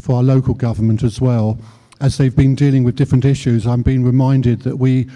for 0.00 0.16
our 0.16 0.22
local 0.22 0.54
government 0.54 1.02
as 1.02 1.20
well 1.20 1.58
as 2.02 2.18
they've 2.18 2.34
been 2.34 2.56
dealing 2.56 2.82
with 2.82 2.96
different 2.96 3.24
issues, 3.24 3.64
I'm 3.64 3.82
being 3.82 4.02
reminded 4.02 4.62
that 4.62 4.76
we 4.76 5.08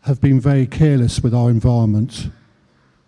have 0.00 0.20
been 0.20 0.40
very 0.40 0.66
careless 0.66 1.20
with 1.22 1.32
our 1.32 1.48
environment. 1.48 2.28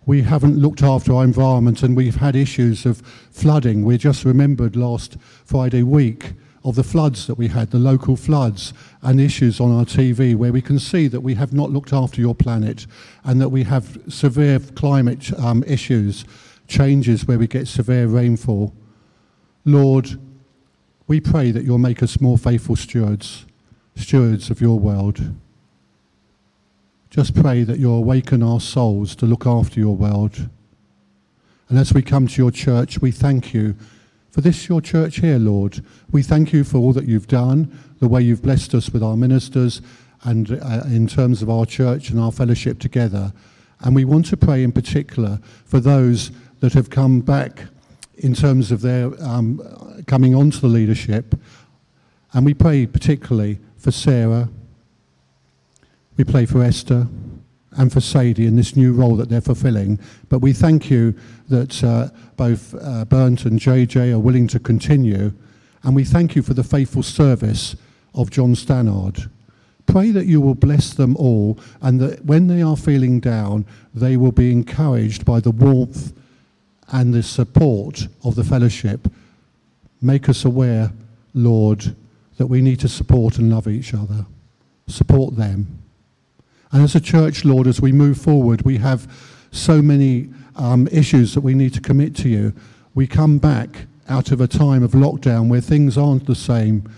We 0.05 0.21
haven't 0.21 0.57
looked 0.57 0.83
after 0.83 1.13
our 1.13 1.23
environment 1.23 1.81
and 1.81 1.95
we've 1.95 2.17
had 2.17 2.35
issues 2.35 2.85
of 2.85 3.01
flooding. 3.31 3.83
We 3.83 3.97
just 3.97 4.23
remembered 4.23 4.75
last 4.75 5.17
Friday 5.45 5.81
week 5.81 6.33
of 6.63 6.75
the 6.75 6.83
floods 6.83 7.27
that 7.27 7.35
we 7.35 7.47
had, 7.47 7.71
the 7.71 7.79
local 7.79 8.15
floods, 8.15 8.73
and 9.01 9.21
issues 9.21 9.59
on 9.59 9.71
our 9.71 9.85
TV 9.85 10.35
where 10.35 10.51
we 10.51 10.61
can 10.61 10.79
see 10.79 11.07
that 11.07 11.21
we 11.21 11.35
have 11.35 11.53
not 11.53 11.71
looked 11.71 11.93
after 11.93 12.21
your 12.21 12.35
planet 12.35 12.87
and 13.23 13.39
that 13.39 13.49
we 13.49 13.63
have 13.63 13.99
severe 14.07 14.59
climate 14.59 15.31
um, 15.39 15.63
issues, 15.67 16.25
changes 16.67 17.27
where 17.27 17.37
we 17.37 17.47
get 17.47 17.67
severe 17.67 18.07
rainfall. 18.07 18.73
Lord, 19.63 20.19
we 21.07 21.19
pray 21.19 21.51
that 21.51 21.63
you'll 21.63 21.77
make 21.77 22.01
us 22.01 22.19
more 22.19 22.37
faithful 22.37 22.75
stewards, 22.75 23.45
stewards 23.95 24.49
of 24.49 24.61
your 24.61 24.79
world. 24.79 25.35
Just 27.15 27.33
pray 27.33 27.63
that 27.63 27.79
you'll 27.79 27.95
awaken 27.95 28.43
our 28.43 28.59
souls 28.59 29.15
to 29.15 29.25
look 29.25 29.47
after 29.47 29.79
your 29.79 29.95
world. 29.95 30.49
And 31.69 31.79
as 31.79 31.93
we 31.93 32.01
come 32.01 32.27
to 32.27 32.41
your 32.41 32.51
church, 32.51 32.99
we 32.99 33.09
thank 33.09 33.53
you 33.53 33.77
for 34.31 34.41
this, 34.41 34.67
your 34.67 34.81
church 34.81 35.21
here, 35.21 35.39
Lord. 35.39 35.81
We 36.11 36.23
thank 36.23 36.51
you 36.51 36.65
for 36.65 36.77
all 36.77 36.91
that 36.91 37.07
you've 37.07 37.29
done, 37.29 37.73
the 38.01 38.09
way 38.09 38.21
you've 38.21 38.41
blessed 38.41 38.75
us 38.75 38.89
with 38.89 39.01
our 39.01 39.15
ministers, 39.15 39.81
and 40.23 40.61
uh, 40.61 40.81
in 40.87 41.07
terms 41.07 41.41
of 41.41 41.49
our 41.49 41.65
church 41.65 42.09
and 42.09 42.19
our 42.19 42.33
fellowship 42.33 42.79
together. 42.79 43.31
And 43.79 43.95
we 43.95 44.03
want 44.03 44.25
to 44.25 44.35
pray 44.35 44.61
in 44.61 44.73
particular 44.73 45.39
for 45.63 45.79
those 45.79 46.31
that 46.59 46.73
have 46.73 46.89
come 46.89 47.21
back 47.21 47.63
in 48.15 48.33
terms 48.33 48.73
of 48.73 48.81
their 48.81 49.13
um, 49.23 50.03
coming 50.05 50.35
onto 50.35 50.59
the 50.59 50.67
leadership. 50.67 51.33
And 52.33 52.45
we 52.45 52.53
pray 52.53 52.85
particularly 52.85 53.59
for 53.77 53.91
Sarah. 53.91 54.49
We 56.17 56.23
pray 56.23 56.45
for 56.45 56.63
Esther 56.63 57.07
and 57.77 57.91
for 57.91 57.99
Sadie 57.99 58.47
in 58.47 58.55
this 58.55 58.75
new 58.75 58.93
role 58.93 59.15
that 59.17 59.29
they're 59.29 59.41
fulfilling. 59.41 59.99
But 60.29 60.39
we 60.39 60.53
thank 60.53 60.89
you 60.89 61.13
that 61.49 61.83
uh, 61.83 62.09
both 62.37 62.73
uh, 62.73 63.05
and 63.11 63.37
JJ 63.37 64.13
are 64.13 64.19
willing 64.19 64.47
to 64.47 64.59
continue. 64.59 65.33
And 65.83 65.95
we 65.95 66.05
thank 66.05 66.35
you 66.35 66.41
for 66.41 66.53
the 66.53 66.63
faithful 66.63 67.03
service 67.03 67.75
of 68.13 68.31
John 68.31 68.55
Stannard. 68.55 69.29
Pray 69.87 70.11
that 70.11 70.25
you 70.25 70.41
will 70.41 70.55
bless 70.55 70.93
them 70.93 71.15
all 71.17 71.59
and 71.81 71.99
that 71.99 72.25
when 72.25 72.47
they 72.47 72.61
are 72.61 72.77
feeling 72.77 73.19
down, 73.19 73.65
they 73.93 74.17
will 74.17 74.31
be 74.31 74.51
encouraged 74.51 75.25
by 75.25 75.39
the 75.39 75.51
warmth 75.51 76.13
and 76.91 77.13
the 77.13 77.21
support 77.23 78.07
of 78.23 78.35
the 78.35 78.43
fellowship. 78.43 79.07
Make 80.01 80.29
us 80.29 80.45
aware, 80.45 80.91
Lord, 81.33 81.95
that 82.37 82.47
we 82.47 82.61
need 82.61 82.79
to 82.79 82.89
support 82.89 83.37
and 83.37 83.51
love 83.51 83.67
each 83.67 83.93
other. 83.93 84.25
Support 84.87 85.35
them. 85.35 85.84
And 86.71 86.83
as 86.83 86.95
a 86.95 86.99
church, 86.99 87.45
Lord, 87.45 87.67
as 87.67 87.81
we 87.81 87.91
move 87.91 88.19
forward, 88.19 88.63
we 88.63 88.77
have 88.77 89.11
so 89.51 89.81
many 89.81 90.29
um, 90.55 90.87
issues 90.91 91.33
that 91.33 91.41
we 91.41 91.53
need 91.53 91.73
to 91.73 91.81
commit 91.81 92.15
to 92.17 92.29
you. 92.29 92.53
We 92.93 93.07
come 93.07 93.37
back 93.37 93.87
out 94.07 94.31
of 94.31 94.41
a 94.41 94.47
time 94.47 94.83
of 94.83 94.91
lockdown 94.91 95.47
where 95.47 95.61
things 95.61 95.97
aren't 95.97 96.27
the 96.27 96.35
same 96.35 96.89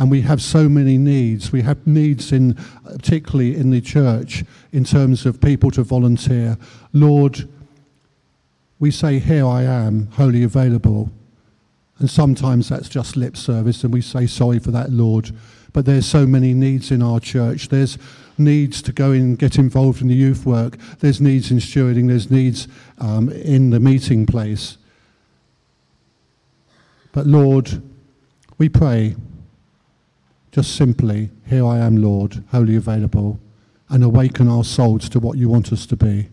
and 0.00 0.10
we 0.10 0.22
have 0.22 0.40
so 0.40 0.66
many 0.66 0.96
needs. 0.96 1.52
We 1.52 1.60
have 1.60 1.86
needs 1.86 2.32
in, 2.32 2.54
particularly 2.84 3.54
in 3.54 3.68
the 3.68 3.82
church, 3.82 4.44
in 4.72 4.82
terms 4.82 5.26
of 5.26 5.42
people 5.42 5.70
to 5.72 5.82
volunteer. 5.82 6.56
Lord, 6.94 7.46
we 8.78 8.90
say, 8.90 9.18
Here 9.18 9.46
I 9.46 9.62
am, 9.62 10.08
wholly 10.12 10.42
available. 10.42 11.10
And 11.98 12.08
sometimes 12.08 12.70
that's 12.70 12.88
just 12.88 13.14
lip 13.14 13.36
service, 13.36 13.84
and 13.84 13.92
we 13.92 14.00
say 14.00 14.26
sorry 14.26 14.58
for 14.58 14.70
that, 14.70 14.90
Lord. 14.90 15.32
But 15.74 15.84
there's 15.84 16.06
so 16.06 16.26
many 16.26 16.54
needs 16.54 16.90
in 16.90 17.02
our 17.02 17.20
church. 17.20 17.68
There's 17.68 17.98
needs 18.40 18.82
to 18.82 18.92
go 18.92 19.12
in 19.12 19.20
and 19.20 19.38
get 19.38 19.56
involved 19.56 20.02
in 20.02 20.08
the 20.08 20.14
youth 20.14 20.44
work. 20.44 20.76
There's 20.98 21.20
needs 21.20 21.50
in 21.50 21.58
stewarding. 21.58 22.08
There's 22.08 22.30
needs 22.30 22.66
um, 22.98 23.28
in 23.28 23.70
the 23.70 23.80
meeting 23.80 24.26
place. 24.26 24.78
But 27.12 27.26
Lord, 27.26 27.82
we 28.58 28.68
pray 28.68 29.16
just 30.52 30.74
simply, 30.74 31.30
Here 31.46 31.64
I 31.64 31.78
am, 31.78 31.96
Lord, 31.96 32.42
wholly 32.50 32.76
available, 32.76 33.38
and 33.88 34.02
awaken 34.02 34.48
our 34.48 34.64
souls 34.64 35.08
to 35.10 35.20
what 35.20 35.38
you 35.38 35.48
want 35.48 35.72
us 35.72 35.86
to 35.86 35.96
be. 35.96 36.28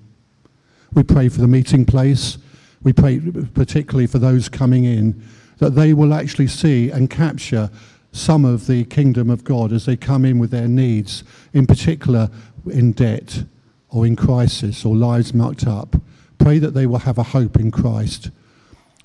We 0.94 1.04
pray 1.04 1.30
for 1.30 1.42
the 1.42 1.48
meeting 1.48 1.86
place. 1.86 2.38
We 2.82 2.94
pray 2.94 3.20
particularly 3.54 4.08
for 4.08 4.20
those 4.20 4.50
coming 4.50 4.86
in 4.86 5.22
that 5.58 5.72
they 5.72 5.94
will 5.94 6.14
actually 6.14 6.48
see 6.48 6.92
and 6.92 7.10
capture 7.10 7.70
some 8.12 8.46
of 8.46 8.68
the 8.68 8.84
kingdom 8.86 9.30
of 9.30 9.44
God 9.44 9.72
as 9.72 9.86
they 9.86 9.98
come 9.98 10.26
in 10.26 10.40
with 10.40 10.52
their 10.52 10.68
needs, 10.68 11.24
in 11.54 11.68
particular 11.68 12.30
in 12.66 12.92
debt 12.92 13.44
or 13.90 14.06
in 14.06 14.16
crisis 14.16 14.86
or 14.86 14.96
lives 14.96 15.34
mucked 15.34 15.68
up. 15.68 15.96
Pray 16.38 16.60
that 16.60 16.74
they 16.74 16.86
will 16.86 17.00
have 17.00 17.18
a 17.18 17.24
hope 17.24 17.58
in 17.58 17.72
Christ. 17.72 18.32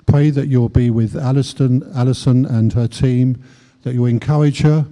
Pray 0.05 0.29
that 0.29 0.47
you'll 0.47 0.69
be 0.69 0.89
with 0.89 1.15
Alison, 1.15 1.89
Alison 1.95 2.45
and 2.45 2.73
her 2.73 2.87
team, 2.87 3.41
that 3.83 3.93
you'll 3.93 4.05
encourage 4.05 4.61
her, 4.61 4.87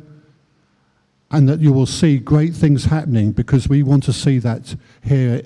and 1.30 1.48
that 1.48 1.60
you 1.60 1.72
will 1.72 1.86
see 1.86 2.18
great 2.18 2.54
things 2.54 2.86
happening 2.86 3.32
because 3.32 3.70
we 3.70 3.84
want 3.84 4.04
to 4.04 4.14
see 4.14 4.38
that 4.40 4.76
here 5.04 5.42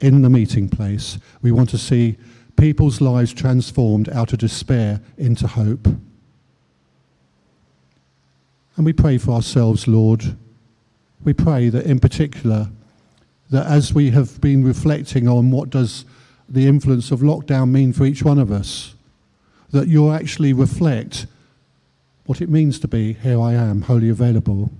in 0.00 0.22
the 0.22 0.30
meeting 0.30 0.68
place. 0.68 1.18
We 1.42 1.52
want 1.52 1.70
to 1.70 1.78
see 1.78 2.16
people's 2.56 3.00
lives 3.00 3.32
transformed 3.32 4.08
out 4.08 4.32
of 4.32 4.40
despair 4.40 5.00
into 5.16 5.46
hope. 5.46 5.86
And 8.78 8.84
we 8.84 8.92
pray 8.92 9.18
for 9.18 9.32
ourselves, 9.32 9.88
Lord. 9.88 10.36
We 11.24 11.32
pray 11.32 11.68
that 11.68 11.84
in 11.84 11.98
particular, 11.98 12.68
that 13.50 13.66
as 13.66 13.92
we 13.92 14.10
have 14.10 14.40
been 14.40 14.62
reflecting 14.62 15.26
on 15.26 15.50
what 15.50 15.68
does 15.68 16.04
the 16.48 16.68
influence 16.68 17.10
of 17.10 17.18
lockdown 17.18 17.72
mean 17.72 17.92
for 17.92 18.04
each 18.04 18.22
one 18.22 18.38
of 18.38 18.52
us, 18.52 18.94
that 19.72 19.88
you'll 19.88 20.12
actually 20.12 20.52
reflect 20.52 21.26
what 22.26 22.40
it 22.40 22.48
means 22.48 22.78
to 22.78 22.86
be 22.86 23.14
here 23.14 23.40
I 23.40 23.54
am, 23.54 23.82
wholly 23.82 24.10
available. 24.10 24.70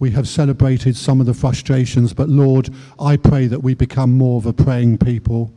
We 0.00 0.10
have 0.10 0.26
celebrated 0.26 0.96
some 0.96 1.20
of 1.20 1.26
the 1.26 1.34
frustrations, 1.34 2.12
but 2.12 2.28
Lord, 2.28 2.70
I 2.98 3.18
pray 3.18 3.46
that 3.46 3.62
we 3.62 3.74
become 3.74 4.18
more 4.18 4.38
of 4.38 4.46
a 4.46 4.52
praying 4.52 4.98
people, 4.98 5.52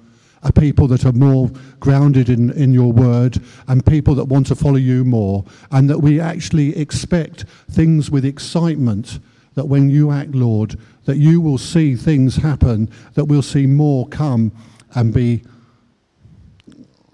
people 0.52 0.88
that 0.88 1.06
are 1.06 1.12
more 1.12 1.50
grounded 1.80 2.30
in, 2.30 2.52
in 2.52 2.74
your 2.74 2.92
word, 2.92 3.42
and 3.68 3.86
people 3.86 4.16
that 4.16 4.26
want 4.26 4.48
to 4.48 4.56
follow 4.56 4.78
you 4.78 5.04
more, 5.04 5.46
and 5.72 5.90
that 5.90 6.00
we 6.00 6.20
actually 6.20 6.78
expect 6.78 7.46
things 7.70 8.12
with 8.12 8.26
excitement. 8.26 9.20
That 9.56 9.66
when 9.66 9.90
you 9.90 10.12
act, 10.12 10.32
Lord, 10.32 10.78
that 11.06 11.18
you 11.18 11.40
will 11.40 11.58
see 11.58 11.96
things 11.96 12.36
happen, 12.36 12.90
that 13.14 13.26
we'll 13.26 13.42
see 13.42 13.66
more 13.66 14.08
come 14.08 14.52
and 14.94 15.14
be 15.14 15.44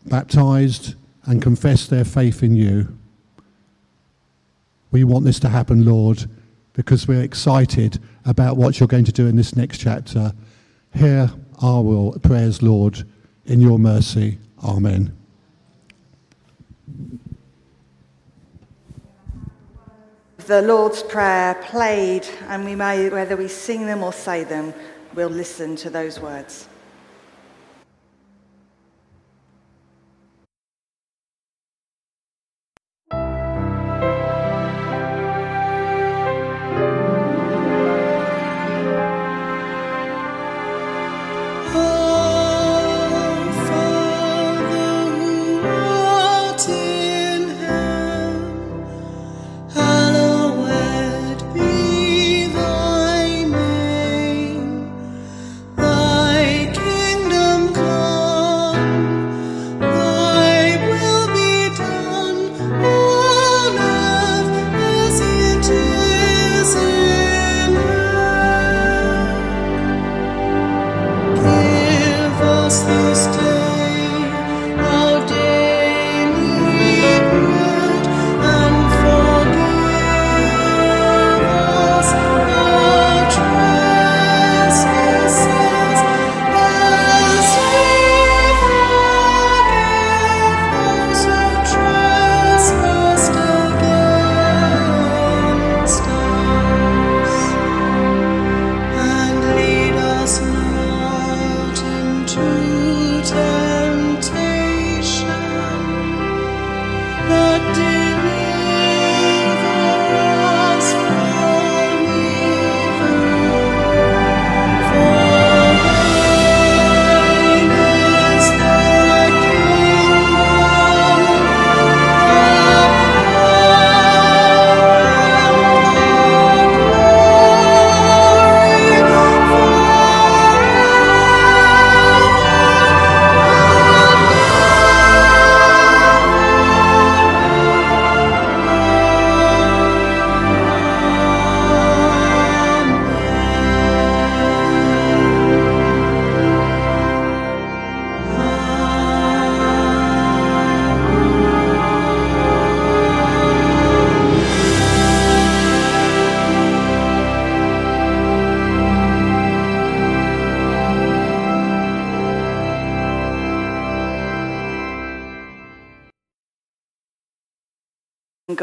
baptized 0.05 0.95
and 1.25 1.41
confess 1.41 1.87
their 1.87 2.05
faith 2.05 2.41
in 2.41 2.55
you. 2.55 2.97
We 4.91 5.03
want 5.03 5.25
this 5.25 5.39
to 5.41 5.49
happen, 5.49 5.85
Lord 5.85 6.25
because 6.73 7.07
we're 7.07 7.21
excited 7.21 7.99
about 8.25 8.57
what 8.57 8.79
you're 8.79 8.87
going 8.87 9.05
to 9.05 9.11
do 9.11 9.27
in 9.27 9.35
this 9.35 9.55
next 9.55 9.79
chapter. 9.79 10.33
Hear 10.93 11.31
our 11.61 11.81
will, 11.81 12.13
prayers, 12.19 12.61
Lord, 12.61 13.03
in 13.45 13.61
your 13.61 13.79
mercy. 13.79 14.37
Amen. 14.63 15.15
The 20.47 20.61
Lord's 20.61 21.03
Prayer 21.03 21.55
played, 21.63 22.27
and 22.47 22.65
we 22.65 22.75
may, 22.75 23.09
whether 23.09 23.37
we 23.37 23.47
sing 23.47 23.85
them 23.85 24.03
or 24.03 24.11
say 24.11 24.43
them, 24.43 24.73
we'll 25.13 25.29
listen 25.29 25.75
to 25.77 25.89
those 25.89 26.19
words. 26.19 26.67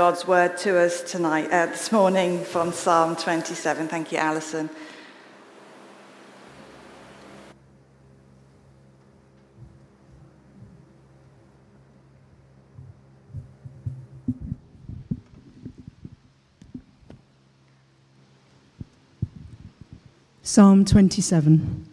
God's 0.08 0.26
word 0.26 0.56
to 0.56 0.78
us 0.78 1.02
tonight, 1.02 1.50
uh, 1.50 1.66
this 1.66 1.92
morning 1.92 2.42
from 2.42 2.72
Psalm 2.72 3.14
27. 3.14 3.88
Thank 3.88 4.10
you, 4.10 4.16
Alison. 4.16 4.70
Psalm 20.42 20.86
27 20.86 21.86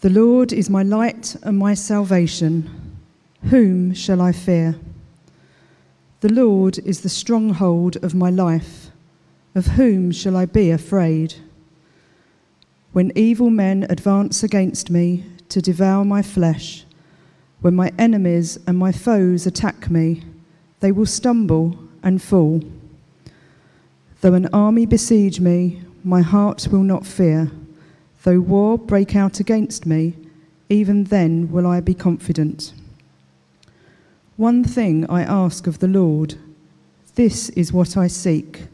The 0.00 0.08
Lord 0.08 0.54
is 0.54 0.70
my 0.70 0.82
light 0.82 1.36
and 1.42 1.58
my 1.58 1.74
salvation. 1.74 2.96
Whom 3.50 3.92
shall 3.92 4.22
I 4.22 4.32
fear? 4.32 4.76
The 6.20 6.32
Lord 6.32 6.78
is 6.80 7.00
the 7.00 7.08
stronghold 7.08 7.96
of 8.04 8.14
my 8.14 8.28
life. 8.28 8.90
Of 9.54 9.68
whom 9.68 10.12
shall 10.12 10.36
I 10.36 10.44
be 10.44 10.70
afraid? 10.70 11.36
When 12.92 13.10
evil 13.14 13.48
men 13.48 13.86
advance 13.88 14.42
against 14.42 14.90
me 14.90 15.24
to 15.48 15.62
devour 15.62 16.04
my 16.04 16.20
flesh, 16.20 16.84
when 17.62 17.74
my 17.74 17.90
enemies 17.98 18.58
and 18.66 18.76
my 18.76 18.92
foes 18.92 19.46
attack 19.46 19.90
me, 19.90 20.22
they 20.80 20.92
will 20.92 21.06
stumble 21.06 21.78
and 22.02 22.20
fall. 22.20 22.62
Though 24.20 24.34
an 24.34 24.50
army 24.52 24.84
besiege 24.84 25.40
me, 25.40 25.80
my 26.04 26.20
heart 26.20 26.68
will 26.70 26.82
not 26.82 27.06
fear. 27.06 27.50
Though 28.24 28.40
war 28.40 28.76
break 28.76 29.16
out 29.16 29.40
against 29.40 29.86
me, 29.86 30.16
even 30.68 31.04
then 31.04 31.50
will 31.50 31.66
I 31.66 31.80
be 31.80 31.94
confident. 31.94 32.74
One 34.40 34.64
thing 34.64 35.04
I 35.10 35.22
ask 35.22 35.66
of 35.66 35.80
the 35.80 35.86
Lord, 35.86 36.36
this 37.14 37.50
is 37.50 37.74
what 37.74 37.98
I 37.98 38.06
seek, 38.06 38.68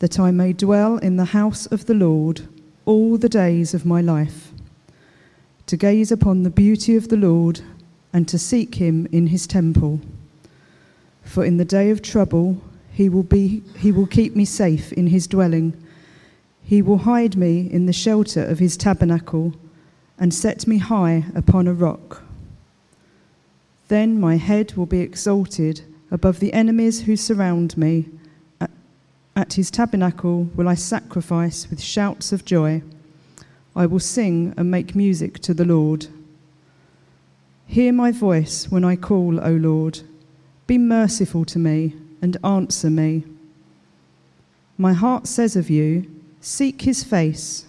that 0.00 0.20
I 0.20 0.30
may 0.30 0.52
dwell 0.52 0.98
in 0.98 1.16
the 1.16 1.24
house 1.32 1.64
of 1.64 1.86
the 1.86 1.94
Lord 1.94 2.42
all 2.84 3.16
the 3.16 3.30
days 3.30 3.72
of 3.72 3.86
my 3.86 4.02
life, 4.02 4.52
to 5.64 5.78
gaze 5.78 6.12
upon 6.12 6.42
the 6.42 6.50
beauty 6.50 6.94
of 6.94 7.08
the 7.08 7.16
Lord 7.16 7.62
and 8.12 8.28
to 8.28 8.38
seek 8.38 8.74
him 8.74 9.08
in 9.10 9.28
his 9.28 9.46
temple. 9.46 9.98
For 11.24 11.42
in 11.42 11.56
the 11.56 11.64
day 11.64 11.88
of 11.88 12.02
trouble 12.02 12.60
he 12.92 13.08
will, 13.08 13.22
be, 13.22 13.62
he 13.78 13.92
will 13.92 14.06
keep 14.06 14.36
me 14.36 14.44
safe 14.44 14.92
in 14.92 15.06
his 15.06 15.26
dwelling. 15.26 15.72
He 16.62 16.82
will 16.82 16.98
hide 16.98 17.34
me 17.34 17.60
in 17.60 17.86
the 17.86 17.94
shelter 17.94 18.44
of 18.44 18.58
his 18.58 18.76
tabernacle 18.76 19.54
and 20.18 20.34
set 20.34 20.66
me 20.66 20.76
high 20.76 21.24
upon 21.34 21.66
a 21.66 21.72
rock. 21.72 22.24
Then 23.92 24.18
my 24.18 24.36
head 24.36 24.72
will 24.72 24.86
be 24.86 25.00
exalted 25.00 25.82
above 26.10 26.40
the 26.40 26.54
enemies 26.54 27.02
who 27.02 27.14
surround 27.14 27.76
me. 27.76 28.08
At 29.36 29.52
his 29.52 29.70
tabernacle 29.70 30.44
will 30.54 30.66
I 30.66 30.76
sacrifice 30.76 31.68
with 31.68 31.78
shouts 31.78 32.32
of 32.32 32.46
joy. 32.46 32.80
I 33.76 33.84
will 33.84 34.00
sing 34.00 34.54
and 34.56 34.70
make 34.70 34.94
music 34.94 35.40
to 35.40 35.52
the 35.52 35.66
Lord. 35.66 36.06
Hear 37.66 37.92
my 37.92 38.12
voice 38.12 38.70
when 38.70 38.82
I 38.82 38.96
call, 38.96 39.38
O 39.38 39.50
Lord. 39.50 40.00
Be 40.66 40.78
merciful 40.78 41.44
to 41.44 41.58
me 41.58 41.94
and 42.22 42.38
answer 42.42 42.88
me. 42.88 43.24
My 44.78 44.94
heart 44.94 45.26
says 45.26 45.54
of 45.54 45.68
you, 45.68 46.10
Seek 46.40 46.80
his 46.80 47.04
face. 47.04 47.66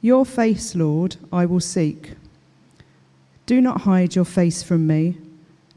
Your 0.00 0.24
face, 0.24 0.76
Lord, 0.76 1.16
I 1.32 1.44
will 1.44 1.58
seek. 1.58 2.12
Do 3.48 3.62
not 3.62 3.80
hide 3.80 4.14
your 4.14 4.26
face 4.26 4.62
from 4.62 4.86
me. 4.86 5.16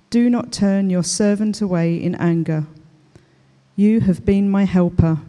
Do 0.09 0.29
not 0.29 0.51
turn 0.51 0.89
your 0.89 1.05
servant 1.05 1.61
away 1.61 1.95
in 1.95 2.15
anger. 2.15 2.65
You 3.77 4.01
have 4.01 4.25
been 4.25 4.49
my 4.49 4.65
helper. 4.65 5.19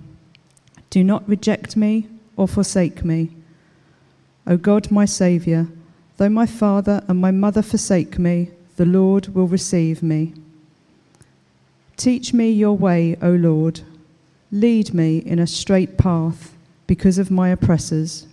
Do 0.90 1.05
not 1.05 1.28
reject 1.28 1.76
me 1.76 2.09
or 2.36 2.49
forsake 2.49 3.05
me. 3.05 3.30
O 4.45 4.57
God, 4.57 4.90
my 4.90 5.05
Saviour, 5.05 5.68
though 6.16 6.28
my 6.28 6.47
father 6.47 7.05
and 7.07 7.20
my 7.20 7.30
mother 7.30 7.62
forsake 7.62 8.18
me, 8.18 8.51
the 8.74 8.86
Lord 8.86 9.28
will 9.36 9.47
receive 9.47 10.03
me. 10.03 10.34
Teach 11.97 12.34
me 12.34 12.51
your 12.51 12.76
way, 12.76 13.16
O 13.22 13.30
Lord. 13.30 13.82
Lead 14.51 14.93
me 14.93 15.18
in 15.18 15.38
a 15.38 15.47
straight 15.47 15.97
path 15.97 16.57
because 16.88 17.18
of 17.18 17.30
my 17.30 17.51
oppressors. 17.51 18.26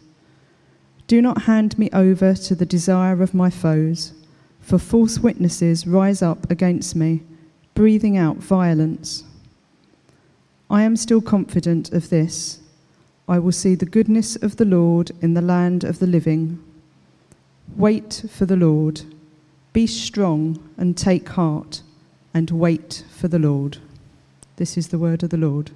Do 1.10 1.24
not 1.24 1.42
hand 1.42 1.80
me 1.80 1.90
over 1.92 2.36
to 2.36 2.54
the 2.54 2.68
desire 2.68 3.24
of 3.24 3.34
my 3.34 3.50
foes, 3.50 4.14
for 4.62 4.78
false 4.78 5.18
witnesses 5.18 5.88
rise 5.88 6.22
up 6.22 6.52
against 6.52 6.96
me, 6.96 7.24
breathing 7.74 8.16
out 8.16 8.38
violence. 8.38 9.24
I 10.70 10.84
am 10.84 10.96
still 10.96 11.20
confident 11.20 11.92
of 11.94 12.12
this. 12.12 12.60
I 13.28 13.40
will 13.40 13.52
see 13.52 13.74
the 13.74 13.88
goodness 13.88 14.36
of 14.36 14.58
the 14.58 14.66
Lord 14.66 15.10
in 15.20 15.34
the 15.34 15.42
land 15.42 15.84
of 15.84 15.98
the 15.98 16.06
living. 16.06 16.64
Wait 17.76 18.26
for 18.30 18.46
the 18.46 18.56
Lord. 18.56 19.02
Be 19.74 19.88
strong 19.88 20.60
and 20.78 20.96
take 20.96 21.30
heart, 21.30 21.82
and 22.36 22.52
wait 22.52 23.04
for 23.10 23.28
the 23.28 23.40
Lord. 23.40 23.80
This 24.58 24.78
is 24.78 24.90
the 24.90 25.00
word 25.00 25.24
of 25.24 25.32
the 25.32 25.38
Lord. 25.38 25.72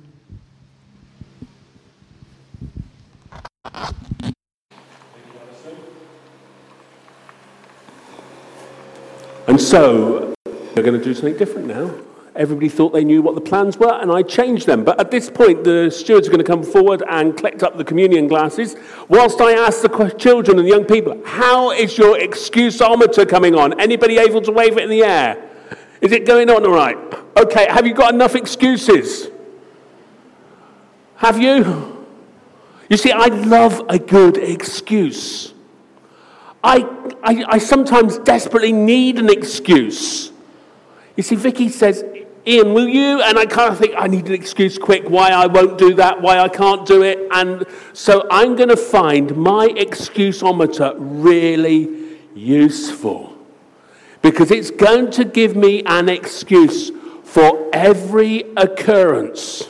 And 9.53 9.61
so, 9.61 10.33
we're 10.75 10.81
going 10.81 10.97
to 10.97 11.03
do 11.03 11.13
something 11.13 11.37
different 11.37 11.67
now. 11.67 11.93
Everybody 12.35 12.69
thought 12.69 12.91
they 12.91 13.03
knew 13.03 13.21
what 13.21 13.35
the 13.35 13.41
plans 13.41 13.77
were, 13.77 13.93
and 14.01 14.11
I 14.11 14.23
changed 14.23 14.65
them. 14.65 14.83
But 14.83 14.99
at 14.99 15.11
this 15.11 15.29
point, 15.29 15.63
the 15.63 15.91
stewards 15.91 16.27
are 16.27 16.31
going 16.31 16.43
to 16.43 16.43
come 16.43 16.63
forward 16.63 17.03
and 17.07 17.37
collect 17.37 17.61
up 17.61 17.77
the 17.77 17.83
communion 17.83 18.27
glasses, 18.27 18.75
whilst 19.09 19.39
I 19.41 19.51
ask 19.51 19.83
the 19.83 20.15
children 20.17 20.57
and 20.57 20.67
the 20.67 20.71
young 20.71 20.85
people, 20.85 21.21
how 21.23 21.69
is 21.69 21.99
your 21.99 22.17
excuseometer 22.17 23.29
coming 23.29 23.53
on? 23.53 23.79
Anybody 23.79 24.17
able 24.17 24.41
to 24.41 24.51
wave 24.51 24.75
it 24.75 24.85
in 24.85 24.89
the 24.89 25.03
air? 25.03 25.47
Is 26.01 26.11
it 26.11 26.25
going 26.25 26.49
on 26.49 26.65
all 26.65 26.73
right? 26.73 26.97
Okay, 27.37 27.67
have 27.69 27.85
you 27.85 27.93
got 27.93 28.11
enough 28.11 28.33
excuses? 28.33 29.29
Have 31.17 31.39
you? 31.39 32.07
You 32.89 32.97
see, 32.97 33.11
I 33.11 33.27
love 33.27 33.85
a 33.87 33.99
good 33.99 34.37
excuse. 34.37 35.53
I, 36.63 36.87
I, 37.21 37.45
I 37.47 37.57
sometimes 37.57 38.19
desperately 38.19 38.71
need 38.71 39.19
an 39.19 39.29
excuse. 39.29 40.31
You 41.17 41.23
see, 41.23 41.35
Vicky 41.35 41.69
says, 41.69 42.05
Ian, 42.47 42.73
will 42.73 42.87
you? 42.87 43.21
And 43.21 43.37
I 43.37 43.45
kind 43.45 43.71
of 43.71 43.77
think, 43.77 43.93
I 43.97 44.07
need 44.07 44.27
an 44.27 44.33
excuse 44.33 44.77
quick 44.77 45.09
why 45.09 45.29
I 45.29 45.47
won't 45.47 45.77
do 45.77 45.93
that, 45.95 46.21
why 46.21 46.39
I 46.39 46.49
can't 46.49 46.85
do 46.85 47.03
it. 47.03 47.19
And 47.31 47.65
so 47.93 48.27
I'm 48.31 48.55
going 48.55 48.69
to 48.69 48.77
find 48.77 49.35
my 49.35 49.67
excuseometer 49.67 50.95
really 50.99 52.19
useful 52.33 53.37
because 54.21 54.51
it's 54.51 54.71
going 54.71 55.11
to 55.11 55.25
give 55.25 55.55
me 55.55 55.83
an 55.85 56.09
excuse 56.09 56.91
for 57.23 57.69
every 57.73 58.45
occurrence, 58.55 59.67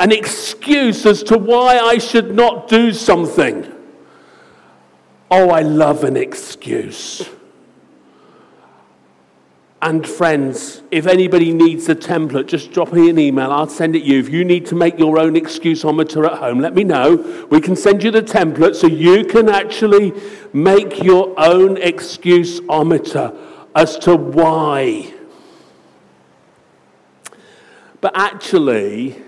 an 0.00 0.10
excuse 0.10 1.04
as 1.06 1.22
to 1.24 1.36
why 1.36 1.78
I 1.78 1.98
should 1.98 2.34
not 2.34 2.68
do 2.68 2.92
something. 2.92 3.74
Oh, 5.30 5.50
I 5.50 5.60
love 5.60 6.04
an 6.04 6.16
excuse. 6.16 7.28
And 9.80 10.04
friends, 10.08 10.82
if 10.90 11.06
anybody 11.06 11.52
needs 11.52 11.88
a 11.88 11.94
template, 11.94 12.46
just 12.46 12.72
drop 12.72 12.92
me 12.92 13.08
an 13.10 13.18
email. 13.18 13.52
I'll 13.52 13.68
send 13.68 13.94
it 13.94 14.02
you. 14.02 14.18
If 14.18 14.28
you 14.28 14.44
need 14.44 14.66
to 14.66 14.74
make 14.74 14.98
your 14.98 15.20
own 15.20 15.34
excuseometer 15.34 16.26
at 16.26 16.38
home, 16.38 16.58
let 16.58 16.74
me 16.74 16.82
know. 16.82 17.46
We 17.48 17.60
can 17.60 17.76
send 17.76 18.02
you 18.02 18.10
the 18.10 18.22
template 18.22 18.74
so 18.74 18.88
you 18.88 19.24
can 19.24 19.48
actually 19.48 20.14
make 20.52 21.00
your 21.02 21.32
own 21.38 21.76
excuseometer 21.76 23.36
as 23.76 23.96
to 23.98 24.16
why. 24.16 25.14
But 28.00 28.12
actually, 28.16 29.22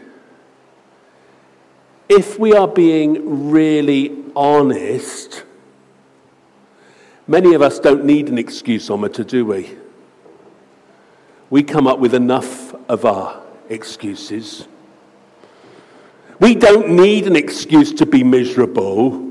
if 2.09 2.41
we 2.41 2.55
are 2.55 2.67
being 2.67 3.51
really 3.51 4.25
honest, 4.35 5.45
Many 7.31 7.55
of 7.55 7.63
us 7.63 7.79
don't 7.79 8.05
need 8.05 8.29
an 8.29 8.39
excuseometer, 8.39 9.25
do 9.25 9.47
we? 9.47 9.71
We 11.49 11.63
come 11.63 11.87
up 11.87 12.01
with 12.01 12.13
enough 12.13 12.75
of 12.91 13.05
our 13.05 13.41
excuses. 13.69 14.67
We 16.41 16.57
don't 16.57 16.89
need 16.97 17.29
an 17.29 17.37
excuse 17.37 17.93
to 17.93 18.05
be 18.05 18.25
miserable. 18.25 19.25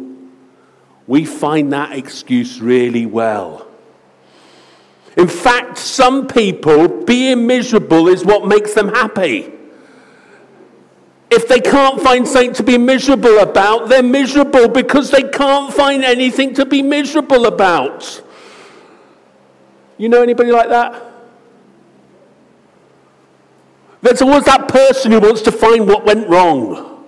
We 1.08 1.26
find 1.26 1.74
that 1.74 1.92
excuse 1.92 2.62
really 2.62 3.06
well. 3.06 3.68
In 5.18 5.28
fact, 5.28 5.78
some 5.78 6.26
people, 6.26 7.04
being 7.04 7.48
miserable 7.48 8.08
is 8.08 8.24
what 8.24 8.48
makes 8.48 8.76
them 8.76 8.88
happy. 8.88 9.52
If 11.32 11.48
they 11.48 11.60
can't 11.60 12.02
find 12.02 12.28
something 12.28 12.54
to 12.54 12.64
be 12.64 12.78
miserable 12.78 13.40
about, 13.40 13.88
they're 13.88 14.02
miserable 14.02 14.68
because 14.68 15.12
they 15.12 15.24
can't 15.24 15.72
find 15.72 16.04
anything 16.04 16.56
to 16.56 16.66
be 16.66 16.82
miserable 16.82 17.46
about. 17.46 18.24
You 19.98 20.10
know 20.10 20.24
anybody 20.24 20.52
like 20.52 20.70
that? 20.70 21.04
There's 24.02 24.22
always 24.22 24.46
that 24.46 24.70
person 24.70 25.12
who 25.12 25.20
wants 25.20 25.42
to 25.42 25.52
find 25.52 25.88
what 25.88 26.06
went 26.06 26.28
wrong. 26.30 27.06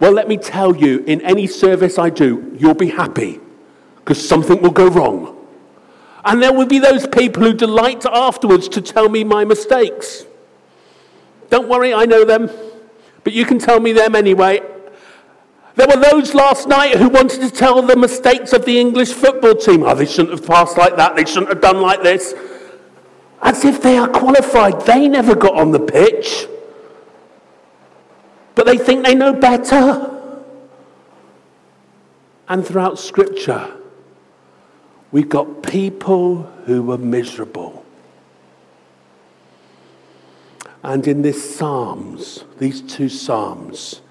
Well, 0.00 0.12
let 0.12 0.28
me 0.28 0.36
tell 0.36 0.76
you, 0.76 1.04
in 1.06 1.20
any 1.22 1.46
service 1.46 1.98
I 1.98 2.10
do, 2.10 2.54
you'll 2.58 2.74
be 2.74 2.90
happy 2.90 3.40
because 3.96 4.28
something 4.28 4.60
will 4.60 4.72
go 4.72 4.88
wrong. 4.88 5.46
And 6.24 6.42
there 6.42 6.52
will 6.52 6.66
be 6.66 6.78
those 6.78 7.06
people 7.06 7.42
who 7.42 7.54
delight 7.54 8.04
afterwards 8.04 8.68
to 8.70 8.82
tell 8.82 9.08
me 9.08 9.24
my 9.24 9.44
mistakes. 9.44 10.26
Don't 11.50 11.68
worry, 11.68 11.94
I 11.94 12.04
know 12.06 12.24
them, 12.24 12.50
but 13.24 13.32
you 13.32 13.44
can 13.44 13.58
tell 13.58 13.80
me 13.80 13.92
them 13.92 14.14
anyway. 14.14 14.60
There 15.76 15.88
were 15.88 15.96
those 15.96 16.34
last 16.34 16.68
night 16.68 16.96
who 16.96 17.08
wanted 17.08 17.40
to 17.40 17.50
tell 17.50 17.82
the 17.82 17.96
mistakes 17.96 18.52
of 18.52 18.64
the 18.64 18.78
English 18.78 19.12
football 19.12 19.56
team. 19.56 19.82
Oh, 19.82 19.94
they 19.94 20.06
shouldn't 20.06 20.30
have 20.38 20.46
passed 20.46 20.78
like 20.78 20.96
that, 20.96 21.16
they 21.16 21.24
shouldn't 21.24 21.48
have 21.48 21.60
done 21.60 21.80
like 21.80 22.02
this. 22.02 22.34
As 23.42 23.64
if 23.64 23.82
they 23.82 23.98
are 23.98 24.08
qualified. 24.08 24.82
They 24.82 25.08
never 25.08 25.34
got 25.34 25.54
on 25.56 25.72
the 25.72 25.80
pitch. 25.80 26.46
But 28.54 28.66
they 28.66 28.78
think 28.78 29.04
they 29.04 29.14
know 29.14 29.32
better. 29.32 30.10
And 32.48 32.64
throughout 32.64 32.98
Scripture, 32.98 33.76
we've 35.10 35.28
got 35.28 35.62
people 35.62 36.42
who 36.66 36.82
were 36.82 36.98
miserable. 36.98 37.83
And 40.84 41.08
in 41.08 41.22
this 41.22 41.56
Psalms, 41.56 42.44
these 42.58 42.82
two 42.82 43.08
Psalms, 43.08 44.02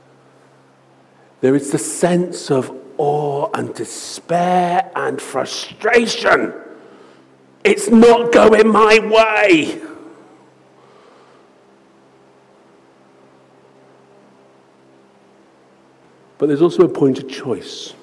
there 1.40 1.56
is 1.56 1.72
the 1.72 1.78
sense 1.78 2.50
of 2.50 2.76
awe 2.98 3.48
and 3.54 3.76
despair 3.76 4.92
and 4.96 5.22
frustration. 5.22 6.52
It's 7.64 7.90
not 7.90 8.32
going 8.32 8.70
my 8.70 8.98
way. 9.00 9.82
But 16.40 16.48
there's 16.48 16.62
also 16.62 16.84
a 16.86 16.90
point 16.90 17.20
of 17.20 17.30
choice. 17.30 17.94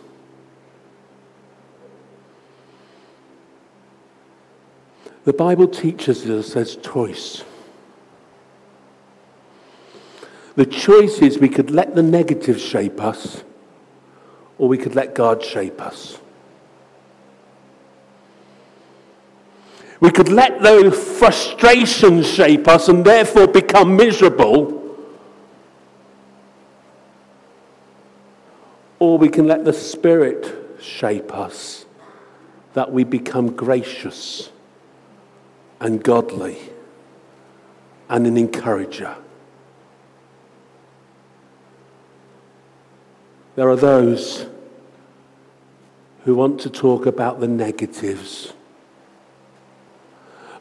The 5.25 5.33
Bible 5.33 5.67
teaches 5.67 6.25
us 6.31 6.55
there's 6.55 6.77
choice. 6.77 7.43
The 10.57 10.67
choice 10.67 11.19
is 11.19 11.39
we 11.39 11.49
could 11.49 11.71
let 11.71 11.95
the 11.95 12.03
negative 12.03 12.61
shape 12.61 13.01
us, 13.01 13.45
or 14.59 14.69
we 14.69 14.79
could 14.79 14.95
let 14.95 15.15
God 15.15 15.45
shape 15.45 15.81
us. 15.81 16.19
We 20.01 20.11
could 20.11 20.31
let 20.31 20.63
those 20.63 20.99
frustrations 21.19 22.27
shape 22.27 22.67
us 22.67 22.89
and 22.89 23.05
therefore 23.05 23.47
become 23.47 23.97
miserable. 23.97 24.79
Or 28.99 29.19
we 29.19 29.29
can 29.29 29.47
let 29.47 29.65
the 29.65 29.75
Spirit 29.75 30.79
shape 30.81 31.35
us 31.35 31.85
that 32.73 32.91
we 32.91 33.05
become 33.05 33.55
gracious 33.55 34.51
and 35.81 36.03
godly 36.03 36.59
and 38.09 38.27
an 38.27 38.37
encourager. 38.37 39.17
There 43.61 43.69
are 43.69 43.77
those 43.77 44.47
who 46.25 46.35
want 46.35 46.63
to 46.63 46.71
talk 46.71 47.05
about 47.05 47.41
the 47.41 47.47
negatives. 47.47 48.55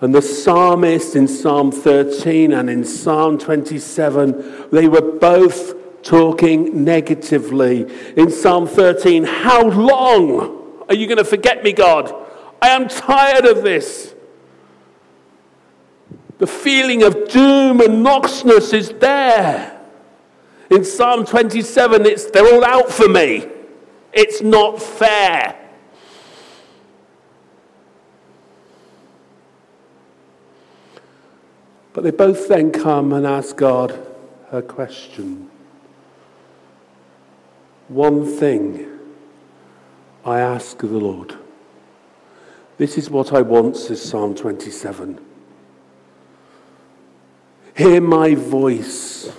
And 0.02 0.14
the 0.14 0.22
psalmist 0.22 1.16
in 1.16 1.30
Psalm 1.30 1.72
13 1.72 2.52
and 2.52 2.70
in 2.70 2.84
Psalm 2.84 3.38
27, 3.38 4.66
they 4.74 4.89
were 4.89 5.14
both 5.14 6.04
talking 6.04 6.84
negatively. 6.84 7.89
In 8.18 8.30
Psalm 8.30 8.68
13, 8.68 9.24
how 9.24 9.70
long 9.70 10.84
are 10.89 10.93
you 10.93 11.08
going 11.08 11.20
to 11.20 11.24
forget 11.24 11.64
me, 11.64 11.72
God? 11.72 12.14
I 12.62 12.68
am 12.68 12.89
tired 12.89 13.45
of 13.45 13.64
this. 13.64 14.14
The 16.38 16.47
feeling 16.47 17.04
of 17.04 17.30
doom 17.30 17.80
and 17.80 18.06
noxness 18.06 18.74
is 18.74 18.89
there. 19.00 19.78
In 20.70 20.86
Psalm 20.86 21.26
27, 21.26 22.05
it's, 22.05 22.26
they're 22.26 22.53
all 22.53 22.63
out 22.63 22.91
for 22.91 23.09
me. 23.09 23.47
It's 24.13 24.41
not 24.41 24.82
fair. 24.82 25.55
But 31.93 32.03
they 32.03 32.11
both 32.11 32.47
then 32.47 32.72
come 32.72 33.13
and 33.13 33.26
ask 33.26 33.55
God 33.55 33.97
a 34.51 34.61
question. 34.61 35.49
One 37.88 38.26
thing 38.26 38.99
I 40.24 40.39
ask 40.39 40.82
of 40.84 40.91
the 40.91 40.99
Lord. 40.99 41.36
This 42.78 42.97
is 42.97 43.09
what 43.09 43.34
I 43.34 43.41
want, 43.41 43.76
says 43.76 44.01
Psalm 44.01 44.36
27. 44.36 45.20
Hear 47.76 47.99
my 48.01 48.36
voice 48.36 49.32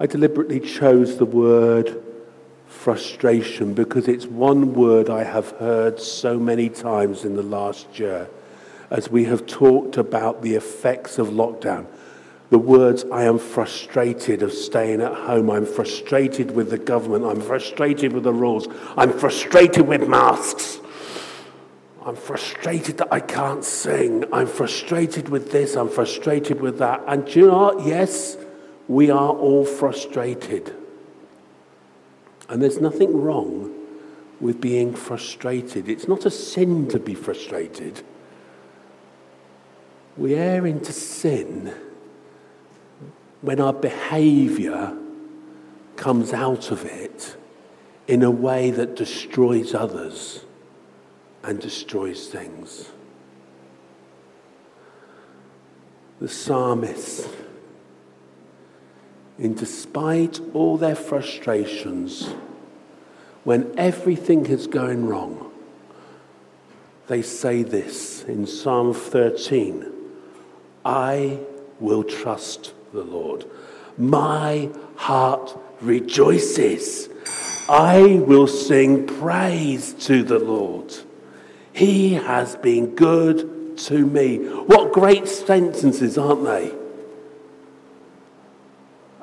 I 0.00 0.06
deliberately 0.06 0.60
chose 0.60 1.18
the 1.18 1.26
word 1.26 2.02
frustration 2.66 3.74
because 3.74 4.08
it's 4.08 4.24
one 4.24 4.72
word 4.72 5.10
I 5.10 5.24
have 5.24 5.50
heard 5.58 6.00
so 6.00 6.38
many 6.38 6.70
times 6.70 7.26
in 7.26 7.36
the 7.36 7.42
last 7.42 7.98
year 7.98 8.26
as 8.88 9.10
we 9.10 9.24
have 9.24 9.46
talked 9.46 9.98
about 9.98 10.40
the 10.40 10.54
effects 10.54 11.18
of 11.18 11.28
lockdown. 11.28 11.86
The 12.48 12.58
words, 12.58 13.04
I 13.12 13.24
am 13.24 13.38
frustrated 13.38 14.42
of 14.42 14.54
staying 14.54 15.02
at 15.02 15.12
home. 15.12 15.50
I'm 15.50 15.66
frustrated 15.66 16.52
with 16.52 16.70
the 16.70 16.78
government. 16.78 17.26
I'm 17.26 17.42
frustrated 17.42 18.14
with 18.14 18.24
the 18.24 18.32
rules. 18.32 18.68
I'm 18.96 19.12
frustrated 19.12 19.86
with 19.86 20.08
masks. 20.08 20.80
I'm 22.06 22.16
frustrated 22.16 22.96
that 22.98 23.12
I 23.12 23.20
can't 23.20 23.62
sing. 23.62 24.24
I'm 24.32 24.46
frustrated 24.46 25.28
with 25.28 25.52
this. 25.52 25.76
I'm 25.76 25.90
frustrated 25.90 26.62
with 26.62 26.78
that. 26.78 27.04
And 27.06 27.32
you 27.36 27.48
know 27.48 27.58
what? 27.58 27.86
Yes, 27.86 28.38
we 28.90 29.08
are 29.08 29.30
all 29.30 29.64
frustrated. 29.64 30.74
And 32.48 32.60
there's 32.60 32.80
nothing 32.80 33.22
wrong 33.22 33.72
with 34.40 34.60
being 34.60 34.96
frustrated. 34.96 35.88
It's 35.88 36.08
not 36.08 36.26
a 36.26 36.30
sin 36.30 36.88
to 36.88 36.98
be 36.98 37.14
frustrated. 37.14 38.02
We 40.16 40.34
err 40.34 40.66
into 40.66 40.92
sin 40.92 41.72
when 43.42 43.60
our 43.60 43.72
behavior 43.72 44.98
comes 45.94 46.32
out 46.32 46.72
of 46.72 46.84
it 46.84 47.36
in 48.08 48.24
a 48.24 48.30
way 48.30 48.72
that 48.72 48.96
destroys 48.96 49.72
others 49.72 50.44
and 51.44 51.60
destroys 51.60 52.26
things. 52.26 52.90
The 56.20 56.28
psalmist 56.28 57.28
in 59.40 59.54
despite 59.54 60.38
all 60.52 60.76
their 60.76 60.94
frustrations, 60.94 62.28
when 63.42 63.72
everything 63.78 64.44
is 64.46 64.66
going 64.66 65.06
wrong, 65.06 65.50
they 67.08 67.22
say 67.22 67.62
this 67.62 68.22
in 68.24 68.46
Psalm 68.46 68.92
13 68.94 69.86
I 70.84 71.40
will 71.80 72.04
trust 72.04 72.74
the 72.92 73.02
Lord. 73.02 73.46
My 73.96 74.70
heart 74.96 75.58
rejoices. 75.80 77.08
I 77.68 78.22
will 78.26 78.46
sing 78.46 79.06
praise 79.06 79.94
to 80.06 80.22
the 80.22 80.38
Lord. 80.38 80.94
He 81.72 82.14
has 82.14 82.56
been 82.56 82.94
good 82.94 83.76
to 83.78 84.04
me. 84.06 84.38
What 84.38 84.92
great 84.92 85.28
sentences, 85.28 86.18
aren't 86.18 86.44
they? 86.44 86.79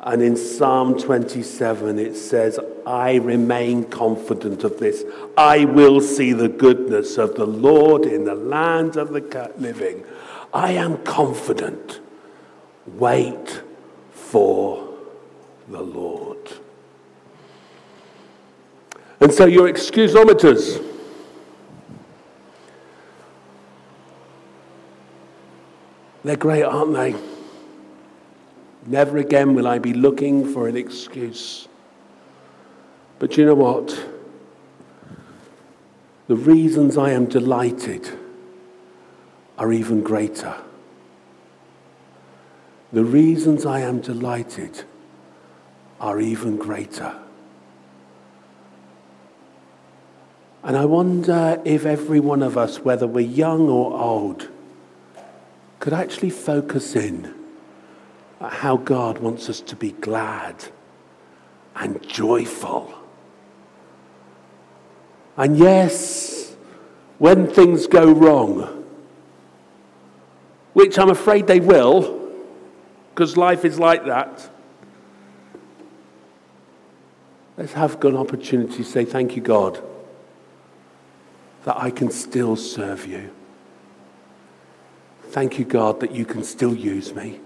And 0.07 0.21
in 0.21 0.37
Psalm 0.37 0.97
27, 0.97 1.99
it 1.99 2.15
says, 2.15 2.57
I 2.85 3.15
remain 3.15 3.83
confident 3.83 4.63
of 4.63 4.79
this. 4.79 5.03
I 5.35 5.65
will 5.65 5.99
see 5.99 6.31
the 6.31 6.47
goodness 6.47 7.17
of 7.17 7.35
the 7.35 7.45
Lord 7.45 8.05
in 8.05 8.23
the 8.23 8.33
land 8.33 8.95
of 8.95 9.11
the 9.11 9.51
living. 9.57 10.05
I 10.53 10.71
am 10.71 11.03
confident. 11.03 11.99
Wait 12.85 13.61
for 14.13 14.97
the 15.67 15.81
Lord. 15.81 16.53
And 19.19 19.33
so, 19.33 19.45
your 19.45 19.67
excusometers. 19.67 20.81
They're 26.23 26.37
great, 26.37 26.63
aren't 26.63 26.93
they? 26.93 27.36
Never 28.88 29.17
again 29.17 29.53
will 29.53 29.67
I 29.67 29.79
be 29.79 29.93
looking 29.93 30.53
for 30.53 30.69
an 30.69 30.77
excuse. 30.77 31.67
But 33.19 33.35
you 33.35 33.45
know 33.45 33.53
what? 33.53 34.01
The 36.29 36.38
reasons 36.38 36.97
I 36.97 37.11
am 37.11 37.25
delighted 37.25 38.09
are 39.57 39.73
even 39.73 40.03
greater. 40.03 40.55
The 42.93 43.03
reasons 43.03 43.65
I 43.65 43.81
am 43.81 43.99
delighted 43.99 44.85
are 45.99 46.21
even 46.21 46.55
greater. 46.55 47.13
And 50.63 50.77
I 50.77 50.85
wonder 50.85 51.61
if 51.65 51.85
every 51.85 52.21
one 52.21 52.41
of 52.41 52.57
us, 52.57 52.79
whether 52.79 53.05
we're 53.05 53.19
young 53.19 53.67
or 53.67 53.99
old, 53.99 54.47
could 55.81 55.91
actually 55.91 56.29
focus 56.29 56.95
in 56.95 57.36
how 58.39 58.77
God 58.77 59.19
wants 59.19 59.49
us 59.49 59.61
to 59.61 59.75
be 59.75 59.91
glad 59.93 60.65
and 61.75 62.01
joyful. 62.07 62.93
And 65.35 65.57
yes, 65.57 66.55
when 67.17 67.47
things 67.47 67.88
go 67.88 68.11
wrong, 68.11 68.83
which 70.73 70.99
I'm 70.99 71.09
afraid 71.09 71.47
they 71.47 71.59
will, 71.59 72.31
because 73.09 73.38
life 73.38 73.65
is 73.65 73.79
like 73.79 74.05
that, 74.05 74.49
let's 77.57 77.73
have 77.73 78.03
an 78.03 78.15
opportunity 78.15 78.77
to 78.77 78.83
say, 78.83 79.05
Thank 79.05 79.35
you, 79.35 79.41
God, 79.41 79.81
that 81.65 81.77
I 81.77 81.89
can 81.89 82.11
still 82.11 82.55
serve 82.55 83.07
you. 83.07 83.31
Thank 85.29 85.59
you, 85.59 85.65
God, 85.65 85.99
that 85.99 86.11
you 86.11 86.25
can 86.25 86.43
still 86.43 86.75
use 86.75 87.13
me. 87.13 87.39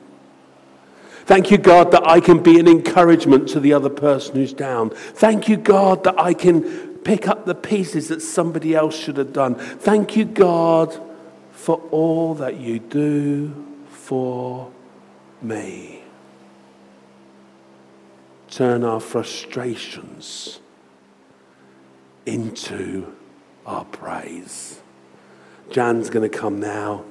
Thank 1.26 1.52
you, 1.52 1.58
God, 1.58 1.92
that 1.92 2.08
I 2.08 2.20
can 2.20 2.42
be 2.42 2.60
an 2.60 2.68
encouragement 2.68 3.48
to 3.50 3.60
the 3.60 3.74
other 3.74 3.90
person 3.90 4.36
who's 4.36 4.54
down. 4.54 4.90
Thank 4.90 5.48
you, 5.48 5.58
God, 5.58 6.04
that 6.04 6.20
I 6.20 6.34
can 6.34 6.98
pick 7.00 7.28
up 7.28 7.46
the 7.46 7.56
pieces 7.56 8.08
that 8.10 8.22
somebody 8.22 8.76
else 8.76 8.98
should 8.98 9.18
have 9.18 9.34
done. 9.34 9.56
Thank 9.56 10.16
you, 10.16 10.26
God, 10.26 11.00
for 11.52 11.78
all 11.92 12.36
that 12.36 12.58
you 12.58 12.80
do 12.80 13.54
for 13.90 14.72
me. 15.42 16.04
Turn 18.50 18.84
our 18.84 19.00
frustrations 19.00 20.60
into 22.26 23.16
our 23.66 23.86
praise. 23.86 24.82
Jan's 25.72 26.10
going 26.10 26.30
to 26.30 26.38
come 26.38 26.60
now 26.60 27.06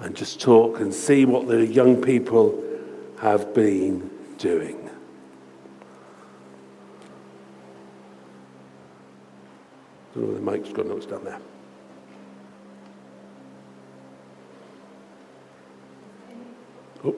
and 0.00 0.16
just 0.16 0.40
talk 0.40 0.80
and 0.80 0.92
see 0.92 1.24
what 1.24 1.46
the 1.46 1.64
young 1.64 2.02
people 2.02 2.62
have 3.22 3.54
been 3.54 4.10
doing. 4.36 4.90
I 10.10 10.18
don't 10.18 10.28
know 10.28 10.34
the 10.34 10.40
mic's 10.40 10.72
got 10.72 10.86
notes 10.86 11.06
down 11.06 11.22
there. 11.22 11.38
Oh. 17.04 17.14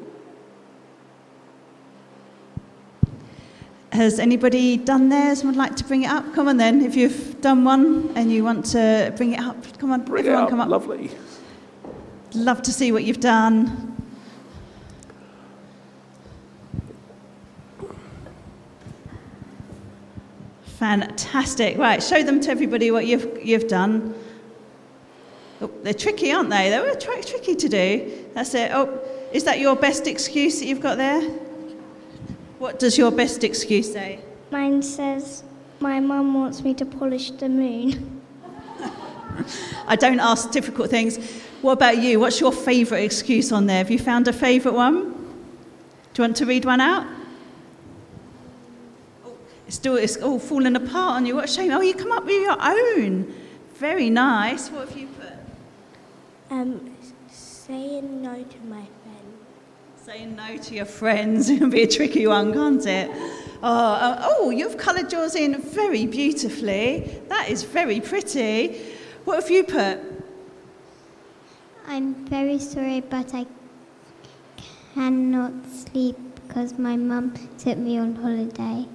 Has 3.93 4.19
anybody 4.19 4.77
done 4.77 5.09
theirs 5.09 5.41
and 5.41 5.49
would 5.49 5.57
like 5.57 5.75
to 5.77 5.85
bring 5.85 6.03
it 6.03 6.11
up? 6.11 6.35
Come 6.35 6.49
on 6.49 6.59
then, 6.59 6.83
if 6.85 6.95
you've 6.95 7.41
done 7.41 7.65
one 7.65 8.13
and 8.15 8.31
you 8.31 8.45
want 8.45 8.67
to 8.67 9.11
bring 9.17 9.33
it 9.33 9.41
up, 9.41 9.57
come 9.79 9.91
on, 9.91 10.05
Bring 10.05 10.27
it 10.27 10.29
everyone 10.29 10.45
up, 10.45 10.51
come 10.51 10.61
up. 10.61 10.69
Lovely. 10.69 11.11
Love 12.35 12.61
to 12.61 12.73
see 12.75 12.93
what 12.93 13.05
you've 13.05 13.21
done. 13.21 13.94
Fantastic. 20.85 21.79
Right, 21.79 22.03
show 22.03 22.23
them 22.23 22.43
to 22.43 22.51
everybody 22.51 22.91
what 22.91 23.07
you've, 23.07 23.43
you've 23.43 23.69
done. 23.69 24.15
Oh, 25.63 25.71
they're 25.83 25.95
tricky, 25.95 26.31
aren't 26.31 26.51
they? 26.51 26.69
They 26.69 26.79
were 26.79 26.95
tri- 26.95 27.23
tricky 27.23 27.55
to 27.55 27.69
do. 27.71 28.27
That's 28.35 28.55
it. 28.55 28.71
Oh, 28.71 29.01
is 29.33 29.45
that 29.45 29.61
your 29.61 29.77
best 29.77 30.07
excuse 30.07 30.59
that 30.59 30.67
you've 30.67 30.83
got 30.83 30.99
there? 30.99 31.23
What 32.59 32.79
does 32.79 32.99
your 32.99 33.11
best 33.11 33.45
excuse 33.45 33.91
say? 33.91 34.21
Mine 34.51 34.83
says, 34.83 35.43
My 35.81 36.01
mum 36.01 36.35
wants 36.35 36.63
me 36.63 36.75
to 36.75 36.85
polish 36.85 37.31
the 37.31 37.49
moon. 37.49 38.21
I 39.87 39.97
don't 39.97 40.21
ask 40.21 40.51
difficult 40.51 40.91
things. 40.91 41.17
What 41.63 41.73
about 41.73 41.97
you? 41.97 42.21
What's 42.21 42.41
your 42.41 42.53
favourite 42.53 43.05
excuse 43.05 43.53
on 43.53 43.65
there? 43.65 43.79
Have 43.79 43.91
you 43.91 43.99
found 43.99 44.29
a 44.29 44.35
favourite 44.35 44.77
one? 44.77 45.15
Do 46.13 46.23
you 46.23 46.25
want 46.25 46.37
to 46.37 46.45
read 46.45 46.67
one 46.67 46.83
out? 46.83 47.07
It's 49.75 49.81
still 49.81 49.97
it's 49.97 50.17
all 50.19 50.39
falling 50.39 50.77
apart 50.77 51.17
on 51.17 51.27
you. 51.27 51.35
What 51.35 51.47
a 51.47 51.53
shame. 51.53 51.73
Oh, 51.73 51.81
you 51.81 51.95
come 51.95 52.13
up 52.13 52.25
with 52.25 52.41
your 52.41 52.57
own. 52.61 53.35
Very 53.75 54.09
nice. 54.09 54.69
What 54.71 54.89
have 54.89 54.97
you 54.97 55.09
put? 55.09 55.33
Um, 56.49 56.97
saying 57.29 58.23
no 58.23 58.35
to 58.35 58.59
my 58.69 58.85
friend. 59.03 59.27
Saying 59.97 60.37
no 60.37 60.57
to 60.59 60.75
your 60.77 60.85
friends 60.85 61.49
can 61.59 61.71
be 61.71 61.83
a 61.83 61.89
tricky 61.89 62.25
one, 62.29 62.53
can't 62.53 62.87
it? 62.87 63.11
Oh, 63.65 63.95
uh, 63.95 64.23
oh, 64.23 64.51
you've 64.51 64.77
coloured 64.77 65.13
yours 65.13 65.35
in 65.35 65.61
very 65.61 66.07
beautifully. 66.07 67.21
That 67.29 67.49
is 67.49 67.65
very 67.65 68.01
pretty. 68.01 68.81
What 69.25 69.43
have 69.43 69.51
you 69.51 69.65
put? 69.65 69.99
I'm 71.89 72.15
very 72.27 72.61
sorry, 72.61 73.01
but 73.01 73.35
I 73.35 73.45
cannot 74.95 75.53
sleep 75.67 76.17
because 76.47 76.79
my 76.79 76.97
mum 76.97 77.35
took 77.59 77.77
me 77.77 77.99
on 77.99 78.15
holiday. 78.15 78.87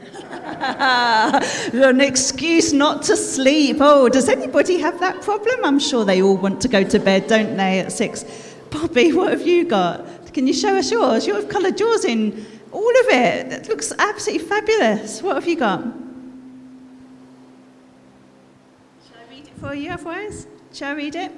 An 1.72 2.00
excuse 2.00 2.72
not 2.72 3.02
to 3.04 3.16
sleep. 3.16 3.78
Oh, 3.80 4.08
does 4.08 4.28
anybody 4.28 4.78
have 4.78 4.98
that 5.00 5.22
problem? 5.22 5.64
I'm 5.64 5.78
sure 5.78 6.04
they 6.04 6.22
all 6.22 6.36
want 6.36 6.60
to 6.62 6.68
go 6.68 6.82
to 6.84 6.98
bed, 6.98 7.26
don't 7.26 7.56
they, 7.56 7.80
at 7.80 7.92
six? 7.92 8.24
Bobby, 8.70 9.12
what 9.12 9.30
have 9.30 9.46
you 9.46 9.64
got? 9.64 10.32
Can 10.32 10.46
you 10.46 10.54
show 10.54 10.76
us 10.76 10.90
yours? 10.90 11.26
You've 11.26 11.48
coloured 11.48 11.78
yours 11.78 12.04
in 12.04 12.46
all 12.72 12.90
of 13.00 13.06
it. 13.08 13.52
It 13.52 13.68
looks 13.68 13.92
absolutely 13.98 14.46
fabulous. 14.46 15.22
What 15.22 15.34
have 15.34 15.48
you 15.48 15.56
got? 15.56 15.82
Shall 19.06 19.18
I 19.18 19.30
read 19.30 19.46
it 19.46 19.54
for 19.60 19.74
you 19.74 19.90
otherwise? 19.90 20.46
Shall 20.72 20.92
I 20.92 20.94
read 20.94 21.16
it? 21.16 21.32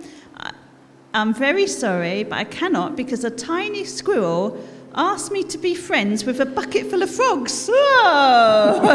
I'm 1.14 1.34
very 1.34 1.66
sorry, 1.66 2.24
but 2.24 2.38
I 2.38 2.44
cannot 2.44 2.96
because 2.96 3.24
a 3.24 3.30
tiny 3.30 3.84
squirrel 3.84 4.58
asked 4.94 5.32
me 5.32 5.42
to 5.44 5.58
be 5.58 5.74
friends 5.74 6.24
with 6.24 6.40
a 6.40 6.46
bucket 6.46 6.86
full 6.90 7.02
of 7.02 7.10
frogs. 7.10 7.68
Oh! 7.72 8.88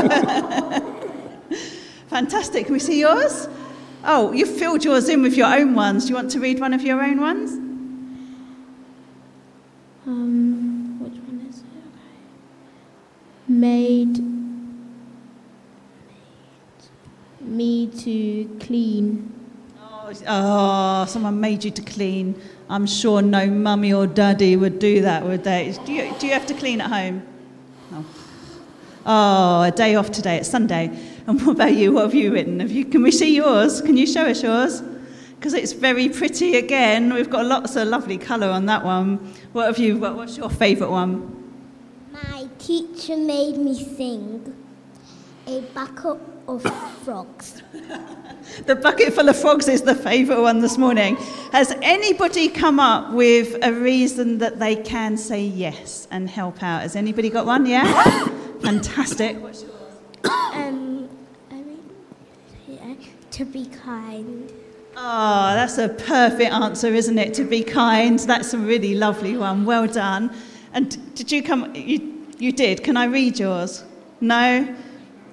Fantastic. 2.07 2.65
Can 2.65 2.73
we 2.73 2.79
see 2.79 2.99
yours? 2.99 3.47
Oh, 4.03 4.31
you've 4.31 4.57
filled 4.57 4.85
yours 4.85 5.09
in 5.09 5.21
with 5.21 5.35
your 5.35 5.47
own 5.47 5.75
ones. 5.75 6.05
Do 6.05 6.09
you 6.09 6.15
want 6.15 6.31
to 6.31 6.39
read 6.39 6.59
one 6.59 6.73
of 6.73 6.81
your 6.81 7.01
own 7.01 7.19
ones? 7.19 7.51
Um, 10.05 10.99
which 11.01 11.19
one 11.23 11.45
is 11.49 11.59
it? 11.59 11.65
Made 13.51 14.19
me 17.41 17.87
to 17.87 18.45
clean. 18.65 19.33
Oh, 20.25 21.05
someone 21.05 21.41
made 21.41 21.65
you 21.65 21.71
to 21.71 21.81
clean. 21.81 22.41
I'm 22.69 22.85
sure 22.85 23.21
no 23.21 23.47
mummy 23.47 23.93
or 23.93 24.07
daddy 24.07 24.55
would 24.55 24.79
do 24.79 25.01
that, 25.01 25.23
would 25.23 25.43
they? 25.43 25.77
Do 25.85 25.93
you, 25.93 26.13
do 26.19 26.27
you 26.27 26.33
have 26.33 26.45
to 26.47 26.53
clean 26.53 26.81
at 26.81 26.89
home? 26.89 27.25
No. 27.91 28.05
Oh, 29.05 29.61
a 29.61 29.71
day 29.71 29.95
off 29.95 30.11
today. 30.11 30.37
It's 30.37 30.49
Sunday. 30.49 30.91
And 31.27 31.41
what 31.45 31.53
about 31.55 31.73
you? 31.73 31.93
What 31.93 32.03
have 32.03 32.13
you 32.13 32.33
written? 32.33 32.59
Have 32.59 32.71
you, 32.71 32.83
can 32.83 33.03
we 33.03 33.11
see 33.11 33.35
yours? 33.35 33.81
Can 33.81 33.95
you 33.95 34.05
show 34.05 34.25
us 34.25 34.43
yours? 34.43 34.81
Because 35.39 35.53
it's 35.53 35.71
very 35.71 36.09
pretty 36.09 36.57
again. 36.57 37.13
We've 37.13 37.29
got 37.29 37.45
lots 37.45 37.77
of 37.77 37.87
lovely 37.87 38.17
colour 38.17 38.49
on 38.49 38.65
that 38.65 38.83
one. 38.83 39.33
What 39.53 39.67
have 39.67 39.77
you? 39.77 39.97
What, 39.97 40.15
what's 40.15 40.35
your 40.35 40.49
favourite 40.49 40.91
one? 40.91 41.33
My 42.11 42.49
teacher 42.59 43.15
made 43.15 43.57
me 43.57 43.81
sing 43.81 44.53
a 45.45 45.61
bucket 45.73 46.19
of 46.47 46.63
frogs. 47.03 47.61
The 48.65 48.75
bucket 48.75 49.13
full 49.13 49.27
of 49.29 49.37
frogs 49.37 49.67
is 49.67 49.81
the 49.81 49.93
favourite 49.93 50.39
one 50.39 50.61
this 50.61 50.77
morning. 50.77 51.17
Has 51.51 51.75
anybody 51.81 52.47
come 52.47 52.79
up 52.79 53.11
with 53.11 53.57
a 53.61 53.73
reason 53.73 54.37
that 54.39 54.57
they 54.57 54.77
can 54.77 55.17
say 55.17 55.43
yes 55.43 56.07
and 56.11 56.29
help 56.29 56.63
out? 56.63 56.81
Has 56.81 56.95
anybody 56.95 57.29
got 57.29 57.45
one? 57.45 57.65
Yeah? 57.65 57.83
Fantastic. 58.61 59.37
What's 59.41 59.63
yours? 59.63 59.73
Um, 60.53 61.09
I 61.51 61.55
mean, 61.55 61.83
yeah, 62.67 62.95
to 63.31 63.45
be 63.45 63.65
kind. 63.65 64.51
Oh, 64.95 65.53
that's 65.53 65.77
a 65.77 65.89
perfect 65.89 66.51
answer, 66.51 66.87
isn't 66.87 67.17
it? 67.17 67.33
To 67.35 67.43
be 67.43 67.63
kind. 67.63 68.17
That's 68.19 68.53
a 68.53 68.57
really 68.57 68.95
lovely 68.95 69.37
one. 69.37 69.65
Well 69.65 69.87
done. 69.87 70.33
And 70.73 71.15
did 71.15 71.31
you 71.31 71.43
come? 71.43 71.75
You, 71.75 72.25
you 72.39 72.51
did. 72.51 72.83
Can 72.83 72.97
I 72.97 73.05
read 73.05 73.37
yours? 73.37 73.83
No? 74.21 74.75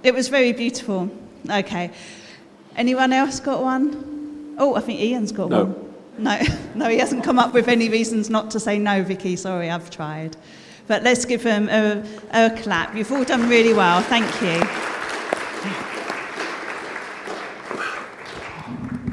It 0.04 0.14
was 0.14 0.28
very 0.28 0.52
beautiful. 0.52 1.10
Okay. 1.50 1.90
Anyone 2.76 3.12
else 3.12 3.40
got 3.40 3.62
one? 3.62 4.54
Oh, 4.58 4.74
I 4.76 4.80
think 4.80 5.00
Ian's 5.00 5.32
got 5.32 5.48
No. 5.50 5.64
one. 5.64 5.94
No, 6.18 6.40
no, 6.76 6.88
he 6.88 6.98
hasn't 6.98 7.24
come 7.24 7.38
up 7.38 7.52
with 7.54 7.66
any 7.68 7.88
reasons 7.88 8.30
not 8.30 8.50
to 8.52 8.60
say 8.60 8.78
no, 8.78 9.02
Vicky. 9.02 9.34
Sorry, 9.34 9.70
I've 9.70 9.90
tried. 9.90 10.36
But 10.86 11.02
let's 11.02 11.24
give 11.24 11.42
him 11.42 11.68
a, 11.70 12.04
a 12.32 12.50
clap. 12.62 12.94
You've 12.94 13.10
all 13.10 13.24
done 13.24 13.48
really 13.48 13.72
well. 13.72 14.02
Thank 14.02 14.26
you. 14.42 14.62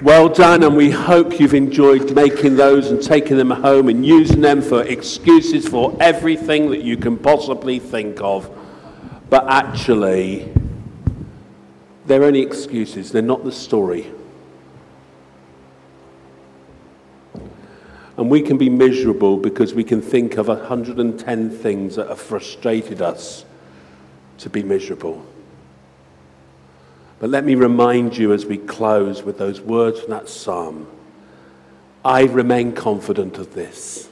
Well 0.03 0.29
done, 0.29 0.63
and 0.63 0.75
we 0.75 0.89
hope 0.89 1.39
you've 1.39 1.53
enjoyed 1.53 2.13
making 2.15 2.55
those 2.55 2.89
and 2.89 3.01
taking 3.01 3.37
them 3.37 3.51
home 3.51 3.87
and 3.87 4.03
using 4.05 4.41
them 4.41 4.61
for 4.61 4.81
excuses 4.83 5.67
for 5.67 5.95
everything 6.01 6.71
that 6.71 6.81
you 6.81 6.97
can 6.97 7.17
possibly 7.17 7.77
think 7.77 8.19
of. 8.19 8.49
But 9.29 9.45
actually, 9.47 10.51
they're 12.05 12.23
only 12.23 12.41
excuses, 12.41 13.11
they're 13.11 13.21
not 13.21 13.43
the 13.43 13.51
story. 13.51 14.11
And 18.17 18.29
we 18.29 18.41
can 18.41 18.57
be 18.57 18.69
miserable 18.69 19.37
because 19.37 19.73
we 19.73 19.83
can 19.83 20.01
think 20.01 20.37
of 20.37 20.47
110 20.47 21.49
things 21.49 21.95
that 21.95 22.07
have 22.07 22.19
frustrated 22.19 23.01
us 23.01 23.45
to 24.39 24.49
be 24.49 24.63
miserable. 24.63 25.25
But 27.19 27.29
let 27.29 27.45
me 27.45 27.55
remind 27.55 28.17
you 28.17 28.33
as 28.33 28.45
we 28.45 28.57
close 28.57 29.23
with 29.23 29.37
those 29.37 29.61
words 29.61 30.01
from 30.01 30.09
that 30.11 30.27
psalm 30.27 30.87
I 32.03 32.23
remain 32.23 32.73
confident 32.73 33.37
of 33.37 33.53
this. 33.53 34.09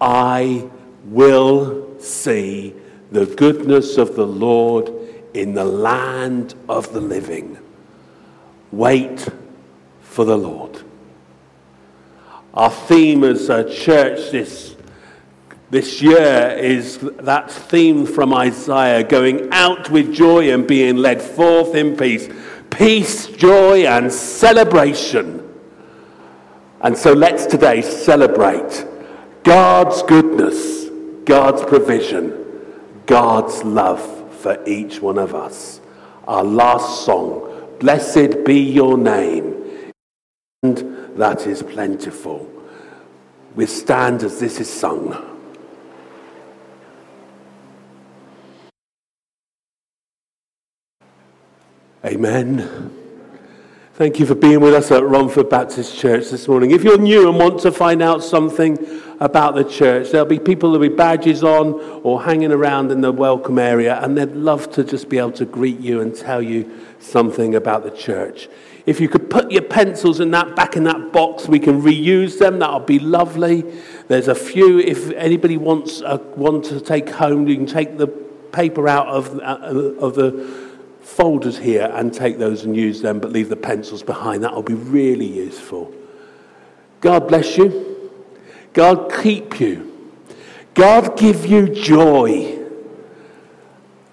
I 0.00 0.68
will 1.04 2.00
see 2.00 2.74
the 3.12 3.26
goodness 3.26 3.96
of 3.96 4.16
the 4.16 4.26
Lord 4.26 4.90
in 5.34 5.52
the 5.52 5.64
land 5.64 6.54
of 6.68 6.92
the 6.92 7.00
living. 7.00 7.58
Wait 8.70 9.28
for 10.00 10.24
the 10.24 10.38
Lord. 10.38 10.82
Our 12.54 12.70
theme 12.70 13.24
as 13.24 13.50
a 13.50 13.68
church 13.68 14.30
this 14.30 14.76
this 15.70 16.00
year 16.00 16.56
is 16.56 16.98
that 16.98 17.50
theme 17.50 18.06
from 18.06 18.32
Isaiah 18.32 19.02
going 19.02 19.48
out 19.50 19.90
with 19.90 20.14
joy 20.14 20.52
and 20.52 20.68
being 20.68 20.98
led 20.98 21.20
forth 21.20 21.74
in 21.74 21.96
peace. 21.96 22.28
Peace, 22.70 23.26
joy, 23.26 23.84
and 23.84 24.12
celebration. 24.12 25.52
And 26.80 26.96
so 26.96 27.12
let's 27.12 27.46
today 27.46 27.82
celebrate 27.82 28.86
God's 29.42 30.02
goodness, 30.04 30.84
God's 31.24 31.64
provision, 31.64 32.62
God's 33.06 33.64
love 33.64 34.23
for 34.44 34.62
each 34.66 35.00
one 35.00 35.16
of 35.16 35.34
us. 35.34 35.80
Our 36.28 36.44
last 36.44 37.06
song, 37.06 37.50
Blessed 37.80 38.44
be 38.44 38.60
your 38.60 38.98
name, 38.98 39.90
and 40.62 41.16
that 41.16 41.46
is 41.46 41.62
plentiful. 41.62 42.46
We 43.54 43.64
stand 43.64 44.22
as 44.22 44.38
this 44.38 44.60
is 44.60 44.68
sung. 44.68 45.16
Amen. 52.04 52.94
Thank 53.94 54.20
you 54.20 54.26
for 54.26 54.34
being 54.34 54.60
with 54.60 54.74
us 54.74 54.90
at 54.90 55.04
Romford 55.04 55.48
Baptist 55.48 55.98
Church 55.98 56.28
this 56.28 56.46
morning. 56.48 56.70
If 56.70 56.84
you're 56.84 56.98
new 56.98 57.30
and 57.30 57.38
want 57.38 57.60
to 57.60 57.72
find 57.72 58.02
out 58.02 58.22
something 58.22 58.76
about 59.20 59.54
the 59.54 59.64
church, 59.64 60.10
there'll 60.10 60.26
be 60.26 60.38
people 60.38 60.78
with 60.78 60.96
badges 60.96 61.44
on 61.44 61.74
or 62.02 62.22
hanging 62.22 62.52
around 62.52 62.90
in 62.90 63.00
the 63.00 63.12
welcome 63.12 63.58
area, 63.58 63.98
and 64.02 64.16
they'd 64.16 64.32
love 64.32 64.70
to 64.72 64.84
just 64.84 65.08
be 65.08 65.18
able 65.18 65.32
to 65.32 65.44
greet 65.44 65.80
you 65.80 66.00
and 66.00 66.14
tell 66.14 66.42
you 66.42 66.70
something 66.98 67.54
about 67.54 67.84
the 67.84 67.90
church. 67.90 68.48
If 68.86 69.00
you 69.00 69.08
could 69.08 69.30
put 69.30 69.50
your 69.50 69.62
pencils 69.62 70.20
in 70.20 70.30
that 70.32 70.54
back 70.56 70.76
in 70.76 70.84
that 70.84 71.12
box, 71.12 71.48
we 71.48 71.58
can 71.58 71.80
reuse 71.80 72.38
them. 72.38 72.58
That'll 72.58 72.80
be 72.80 72.98
lovely. 72.98 73.64
There's 74.08 74.28
a 74.28 74.34
few. 74.34 74.78
If 74.78 75.10
anybody 75.12 75.56
wants 75.56 76.02
a, 76.02 76.18
one 76.18 76.60
to 76.62 76.80
take 76.80 77.08
home, 77.08 77.48
you 77.48 77.56
can 77.56 77.66
take 77.66 77.96
the 77.96 78.08
paper 78.08 78.86
out 78.86 79.08
of, 79.08 79.38
uh, 79.38 79.58
of 80.04 80.14
the 80.14 80.64
folders 81.00 81.56
here 81.56 81.90
and 81.94 82.12
take 82.12 82.38
those 82.38 82.64
and 82.64 82.76
use 82.76 83.00
them, 83.00 83.20
but 83.20 83.32
leave 83.32 83.48
the 83.48 83.56
pencils 83.56 84.02
behind. 84.02 84.44
That 84.44 84.54
will 84.54 84.62
be 84.62 84.74
really 84.74 85.26
useful. 85.26 85.92
God 87.00 87.26
bless 87.28 87.56
you. 87.56 87.93
God 88.74 89.10
keep 89.22 89.60
you. 89.60 89.90
God 90.74 91.16
give 91.16 91.46
you 91.46 91.68
joy. 91.68 92.58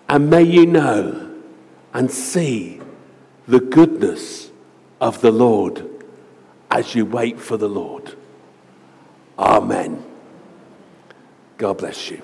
And 0.07 0.29
may 0.29 0.43
you 0.43 0.65
know 0.65 1.35
and 1.93 2.09
see 2.09 2.79
the 3.47 3.59
goodness 3.59 4.51
of 5.01 5.19
the 5.21 5.31
Lord 5.31 5.85
as 6.69 6.95
you 6.95 7.05
wait 7.05 7.39
for 7.39 7.57
the 7.57 7.67
Lord. 7.67 8.15
Amen. 9.37 10.05
God 11.57 11.79
bless 11.79 12.09
you. 12.09 12.21